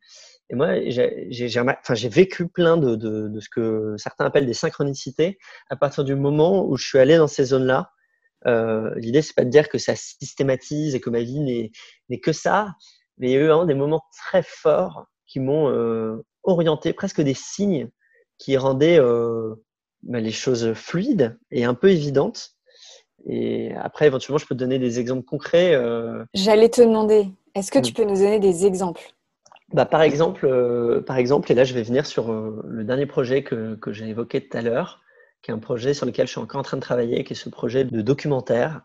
Et 0.50 0.56
moi, 0.56 0.76
j'ai 0.90 2.10
vécu 2.10 2.48
plein 2.48 2.78
de, 2.78 3.40
ce 3.40 3.50
que 3.50 3.96
certains 3.98 4.26
appellent 4.26 4.46
des 4.46 4.54
synchronicités 4.54 5.38
à 5.70 5.76
partir 5.76 6.04
du 6.04 6.16
moment 6.16 6.66
où 6.66 6.78
je 6.78 6.88
suis 6.88 7.00
allé 7.00 7.18
dans 7.18 7.28
ces 7.28 7.46
zones-là. 7.46 7.92
Euh, 8.48 8.94
L'idée, 8.96 9.24
c'est 9.24 9.36
pas 9.36 9.44
de 9.44 9.50
dire 9.50 9.68
que 9.68 9.80
ça 9.80 9.96
systématise 9.96 10.94
et 10.96 11.02
que 11.02 11.10
ma 11.10 11.22
vie 11.22 11.40
n'est 12.10 12.20
que 12.20 12.32
ça, 12.32 12.76
mais 13.18 13.30
il 13.30 13.34
y 13.34 13.36
a 13.36 13.40
eu 13.40 13.48
vraiment 13.48 13.66
des 13.66 13.74
moments 13.74 14.04
très 14.16 14.44
forts 14.44 15.08
qui 15.26 15.40
m'ont 15.40 15.70
euh, 15.70 16.24
orienté, 16.44 16.94
presque 16.94 17.22
des 17.22 17.34
signes 17.34 17.90
qui 18.38 18.58
rendaient 18.58 19.00
euh, 19.00 19.56
bah, 20.04 20.20
les 20.20 20.32
choses 20.32 20.74
fluides 20.74 21.38
et 21.52 21.66
un 21.66 21.74
peu 21.74 21.90
évidentes. 21.90 22.55
Et 23.26 23.74
après, 23.76 24.08
éventuellement, 24.08 24.38
je 24.38 24.46
peux 24.46 24.56
te 24.56 24.60
donner 24.60 24.80
des 24.80 25.00
exemples 25.00 25.24
concrets. 25.24 25.74
Euh. 25.74 26.24
J'allais 26.34 26.70
te 26.70 26.82
demander, 26.82 27.30
est-ce 27.56 27.72
que 27.72 27.80
tu 27.80 27.92
mm. 27.92 27.96
peux 27.96 28.04
nous 28.04 28.16
donner 28.16 28.40
des 28.40 28.66
exemples? 28.66 29.02
Bah, 29.74 29.86
par, 29.86 30.02
exemple, 30.02 30.46
euh, 30.46 31.02
par 31.02 31.18
exemple, 31.18 31.52
et 31.52 31.56
là, 31.56 31.64
je 31.64 31.74
vais 31.74 31.82
venir 31.82 32.06
sur 32.06 32.32
euh, 32.32 32.62
le 32.68 32.84
dernier 32.84 33.06
projet 33.06 33.44
que, 33.44 33.76
que 33.76 33.92
j'ai 33.92 34.08
évoqué 34.08 34.48
tout 34.48 34.56
à 34.58 34.62
l'heure, 34.62 35.02
qui 35.42 35.52
est 35.52 35.54
un 35.54 35.60
projet 35.60 35.94
sur 35.94 36.06
lequel 36.06 36.28
je 36.28 36.32
suis 36.32 36.42
encore 36.42 36.60
en 36.60 36.64
train 36.64 36.78
de 36.78 36.82
travailler, 36.82 37.24
qui 37.24 37.34
est 37.34 37.36
ce 37.36 37.50
projet 37.50 37.84
de 37.84 38.02
documentaire. 38.02 38.82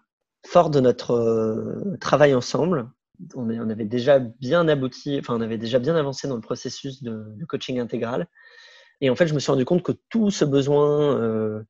Fort 0.47 0.70
de 0.70 0.81
notre 0.81 1.97
travail 2.01 2.35
ensemble, 2.35 2.89
on, 3.35 3.51
on, 3.51 3.68
avait 3.68 3.85
déjà 3.85 4.18
bien 4.18 4.68
abouti, 4.68 5.18
enfin, 5.20 5.37
on 5.37 5.43
avait 5.43 5.59
déjà 5.59 5.78
bien 5.78 5.95
avancé 5.97 6.28
dans 6.28 6.37
le 6.37 6.41
processus 6.41 7.03
de, 7.03 7.24
de 7.37 7.45
coaching 7.45 7.78
intégral. 7.78 8.26
Et 9.01 9.11
en 9.11 9.16
fait, 9.16 9.26
je 9.26 9.34
me 9.34 9.38
suis 9.38 9.51
rendu 9.51 9.64
compte 9.64 9.82
que 9.82 9.92
tout 10.11 10.30
ce 10.30 10.44
besoin 10.44 11.64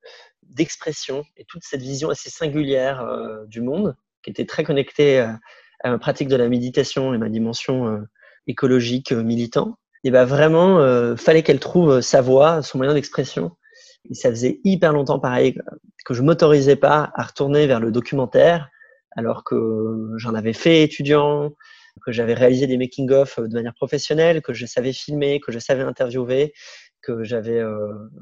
d'expression 0.51 1.25
et 1.37 1.45
toute 1.45 1.63
cette 1.65 1.83
vision 1.83 2.11
assez 2.11 2.31
singulière 2.31 3.01
euh, 3.01 3.45
du 3.47 3.61
monde, 3.61 3.97
qui 4.23 4.31
était 4.31 4.47
très 4.47 4.65
connectée 4.65 5.21
à, 5.21 5.39
ma 5.85 5.99
pratique 5.99 6.29
de 6.29 6.37
la 6.37 6.49
méditation 6.49 7.15
et 7.15 7.19
ma 7.19 7.29
dimension 7.29 7.89
euh, 7.89 8.01
écologique 8.47 9.13
euh, 9.13 9.23
militant, 9.23 9.77
et 10.03 10.11
ben 10.11 10.25
vraiment, 10.25 10.79
fallait 11.19 11.43
qu'elle 11.43 11.61
trouve 11.61 12.01
sa 12.01 12.23
voix, 12.23 12.63
son 12.63 12.79
moyen 12.79 12.95
d'expression. 12.95 13.51
Et 14.09 14.15
ça 14.15 14.31
faisait 14.31 14.59
hyper 14.65 14.95
longtemps, 14.95 15.19
pareil, 15.19 15.59
que 16.07 16.15
je 16.15 16.23
m'autorisais 16.23 16.77
pas 16.77 17.13
à 17.15 17.23
retourner 17.23 17.67
vers 17.67 17.81
le 17.81 17.93
documentaire, 17.93 18.71
alors 19.15 19.45
que 19.45 20.15
j'en 20.17 20.35
avais 20.35 20.55
fait 20.55 20.83
étudiant, 20.83 21.51
que 22.03 22.13
j'avais 22.13 22.33
réalisé 22.33 22.67
des 22.67 22.79
making-of 22.79 23.41
de 23.41 23.53
manière 23.53 23.75
professionnelle, 23.75 24.41
que 24.41 24.55
je 24.55 24.65
savais 24.65 24.95
filmer, 24.95 25.39
que 25.39 25.53
je 25.53 25.59
savais 25.59 25.83
interviewer, 25.83 26.55
que 27.03 27.25
j'avais 27.25 27.63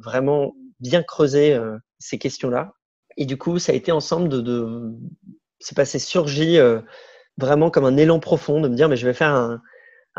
vraiment 0.04 0.54
bien 0.80 1.02
creusé 1.02 1.58
ces 1.98 2.18
questions-là. 2.18 2.72
Et 3.16 3.26
du 3.26 3.36
coup, 3.36 3.58
ça 3.58 3.72
a 3.72 3.74
été 3.74 3.90
ensemble 3.90 4.28
de, 4.28 4.40
de 4.40 4.94
c'est 5.60 5.76
passé 5.76 5.98
surgi 5.98 6.58
euh, 6.58 6.80
vraiment 7.36 7.70
comme 7.70 7.84
un 7.84 7.96
élan 7.96 8.20
profond 8.20 8.60
de 8.60 8.68
me 8.68 8.76
dire, 8.76 8.88
mais 8.88 8.96
je 8.96 9.06
vais 9.06 9.14
faire 9.14 9.34
un, 9.34 9.62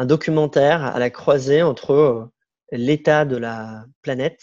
documentaire 0.06 0.82
à 0.82 0.98
la 0.98 1.10
croisée 1.10 1.62
entre 1.62 1.92
euh, 1.92 2.26
l'état 2.72 3.26
de 3.26 3.36
la 3.36 3.84
planète, 4.02 4.42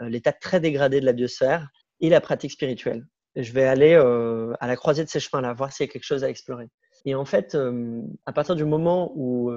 euh, 0.00 0.08
l'état 0.08 0.32
très 0.32 0.60
dégradé 0.60 1.00
de 1.00 1.06
la 1.06 1.12
biosphère 1.12 1.68
et 1.98 2.08
la 2.08 2.20
pratique 2.20 2.52
spirituelle. 2.52 3.04
je 3.34 3.52
vais 3.52 3.64
aller 3.64 3.94
à 3.94 4.66
la 4.66 4.76
croisée 4.76 5.02
de 5.02 5.08
ces 5.08 5.18
chemins-là, 5.18 5.54
voir 5.54 5.72
s'il 5.72 5.86
y 5.86 5.88
a 5.88 5.92
quelque 5.92 6.04
chose 6.04 6.22
à 6.22 6.30
explorer. 6.30 6.68
Et 7.04 7.14
en 7.14 7.24
fait, 7.24 7.56
à 8.26 8.32
partir 8.32 8.54
du 8.54 8.64
moment 8.64 9.12
où 9.16 9.50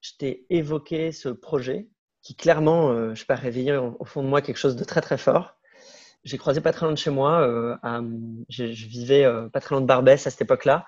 je 0.00 0.10
t'ai 0.18 0.46
évoqué 0.50 1.12
ce 1.12 1.30
projet, 1.30 1.88
qui 2.28 2.34
clairement, 2.34 3.14
je 3.14 3.18
sais 3.18 3.24
pas, 3.24 3.36
réveillé 3.36 3.74
au 3.74 4.04
fond 4.04 4.22
de 4.22 4.28
moi 4.28 4.42
quelque 4.42 4.58
chose 4.58 4.76
de 4.76 4.84
très 4.84 5.00
très 5.00 5.16
fort, 5.16 5.58
j'ai 6.24 6.36
croisé 6.36 6.60
pas 6.60 6.72
très 6.72 6.84
loin 6.84 6.92
de 6.92 6.98
chez 6.98 7.10
moi. 7.10 7.40
Euh, 7.40 7.76
je, 8.48 8.64
vivais 8.64 9.24
euh, 9.24 9.48
pas 9.48 9.60
très 9.60 9.74
loin 9.74 9.80
de 9.80 9.86
Barbès 9.86 10.26
à 10.26 10.30
cette 10.30 10.42
époque-là. 10.42 10.86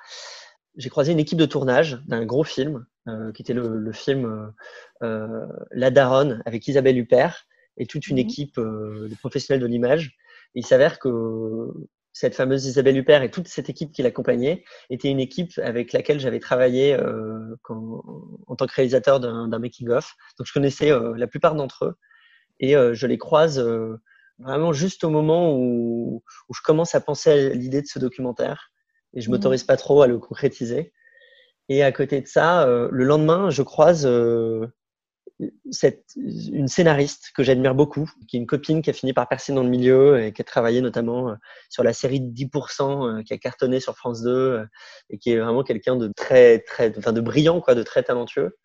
J'ai 0.77 0.91
croisé 0.91 1.13
une 1.13 1.19
équipe 1.19 1.39
de 1.39 1.47
tournage 1.47 1.99
d'un 2.07 2.25
gros 2.25 2.45
film, 2.45 2.85
euh, 3.09 3.33
qui 3.33 3.43
était 3.43 3.55
le, 3.55 3.93
film 3.93 4.53
La 5.01 5.91
Daronne 5.91 6.43
avec 6.47 6.67
Isabelle 6.69 6.99
Huppert 6.99 7.47
et 7.77 7.87
toute 7.87 8.09
une 8.09 8.17
mhm. 8.17 8.23
équipe 8.23 8.57
de 8.57 9.15
professionnels 9.19 9.63
de 9.63 9.67
l'image. 9.67 10.17
Il 10.55 10.67
s'avère 10.67 10.99
que 10.99 11.73
cette 12.21 12.35
fameuse 12.35 12.67
Isabelle 12.67 12.97
Huppert 12.97 13.23
et 13.23 13.31
toute 13.31 13.49
cette 13.49 13.69
équipe 13.69 13.93
qui 13.93 14.03
l'accompagnait 14.03 14.65
était 14.91 15.09
une 15.09 15.21
équipe 15.21 15.53
avec 15.63 15.93
laquelle 15.93 16.21
j'avais 16.21 16.39
travaillé 16.41 16.97
en 17.69 18.57
tant 18.57 18.67
que 18.67 18.75
réalisateur 18.75 19.21
d'un 19.21 19.59
making-of. 19.59 20.15
Donc 20.39 20.47
je 20.47 20.53
connaissais 20.53 20.91
la 21.17 21.27
plupart 21.27 21.55
d'entre 21.55 21.87
eux 21.87 21.95
et 22.61 22.75
je 22.75 23.07
les 23.07 23.19
croise 23.19 23.59
vraiment 24.39 24.73
juste 24.73 25.05
au 25.05 25.11
moment 25.11 25.55
où, 25.57 26.23
où 26.49 26.55
je 26.55 26.61
commence 26.63 26.95
à 26.95 27.01
penser 27.01 27.31
à 27.31 27.49
l'idée 27.55 27.83
de 27.83 27.87
ce 27.87 27.99
documentaire 27.99 28.71
et 29.15 29.21
je 29.21 29.29
ne 29.29 29.35
mmh. 29.35 29.37
m'autorise 29.37 29.65
pas 29.65 29.77
trop 29.77 30.03
à 30.03 30.07
le 30.07 30.19
concrétiser. 30.19 30.93
Et 31.69 31.83
à 31.83 31.93
côté 31.93 32.21
de 32.21 32.27
ça, 32.27 32.67
euh, 32.67 32.89
le 32.91 33.05
lendemain, 33.05 33.51
je 33.51 33.63
croise 33.63 34.05
euh, 34.07 34.67
cette, 35.71 36.05
une 36.17 36.69
scénariste 36.69 37.31
que 37.35 37.43
j'admire 37.43 37.75
beaucoup, 37.75 38.11
qui 38.29 38.37
est 38.37 38.41
une 38.41 38.47
copine 38.47 38.83
qui 38.83 38.91
a 38.91 38.93
fini 38.93 39.13
par 39.13 39.29
percer 39.29 39.53
dans 39.53 39.63
le 39.63 39.69
milieu 39.69 40.23
et 40.23 40.33
qui 40.33 40.43
a 40.43 40.45
travaillé 40.45 40.81
notamment 40.81 41.31
euh, 41.31 41.35
sur 41.69 41.83
la 41.83 41.93
série 41.93 42.21
de 42.21 42.33
10% 42.33 43.25
qui 43.25 43.33
a 43.33 43.39
cartonné 43.39 43.81
sur 43.81 43.97
France 43.97 44.23
2 44.23 44.65
et 45.11 45.19
qui 45.19 45.33
est 45.33 45.39
vraiment 45.39 45.63
quelqu'un 45.63 45.97
de 45.97 46.09
très, 46.15 46.61
très, 46.61 46.93
enfin 46.99 47.13
de 47.13 47.21
brillant, 47.21 47.61
quoi, 47.61 47.75
de 47.75 47.83
très 47.83 48.03
talentueux. 48.03 48.57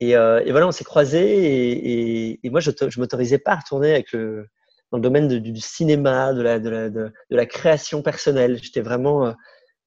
Et, 0.00 0.14
voilà, 0.50 0.66
on 0.66 0.72
s'est 0.72 0.84
croisés 0.84 2.40
et, 2.44 2.50
moi, 2.50 2.60
je 2.60 2.70
ne 2.70 3.00
m'autorisais 3.00 3.38
pas 3.38 3.52
à 3.52 3.56
retourner 3.56 4.04
dans 4.90 4.98
le 4.98 5.02
domaine 5.02 5.28
du 5.28 5.60
cinéma, 5.60 6.32
de 6.32 6.42
la, 6.42 6.58
de 6.58 6.68
la, 6.68 6.90
de, 6.90 7.12
la 7.30 7.46
création 7.46 8.02
personnelle. 8.02 8.58
J'étais 8.62 8.80
vraiment, 8.80 9.26
euh, 9.26 9.32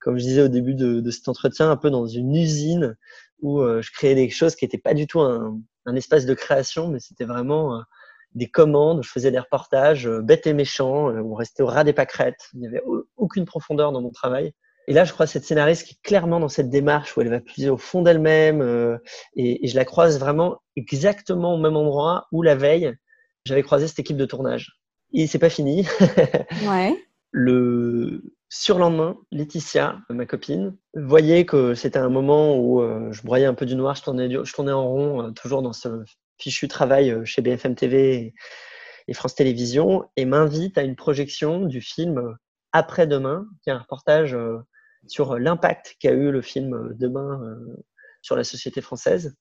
comme 0.07 0.17
je 0.17 0.23
disais 0.23 0.41
au 0.41 0.47
début 0.47 0.73
de, 0.73 1.01
de, 1.01 1.11
cet 1.11 1.27
entretien, 1.27 1.69
un 1.69 1.75
peu 1.75 1.89
dans 1.89 2.07
une 2.07 2.33
usine 2.33 2.95
où 3.41 3.59
euh, 3.59 3.81
je 3.81 3.91
créais 3.91 4.15
des 4.15 4.29
choses 4.29 4.55
qui 4.55 4.63
n'étaient 4.63 4.77
pas 4.77 4.93
du 4.93 5.05
tout 5.05 5.19
un, 5.19 5.59
un, 5.85 5.95
espace 5.97 6.25
de 6.25 6.33
création, 6.33 6.87
mais 6.87 7.01
c'était 7.01 7.25
vraiment 7.25 7.75
euh, 7.75 7.81
des 8.33 8.47
commandes. 8.47 9.03
Je 9.03 9.09
faisais 9.09 9.31
des 9.31 9.39
reportages 9.39 10.09
bêtes 10.23 10.47
et 10.47 10.53
méchants, 10.53 11.09
on 11.09 11.33
restait 11.33 11.61
au 11.61 11.65
ras 11.65 11.83
des 11.83 11.91
pâquerettes. 11.91 12.47
Il 12.53 12.61
n'y 12.61 12.67
avait 12.67 12.81
aucune 13.17 13.43
profondeur 13.43 13.91
dans 13.91 14.01
mon 14.01 14.11
travail. 14.11 14.53
Et 14.87 14.93
là, 14.93 15.03
je 15.03 15.11
crois 15.11 15.27
cette 15.27 15.43
scénariste 15.43 15.85
qui 15.85 15.95
est 15.95 16.07
clairement 16.07 16.39
dans 16.39 16.47
cette 16.47 16.69
démarche 16.69 17.17
où 17.17 17.21
elle 17.21 17.29
va 17.29 17.41
puiser 17.41 17.69
au 17.69 17.77
fond 17.77 18.01
d'elle-même, 18.01 18.61
et, 19.35 19.65
et 19.65 19.67
je 19.67 19.75
la 19.75 19.83
croise 19.83 20.21
vraiment 20.21 20.61
exactement 20.77 21.55
au 21.55 21.57
même 21.57 21.75
endroit 21.75 22.27
où 22.31 22.43
la 22.43 22.55
veille, 22.55 22.95
j'avais 23.43 23.61
croisé 23.61 23.89
cette 23.89 23.99
équipe 23.99 24.15
de 24.15 24.25
tournage. 24.25 24.79
Et 25.11 25.27
c'est 25.27 25.37
pas 25.37 25.49
fini. 25.49 25.85
ouais. 26.65 26.95
Le 27.31 28.23
surlendemain, 28.49 29.17
Laetitia, 29.31 29.99
ma 30.09 30.25
copine, 30.25 30.77
voyait 30.93 31.45
que 31.45 31.73
c'était 31.73 31.99
un 31.99 32.09
moment 32.09 32.57
où 32.57 32.81
euh, 32.81 33.11
je 33.11 33.21
broyais 33.23 33.45
un 33.45 33.53
peu 33.53 33.65
du 33.65 33.75
noir, 33.75 33.95
je 33.95 34.03
tournais, 34.03 34.71
en 34.71 34.87
rond, 34.87 35.23
euh, 35.23 35.31
toujours 35.31 35.61
dans 35.61 35.73
ce 35.73 35.89
fichu 36.37 36.67
travail 36.67 37.11
euh, 37.11 37.25
chez 37.25 37.41
BFM 37.41 37.75
TV 37.75 38.33
et, 39.07 39.13
France 39.13 39.35
Télévisions, 39.35 40.09
et 40.15 40.25
m'invite 40.25 40.77
à 40.77 40.83
une 40.83 40.95
projection 40.95 41.65
du 41.65 41.81
film 41.81 42.35
Après-demain, 42.73 43.47
qui 43.61 43.69
est 43.69 43.73
un 43.73 43.79
reportage 43.79 44.37
sur 45.07 45.39
l'impact 45.39 45.95
qu'a 46.01 46.11
eu 46.11 46.29
le 46.29 46.41
film 46.41 46.93
Demain 46.93 47.39
sur 48.21 48.35
la 48.35 48.43
société 48.43 48.81
française. 48.81 49.33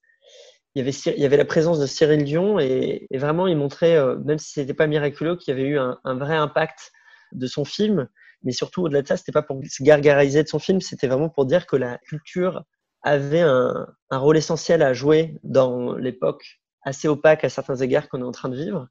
Il 0.77 0.87
y, 0.87 1.25
avait, 1.25 1.37
la 1.37 1.45
présence 1.45 1.81
de 1.81 1.87
Cyril 1.87 2.23
Dion 2.23 2.61
et, 2.61 3.09
vraiment 3.13 3.49
il 3.49 3.57
montrait, 3.57 3.99
même 4.25 4.39
si 4.39 4.53
ce 4.53 4.61
n'était 4.61 4.73
pas 4.73 4.87
miraculeux, 4.87 5.35
qu'il 5.35 5.53
y 5.53 5.59
avait 5.59 5.69
eu 5.69 5.79
un, 5.81 5.99
vrai 6.15 6.37
impact 6.37 6.93
de 7.33 7.49
son 7.49 7.65
film, 7.65 8.09
mais 8.47 8.53
surtout 8.53 8.84
au-delà 8.84 9.03
de 9.03 9.09
ça, 9.09 9.16
c'était 9.16 9.32
pas 9.32 9.42
pour 9.42 9.61
se 9.68 9.82
gargariser 9.82 10.42
de 10.42 10.49
son 10.49 10.59
film, 10.59 10.80
c'était 10.80 11.09
vraiment 11.09 11.28
pour 11.28 11.44
dire 11.44 11.66
que 11.66 11.76
la 11.76 11.99
culture 11.99 12.62
avait 13.03 13.40
un, 13.40 13.86
un 14.11 14.18
rôle 14.18 14.36
essentiel 14.36 14.82
à 14.82 14.94
jouer 14.94 15.36
dans 15.42 15.94
l'époque 15.94 16.61
assez 16.82 17.09
opaque 17.09 17.44
à 17.44 17.49
certains 17.49 17.76
égards 17.76 18.09
qu'on 18.09 18.20
est 18.20 18.24
en 18.24 18.32
train 18.32 18.49
de 18.49 18.57
vivre. 18.57 18.88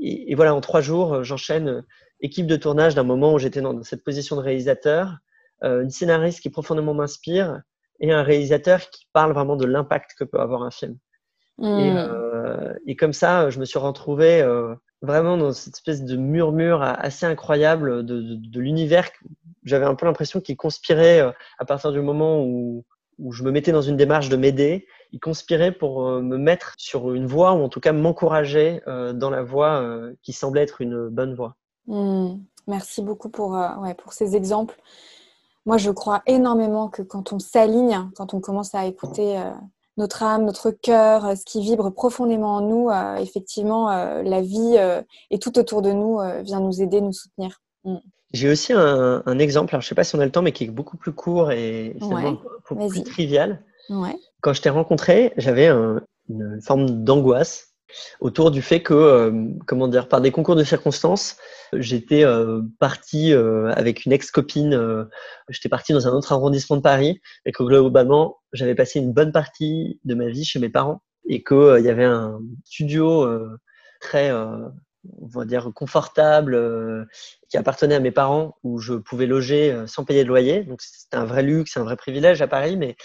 Et, 0.00 0.30
et 0.30 0.34
voilà, 0.36 0.54
en 0.54 0.60
trois 0.60 0.80
jours, 0.80 1.24
j'enchaîne 1.24 1.84
équipe 2.20 2.46
de 2.46 2.56
tournage 2.56 2.94
d'un 2.94 3.02
moment 3.02 3.34
où 3.34 3.38
j'étais 3.38 3.60
dans 3.60 3.82
cette 3.82 4.04
position 4.04 4.36
de 4.36 4.40
réalisateur, 4.40 5.18
euh, 5.64 5.82
une 5.82 5.90
scénariste 5.90 6.40
qui 6.40 6.50
profondément 6.50 6.94
m'inspire 6.94 7.60
et 8.00 8.12
un 8.12 8.22
réalisateur 8.22 8.80
qui 8.90 9.08
parle 9.12 9.32
vraiment 9.32 9.56
de 9.56 9.66
l'impact 9.66 10.12
que 10.18 10.24
peut 10.24 10.40
avoir 10.40 10.62
un 10.62 10.70
film. 10.70 10.98
Et, 11.60 11.64
euh, 11.64 12.74
et 12.86 12.96
comme 12.96 13.12
ça, 13.12 13.50
je 13.50 13.60
me 13.60 13.64
suis 13.64 13.78
retrouvé 13.78 14.40
euh, 14.40 14.74
vraiment 15.04 15.36
dans 15.36 15.52
cette 15.52 15.74
espèce 15.74 16.04
de 16.04 16.16
murmure 16.16 16.82
assez 16.82 17.26
incroyable 17.26 18.04
de, 18.04 18.60
l'univers. 18.60 19.08
J'avais 19.64 19.86
un 19.86 19.94
peu 19.94 20.06
l'impression 20.06 20.40
qu'il 20.40 20.56
conspirait 20.56 21.20
euh, 21.20 21.30
à 21.58 21.64
partir 21.64 21.92
du 21.92 22.00
moment 22.00 22.42
où, 22.42 22.84
je 23.30 23.44
me 23.44 23.52
mettais 23.52 23.70
dans 23.70 23.82
une 23.82 23.96
démarche 23.96 24.28
de 24.28 24.36
m'aider. 24.36 24.86
Il 25.12 25.20
conspirait 25.20 25.70
pour 25.70 26.06
euh, 26.06 26.20
me 26.20 26.36
mettre 26.36 26.74
sur 26.78 27.14
une 27.14 27.26
voie 27.26 27.52
ou 27.52 27.62
en 27.62 27.68
tout 27.68 27.78
cas 27.78 27.92
m'encourager 27.92 28.82
euh, 28.88 29.12
dans 29.12 29.30
la 29.30 29.42
voie 29.42 30.02
qui 30.22 30.32
semblait 30.32 30.62
être 30.62 30.80
une 30.80 31.08
bonne 31.08 31.34
voie. 31.34 31.56
Hmm. 31.86 32.38
Merci 32.66 33.02
beaucoup 33.02 33.28
pour, 33.28 33.56
ces 34.10 34.36
exemples. 34.36 34.80
Moi, 35.66 35.76
je 35.76 35.90
crois 35.90 36.22
énormément 36.26 36.88
que 36.88 37.02
quand 37.02 37.32
on 37.32 37.38
s'aligne, 37.38 38.08
quand 38.16 38.34
on 38.34 38.40
commence 38.40 38.74
à 38.74 38.86
écouter 38.86 39.38
notre 39.96 40.22
âme, 40.22 40.44
notre 40.44 40.70
cœur, 40.70 41.24
euh, 41.24 41.34
ce 41.34 41.44
qui 41.44 41.60
vibre 41.62 41.90
profondément 41.92 42.56
en 42.56 42.60
nous, 42.60 42.90
euh, 42.90 43.16
effectivement, 43.16 43.90
euh, 43.90 44.22
la 44.22 44.40
vie 44.40 44.76
euh, 44.78 45.02
et 45.30 45.38
tout 45.38 45.58
autour 45.58 45.82
de 45.82 45.92
nous 45.92 46.18
vient 46.42 46.60
nous 46.60 46.82
aider, 46.82 47.00
nous 47.00 47.12
soutenir. 47.12 47.60
J'ai 48.32 48.50
aussi 48.50 48.72
un, 48.72 49.22
un 49.24 49.38
exemple, 49.38 49.74
alors 49.74 49.82
je 49.82 49.88
sais 49.88 49.94
pas 49.94 50.02
si 50.04 50.16
on 50.16 50.20
a 50.20 50.24
le 50.24 50.32
temps, 50.32 50.42
mais 50.42 50.52
qui 50.52 50.64
est 50.64 50.68
beaucoup 50.68 50.96
plus 50.96 51.12
court 51.12 51.52
et 51.52 51.94
finalement 52.00 52.30
Ouais, 52.30 52.36
beaucoup 52.68 52.88
plus 52.88 53.02
trivial. 53.04 53.62
Ouais. 53.90 54.16
Quand 54.40 54.52
je 54.54 54.62
t'ai 54.62 54.70
rencontré, 54.70 55.32
j'avais 55.36 55.68
un- 55.68 56.00
une 56.28 56.58
forme 56.62 57.04
d'angoisse 57.04 57.73
autour 58.20 58.50
du 58.50 58.62
fait 58.62 58.82
que, 58.82 58.94
euh, 58.94 59.32
comment 59.66 59.88
dire, 59.88 60.08
par 60.08 60.20
des 60.20 60.30
concours 60.30 60.56
de 60.56 60.64
circonstances, 60.64 61.36
j'étais 61.72 62.24
euh, 62.24 62.62
parti 62.78 63.32
euh, 63.32 63.72
avec 63.74 64.04
une 64.04 64.12
ex-copine, 64.12 64.74
euh, 64.74 65.04
j'étais 65.48 65.68
parti 65.68 65.92
dans 65.92 66.06
un 66.06 66.12
autre 66.12 66.32
arrondissement 66.32 66.76
de 66.76 66.82
Paris, 66.82 67.20
et 67.44 67.52
que 67.52 67.62
globalement, 67.62 68.38
j'avais 68.52 68.74
passé 68.74 68.98
une 68.98 69.12
bonne 69.12 69.32
partie 69.32 70.00
de 70.04 70.14
ma 70.14 70.28
vie 70.28 70.44
chez 70.44 70.58
mes 70.58 70.68
parents, 70.68 71.02
et 71.28 71.42
qu'il 71.42 71.76
il 71.78 71.84
y 71.84 71.88
avait 71.88 72.04
un 72.04 72.38
studio 72.64 73.26
très, 74.00 74.30
on 74.30 75.26
va 75.26 75.44
dire, 75.46 75.70
confortable, 75.74 77.08
qui 77.48 77.56
appartenait 77.56 77.94
à 77.94 78.00
mes 78.00 78.10
parents, 78.10 78.56
où 78.62 78.78
je 78.78 78.94
pouvais 78.94 79.26
loger 79.26 79.84
sans 79.86 80.04
payer 80.04 80.22
de 80.22 80.28
loyer. 80.28 80.64
Donc 80.64 80.82
c'était 80.82 81.16
un 81.16 81.24
vrai 81.24 81.42
luxe, 81.42 81.76
un 81.76 81.84
vrai 81.84 81.96
privilège 81.96 82.42
à 82.42 82.46
Paris, 82.46 82.76
mais 82.76 82.96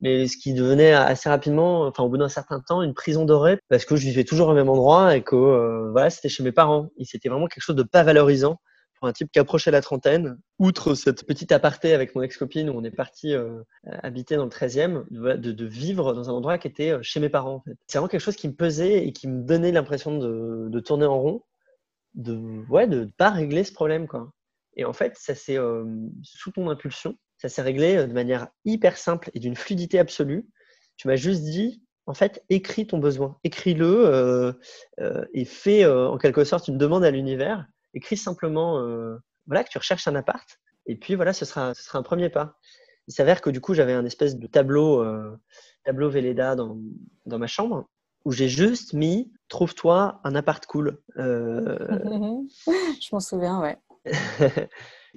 mais 0.00 0.26
ce 0.26 0.36
qui 0.36 0.54
devenait 0.54 0.92
assez 0.92 1.28
rapidement, 1.28 1.86
enfin 1.86 2.02
au 2.02 2.08
bout 2.08 2.18
d'un 2.18 2.28
certain 2.28 2.60
temps, 2.60 2.82
une 2.82 2.94
prison 2.94 3.24
dorée 3.24 3.58
parce 3.68 3.84
que 3.84 3.96
je 3.96 4.02
vivais 4.04 4.24
toujours 4.24 4.48
au 4.48 4.54
même 4.54 4.68
endroit 4.68 5.16
et 5.16 5.22
que 5.22 5.36
euh, 5.36 5.90
voilà, 5.92 6.10
c'était 6.10 6.28
chez 6.28 6.42
mes 6.42 6.52
parents. 6.52 6.88
Et 6.98 7.04
c'était 7.04 7.28
vraiment 7.28 7.46
quelque 7.46 7.62
chose 7.62 7.76
de 7.76 7.82
pas 7.82 8.02
valorisant 8.02 8.60
pour 8.98 9.08
un 9.08 9.12
type 9.12 9.30
qui 9.32 9.38
approchait 9.38 9.70
la 9.70 9.80
trentaine. 9.80 10.38
Outre 10.58 10.94
cette 10.94 11.26
petite 11.26 11.52
aparté 11.52 11.94
avec 11.94 12.14
mon 12.14 12.22
ex-copine 12.22 12.70
où 12.70 12.74
on 12.74 12.84
est 12.84 12.90
parti 12.90 13.34
euh, 13.34 13.62
habiter 13.84 14.36
dans 14.36 14.44
le 14.44 14.50
13e, 14.50 15.04
voilà, 15.10 15.36
de, 15.36 15.64
vivre 15.64 16.12
dans 16.12 16.28
un 16.28 16.32
endroit 16.32 16.58
qui 16.58 16.68
était 16.68 16.90
euh, 16.90 17.02
chez 17.02 17.20
mes 17.20 17.28
parents. 17.28 17.56
En. 17.56 17.62
C'est 17.86 17.98
vraiment 17.98 18.08
quelque 18.08 18.20
chose 18.20 18.36
qui 18.36 18.48
me 18.48 18.54
pesait 18.54 19.06
et 19.06 19.12
qui 19.12 19.28
me 19.28 19.42
donnait 19.42 19.72
l'impression 19.72 20.18
de, 20.18 20.68
de 20.68 20.80
tourner 20.80 21.06
en 21.06 21.18
rond, 21.18 21.42
de 22.14 22.62
ouais, 22.68 22.86
de 22.86 23.10
pas 23.16 23.30
régler 23.30 23.64
ce 23.64 23.72
problème 23.72 24.06
quoi. 24.06 24.30
Et 24.76 24.84
en 24.84 24.92
fait, 24.92 25.16
ça 25.16 25.34
c'est 25.34 25.56
euh, 25.56 25.84
sous 26.22 26.50
ton 26.50 26.68
impulsion 26.68 27.16
ça 27.38 27.48
s'est 27.48 27.62
réglé 27.62 27.96
euh, 27.96 28.06
de 28.06 28.12
manière 28.12 28.48
hyper 28.64 28.96
simple 28.96 29.30
et 29.34 29.40
d'une 29.40 29.56
fluidité 29.56 29.98
absolue. 29.98 30.46
Tu 30.96 31.08
m'as 31.08 31.16
juste 31.16 31.42
dit, 31.42 31.84
en 32.06 32.14
fait, 32.14 32.44
écris 32.50 32.86
ton 32.86 32.98
besoin, 32.98 33.38
écris-le 33.44 34.06
euh, 34.06 34.52
euh, 35.00 35.24
et 35.32 35.44
fais 35.44 35.84
euh, 35.84 36.08
en 36.08 36.18
quelque 36.18 36.44
sorte 36.44 36.68
une 36.68 36.78
demande 36.78 37.04
à 37.04 37.10
l'univers. 37.10 37.66
Écris 37.94 38.16
simplement, 38.16 38.84
voilà, 39.46 39.62
que 39.62 39.68
tu 39.68 39.78
recherches 39.78 40.08
un 40.08 40.16
appart. 40.16 40.58
Et 40.86 40.96
puis 40.96 41.14
voilà, 41.14 41.32
ce 41.32 41.44
sera, 41.44 41.74
ce 41.74 41.82
sera 41.84 42.00
un 42.00 42.02
premier 42.02 42.28
pas. 42.28 42.58
Il 43.06 43.14
s'avère 43.14 43.40
que 43.40 43.50
du 43.50 43.60
coup, 43.60 43.72
j'avais 43.72 43.92
un 43.92 44.04
espèce 44.04 44.36
de 44.36 44.46
tableau, 44.48 45.04
tableau 45.84 46.10
Velleda 46.10 46.56
dans, 46.56 46.76
dans 47.26 47.38
ma 47.38 47.46
chambre 47.46 47.86
où 48.24 48.32
j'ai 48.32 48.48
juste 48.48 48.94
mis 48.94 49.32
trouve-toi 49.48 50.20
un 50.24 50.34
appart 50.34 50.66
cool. 50.66 50.98
Je 51.16 53.08
m'en 53.12 53.20
souviens, 53.20 53.60
ouais. 53.60 53.78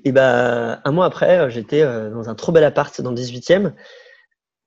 et 0.03 0.11
ben, 0.11 0.81
un 0.83 0.91
mois 0.91 1.05
après, 1.05 1.49
j'étais 1.49 1.81
euh, 1.81 2.09
dans 2.09 2.29
un 2.29 2.35
trop 2.35 2.51
bel 2.51 2.63
appart 2.63 3.01
dans 3.01 3.11
le 3.11 3.17
18e. 3.17 3.73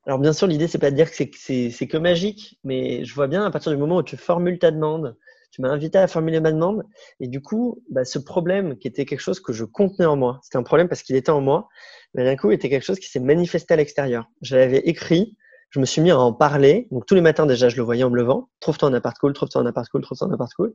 Alors, 0.07 0.18
bien 0.18 0.33
sûr, 0.33 0.47
l'idée, 0.47 0.66
c'est 0.66 0.78
pas 0.78 0.91
de 0.91 0.97
dire 0.97 1.11
que 1.11 1.16
c'est 1.16 1.87
que 1.87 1.97
magique, 1.97 2.59
mais 2.64 3.05
je 3.05 3.14
vois 3.14 3.26
bien 3.26 3.45
à 3.45 3.51
partir 3.51 3.70
du 3.70 3.78
moment 3.78 3.99
où 3.99 4.03
tu 4.03 4.16
formules 4.16 4.59
ta 4.59 4.70
demande, 4.70 5.16
tu 5.51 5.62
m'as 5.62 5.68
invité 5.68 5.99
à 5.99 6.07
formuler 6.07 6.41
ma 6.41 6.53
demande, 6.53 6.85
et 7.18 7.28
du 7.28 7.43
coup, 7.43 7.83
bah, 7.91 8.05
ce 8.05 8.18
problème 8.18 8.78
qui 8.78 8.89
était 8.89 9.05
quelque 9.05 9.20
chose 9.20 9.41
que 9.41 9.53
je 9.53 9.64
contenais 9.64 10.07
en 10.07 10.16
moi, 10.16 10.41
c'était 10.43 10.59
un 10.59 10.62
problème 10.62 10.89
parce 10.89 11.03
qu'il 11.03 11.16
était 11.16 11.31
en 11.31 11.41
moi, 11.41 11.68
mais 12.14 12.24
d'un 12.24 12.37
coup, 12.37 12.51
était 12.51 12.68
quelque 12.68 12.85
chose 12.85 12.99
qui 12.99 13.11
s'est 13.11 13.20
manifesté 13.20 13.74
à 13.74 13.76
l'extérieur. 13.76 14.26
Je 14.43 14.57
l'avais 14.57 14.78
écrit, 14.78 15.37
je 15.70 15.81
me 15.81 15.85
suis 15.85 16.01
mis 16.01 16.11
à 16.11 16.18
en 16.18 16.33
parler, 16.33 16.89
donc 16.91 17.07
tous 17.07 17.14
les 17.14 17.20
matins 17.20 17.47
déjà, 17.47 17.68
je 17.68 17.76
le 17.76 17.83
voyais 17.83 18.05
en 18.05 18.11
me 18.11 18.16
levant, 18.16 18.49
trouve-toi 18.61 18.89
un 18.89 18.95
appart 18.95 19.16
cool, 19.18 19.33
trouve-toi 19.33 19.61
un 19.61 19.66
appart 19.66 19.89
cool, 19.89 20.03
trouve-toi 20.03 20.28
un 20.28 20.33
appart 20.33 20.53
cool. 20.55 20.74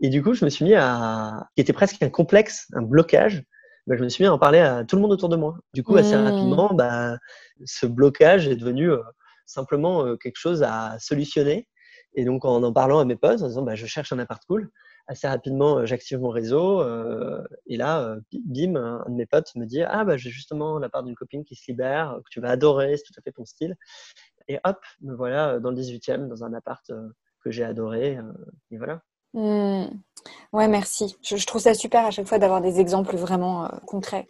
Et 0.00 0.08
du 0.08 0.22
coup, 0.22 0.34
je 0.34 0.44
me 0.44 0.50
suis 0.50 0.64
mis 0.64 0.74
à, 0.74 1.48
qui 1.54 1.60
était 1.60 1.72
presque 1.72 2.02
un 2.02 2.10
complexe, 2.10 2.68
un 2.74 2.82
blocage, 2.82 3.44
bah, 3.86 3.96
je 3.96 4.04
me 4.04 4.08
suis 4.08 4.22
mis 4.22 4.28
à 4.28 4.32
en 4.32 4.38
parler 4.38 4.60
à 4.60 4.84
tout 4.84 4.96
le 4.96 5.02
monde 5.02 5.12
autour 5.12 5.28
de 5.28 5.36
moi. 5.36 5.58
Du 5.74 5.82
coup, 5.82 5.96
assez 5.96 6.16
Mmh. 6.16 6.24
rapidement, 6.24 6.74
bah, 6.74 7.18
ce 7.64 7.86
blocage 7.86 8.46
est 8.48 8.56
devenu 8.56 8.90
euh, 8.90 9.02
simplement 9.46 10.06
euh, 10.06 10.16
quelque 10.16 10.36
chose 10.36 10.62
à 10.62 10.96
solutionner. 11.00 11.68
Et 12.14 12.24
donc, 12.24 12.44
en 12.44 12.62
en 12.62 12.72
parlant 12.72 13.00
à 13.00 13.04
mes 13.04 13.16
potes, 13.16 13.42
en 13.42 13.48
disant, 13.48 13.62
bah, 13.62 13.74
je 13.74 13.86
cherche 13.86 14.12
un 14.12 14.18
appart 14.18 14.42
cool, 14.46 14.70
assez 15.08 15.26
rapidement, 15.26 15.78
euh, 15.78 15.86
j'active 15.86 16.20
mon 16.20 16.28
réseau. 16.30 16.82
et 17.66 17.76
là, 17.76 18.16
bim, 18.32 18.76
un, 18.76 19.04
de 19.08 19.14
mes 19.14 19.26
potes 19.26 19.54
me 19.56 19.66
dit, 19.66 19.82
ah, 19.82 20.04
bah, 20.04 20.16
j'ai 20.16 20.30
justement 20.30 20.78
la 20.78 20.88
part 20.88 21.02
d'une 21.02 21.14
copine 21.16 21.44
qui 21.44 21.56
se 21.56 21.64
libère, 21.68 22.18
que 22.24 22.30
tu 22.30 22.40
vas 22.40 22.50
adorer, 22.50 22.96
c'est 22.96 23.04
tout 23.04 23.18
à 23.18 23.22
fait 23.22 23.32
ton 23.32 23.44
style. 23.44 23.76
Et 24.48 24.58
hop, 24.64 24.78
me 25.00 25.14
voilà 25.14 25.60
dans 25.60 25.70
le 25.70 25.76
18e, 25.76 26.28
dans 26.28 26.44
un 26.44 26.52
appart 26.54 26.84
que 27.40 27.50
j'ai 27.50 27.64
adoré. 27.64 28.18
et 28.70 28.78
voilà. 28.78 29.02
Hmm. 29.34 29.86
Ouais, 30.52 30.68
merci. 30.68 31.16
Je, 31.22 31.44
trouve 31.46 31.62
ça 31.62 31.74
super 31.74 32.04
à 32.04 32.10
chaque 32.10 32.26
fois 32.26 32.38
d'avoir 32.38 32.60
des 32.60 32.80
exemples 32.80 33.16
vraiment 33.16 33.64
euh, 33.64 33.68
concrets. 33.86 34.28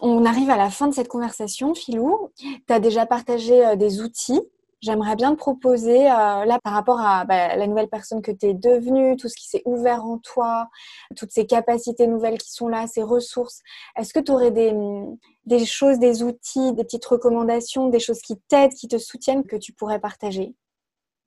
On 0.00 0.24
arrive 0.24 0.50
à 0.50 0.56
la 0.56 0.70
fin 0.70 0.88
de 0.88 0.94
cette 0.94 1.08
conversation, 1.08 1.74
Philou. 1.74 2.30
Tu 2.36 2.62
as 2.68 2.80
déjà 2.80 3.06
partagé 3.06 3.64
euh, 3.64 3.76
des 3.76 4.00
outils. 4.00 4.40
J'aimerais 4.80 5.16
bien 5.16 5.32
te 5.32 5.38
proposer, 5.38 6.02
euh, 6.10 6.44
là, 6.44 6.58
par 6.62 6.74
rapport 6.74 7.00
à 7.00 7.24
bah, 7.24 7.56
la 7.56 7.66
nouvelle 7.66 7.88
personne 7.88 8.20
que 8.20 8.30
tu 8.30 8.46
es 8.46 8.54
devenue, 8.54 9.16
tout 9.16 9.28
ce 9.28 9.36
qui 9.36 9.48
s'est 9.48 9.62
ouvert 9.64 10.04
en 10.04 10.18
toi, 10.18 10.68
toutes 11.16 11.30
ces 11.30 11.46
capacités 11.46 12.06
nouvelles 12.06 12.36
qui 12.38 12.52
sont 12.52 12.68
là, 12.68 12.86
ces 12.86 13.02
ressources. 13.02 13.60
Est-ce 13.96 14.12
que 14.12 14.20
tu 14.20 14.30
aurais 14.30 14.50
hum, 14.72 15.16
des 15.46 15.64
choses, 15.64 15.98
des 15.98 16.22
outils, 16.22 16.74
des 16.74 16.84
petites 16.84 17.06
recommandations, 17.06 17.88
des 17.88 18.00
choses 18.00 18.20
qui 18.20 18.36
t'aident, 18.48 18.74
qui 18.74 18.88
te 18.88 18.98
soutiennent, 18.98 19.44
que 19.44 19.56
tu 19.56 19.72
pourrais 19.72 20.00
partager? 20.00 20.54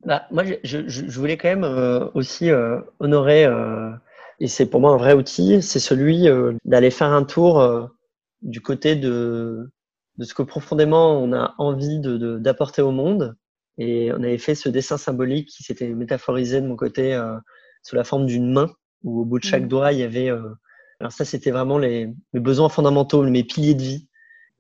Bah, 0.06 0.26
moi, 0.32 0.44
je, 0.46 0.56
je, 0.64 0.88
je 0.88 1.20
voulais 1.20 1.38
quand 1.38 1.50
même 1.50 1.64
euh, 1.64 2.08
aussi 2.14 2.50
euh, 2.50 2.80
honorer, 3.00 3.46
euh, 3.46 3.92
et 4.40 4.48
c'est 4.48 4.68
pour 4.68 4.80
moi 4.80 4.92
un 4.94 4.98
vrai 4.98 5.14
outil, 5.14 5.62
c'est 5.62 5.80
celui 5.80 6.30
euh, 6.30 6.54
d'aller 6.66 6.92
faire 6.92 7.12
un 7.12 7.24
tour 7.24 7.60
euh, 7.60 7.88
du 8.42 8.62
côté 8.62 8.96
de, 8.96 9.70
de 10.18 10.24
ce 10.24 10.34
que 10.34 10.44
profondément 10.44 11.20
on 11.22 11.34
a 11.34 11.56
envie 11.58 12.00
de, 12.00 12.18
de- 12.18 12.38
d'apporter 12.40 12.82
au 12.82 12.92
monde. 12.92 13.36
Et 13.80 14.12
on 14.14 14.24
avait 14.24 14.38
fait 14.40 14.56
ce 14.56 14.70
dessin 14.70 14.98
symbolique 14.98 15.50
qui 15.50 15.64
s'était 15.64 15.90
métaphorisé 15.90 16.62
de 16.62 16.68
mon 16.68 16.76
côté 16.76 17.14
euh, 17.16 17.38
sous 17.84 17.96
la 17.96 18.04
forme 18.04 18.26
d'une 18.28 18.52
main, 18.52 18.70
où 19.04 19.22
au 19.22 19.26
bout 19.26 19.40
de 19.40 19.44
chaque 19.44 19.64
Mhm. 19.64 19.70
doigt, 19.70 19.94
il 19.94 20.00
y 20.00 20.04
avait... 20.04 20.30
euh, 20.30 20.42
alors 21.00 21.12
ça, 21.12 21.26
c'était 21.26 21.52
vraiment 21.52 21.78
les, 21.78 22.08
mes 22.34 22.40
besoins 22.40 22.70
fondamentaux, 22.70 23.24
mes 23.24 23.44
piliers 23.44 23.76
de 23.76 23.82
vie. 23.84 24.08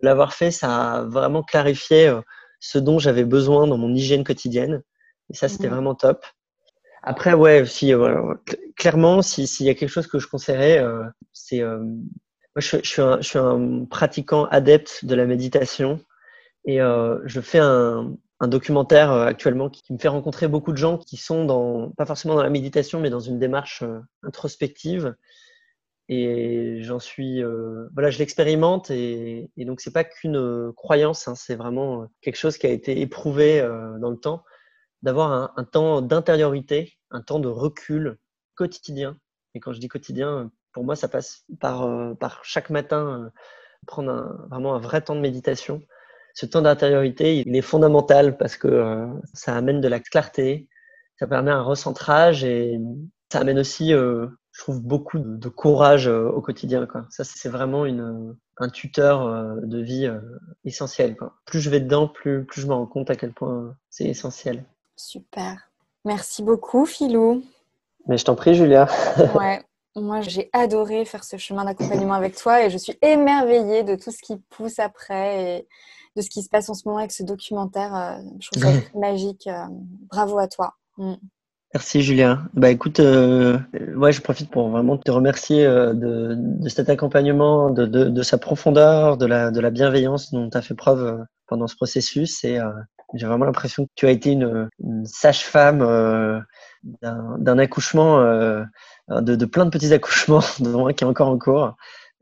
L'avoir 0.01 0.33
fait, 0.33 0.51
ça 0.51 0.93
a 0.99 1.03
vraiment 1.05 1.43
clarifié 1.43 2.07
euh, 2.09 2.21
ce 2.59 2.79
dont 2.79 2.99
j'avais 2.99 3.25
besoin 3.25 3.67
dans 3.67 3.77
mon 3.77 3.93
hygiène 3.93 4.23
quotidienne. 4.23 4.83
Et 5.32 5.36
ça, 5.36 5.49
c'était 5.49 5.67
Mhm. 5.67 5.75
vraiment 5.75 5.95
top. 5.95 6.25
Après, 7.03 7.34
ouais, 7.34 7.65
si, 7.65 7.93
euh, 7.93 8.34
clairement, 8.78 9.21
si- 9.21 9.47
s'il 9.47 9.65
y 9.65 9.69
a 9.69 9.75
quelque 9.75 9.89
chose 9.89 10.07
que 10.07 10.19
je 10.19 10.28
conseillerais, 10.28 10.80
euh, 10.80 11.03
c'est. 11.34 11.61
euh, 11.61 11.80
moi, 11.80 12.61
je, 12.61 12.78
je 12.84 12.89
suis 12.89 13.01
un, 13.01 13.21
je 13.21 13.28
suis 13.30 13.39
un 13.39 13.86
pratiquant 13.86 14.45
adepte 14.45 15.05
de 15.05 15.15
la 15.15 15.25
méditation 15.25 15.99
et 16.65 16.80
je 16.80 17.41
fais 17.41 17.59
un, 17.59 18.15
un 18.41 18.47
documentaire 18.47 19.11
actuellement 19.11 19.69
qui, 19.69 19.84
qui 19.84 19.93
me 19.93 19.99
fait 19.99 20.09
rencontrer 20.09 20.47
beaucoup 20.47 20.71
de 20.73 20.78
gens 20.78 20.97
qui 20.97 21.17
sont 21.17 21.45
dans, 21.45 21.91
pas 21.91 22.05
forcément 22.05 22.36
dans 22.36 22.43
la 22.43 22.49
méditation, 22.49 22.99
mais 22.99 23.09
dans 23.09 23.19
une 23.21 23.39
démarche 23.39 23.84
introspective. 24.23 25.15
Et 26.09 26.80
j'en 26.84 26.99
suis, 26.99 27.43
voilà, 27.93 28.09
je 28.09 28.19
l'expérimente 28.19 28.91
et, 28.91 29.49
et 29.57 29.65
donc 29.65 29.82
c'est 29.82 29.91
pas 29.91 30.05
qu'une 30.05 30.71
croyance, 30.75 31.28
hein, 31.28 31.36
c'est 31.36 31.55
vraiment 31.55 32.07
quelque 32.21 32.38
chose 32.38 32.57
qui 32.57 32.65
a 32.67 32.69
été 32.69 33.01
éprouvé 33.01 33.61
dans 33.99 34.09
le 34.09 34.17
temps 34.17 34.43
d'avoir 35.01 35.53
un, 35.57 35.63
temps 35.63 36.01
d'intériorité, 36.01 36.97
un 37.11 37.21
temps 37.21 37.39
de 37.39 37.47
recul 37.47 38.17
quotidien. 38.55 39.17
Et 39.53 39.59
quand 39.59 39.73
je 39.73 39.79
dis 39.79 39.87
quotidien, 39.87 40.51
pour 40.73 40.83
moi, 40.83 40.95
ça 40.95 41.07
passe 41.07 41.45
par, 41.59 41.87
par 42.17 42.43
chaque 42.43 42.69
matin 42.69 43.31
prendre 43.85 44.47
vraiment 44.49 44.75
un 44.75 44.79
vrai 44.79 45.01
temps 45.01 45.15
de 45.15 45.21
méditation. 45.21 45.81
Ce 46.33 46.45
temps 46.45 46.61
d'intériorité, 46.61 47.39
il 47.39 47.55
est 47.55 47.61
fondamental 47.61 48.37
parce 48.37 48.57
que 48.57 49.07
ça 49.33 49.55
amène 49.55 49.81
de 49.81 49.87
la 49.87 49.99
clarté, 49.99 50.67
ça 51.17 51.25
permet 51.25 51.51
un 51.51 51.63
recentrage 51.63 52.43
et 52.43 52.79
ça 53.31 53.39
amène 53.39 53.59
aussi, 53.59 53.89
je 53.89 54.29
trouve, 54.59 54.81
beaucoup 54.81 55.17
de, 55.19 55.49
courage 55.49 56.07
au 56.07 56.41
quotidien. 56.41 56.87
Ça, 57.09 57.23
c'est 57.23 57.49
vraiment 57.49 57.85
une, 57.85 58.35
un 58.57 58.69
tuteur 58.69 59.57
de 59.63 59.81
vie 59.81 60.11
essentiel. 60.63 61.15
Plus 61.45 61.59
je 61.59 61.69
vais 61.69 61.79
dedans, 61.79 62.07
plus, 62.07 62.45
plus 62.45 62.61
je 62.61 62.67
me 62.67 62.73
rends 62.73 62.85
compte 62.85 63.09
à 63.09 63.15
quel 63.15 63.33
point 63.33 63.75
c'est 63.89 64.05
essentiel. 64.05 64.63
Super. 64.97 65.69
Merci 66.05 66.41
beaucoup, 66.43 66.85
Philou. 66.85 67.43
Mais 68.07 68.17
je 68.17 68.25
t'en 68.25 68.35
prie, 68.35 68.55
Julia. 68.55 68.87
ouais. 69.35 69.63
Moi, 69.95 70.21
j'ai 70.21 70.49
adoré 70.53 71.05
faire 71.05 71.23
ce 71.23 71.37
chemin 71.37 71.65
d'accompagnement 71.65 72.13
avec 72.13 72.35
toi 72.35 72.63
et 72.63 72.69
je 72.69 72.77
suis 72.77 72.97
émerveillée 73.01 73.83
de 73.83 73.95
tout 73.95 74.11
ce 74.11 74.21
qui 74.21 74.37
pousse 74.49 74.79
après 74.79 75.57
et 75.57 75.67
de 76.15 76.21
ce 76.21 76.29
qui 76.29 76.43
se 76.43 76.49
passe 76.49 76.69
en 76.69 76.73
ce 76.73 76.83
moment 76.85 76.99
avec 76.99 77.11
ce 77.11 77.23
documentaire. 77.23 77.95
Euh, 77.95 78.17
je 78.39 78.49
trouve 78.49 78.63
ça 78.63 78.79
magique. 78.99 79.47
Euh, 79.47 79.65
bravo 80.09 80.37
à 80.37 80.47
toi. 80.47 80.73
Mm. 80.97 81.13
Merci 81.73 82.01
Julien. 82.01 82.47
Bah 82.53 82.69
écoute, 82.69 82.99
euh, 82.99 83.59
je 83.73 84.21
profite 84.21 84.49
pour 84.49 84.69
vraiment 84.69 84.97
te 84.97 85.11
remercier 85.11 85.65
de, 85.65 86.37
cet 86.69 86.89
accompagnement, 86.89 87.69
de, 87.69 88.23
sa 88.23 88.37
profondeur, 88.37 89.17
de 89.17 89.25
la, 89.25 89.51
de 89.51 89.59
la 89.59 89.69
bienveillance 89.69 90.31
dont 90.31 90.49
tu 90.49 90.57
as 90.57 90.61
fait 90.61 90.75
preuve 90.75 91.25
pendant 91.45 91.67
ce 91.67 91.75
processus. 91.75 92.43
Et 92.45 92.57
j'ai 93.14 93.28
vraiment 93.28 93.45
l'impression 93.45 93.86
que 93.86 93.91
tu 93.95 94.05
as 94.05 94.12
été 94.12 94.32
une, 94.32 94.70
sage-femme 95.05 95.80
d'un 97.01 97.58
accouchement 97.58 98.20
euh, 99.10 99.22
de, 99.22 99.45
plein 99.45 99.66
de 99.66 99.70
petits 99.70 99.93
accouchements, 99.93 100.43
dont 100.60 100.88
un 100.88 100.93
qui 100.93 101.03
est 101.03 101.08
encore 101.08 101.30
en 101.30 101.38
cours. 101.38 101.76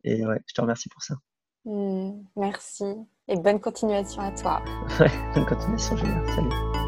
Et 0.03 0.25
ouais, 0.25 0.39
je 0.47 0.53
te 0.53 0.61
remercie 0.61 0.89
pour 0.89 1.01
ça. 1.01 1.15
Hmm, 1.65 2.11
merci. 2.35 2.85
Et 3.27 3.37
bonne 3.37 3.59
continuation 3.59 4.21
à 4.21 4.31
toi. 4.31 4.61
Ouais, 4.99 5.11
bonne 5.33 5.45
continuation, 5.45 5.97
Julien. 5.97 6.23
Salut. 6.35 6.84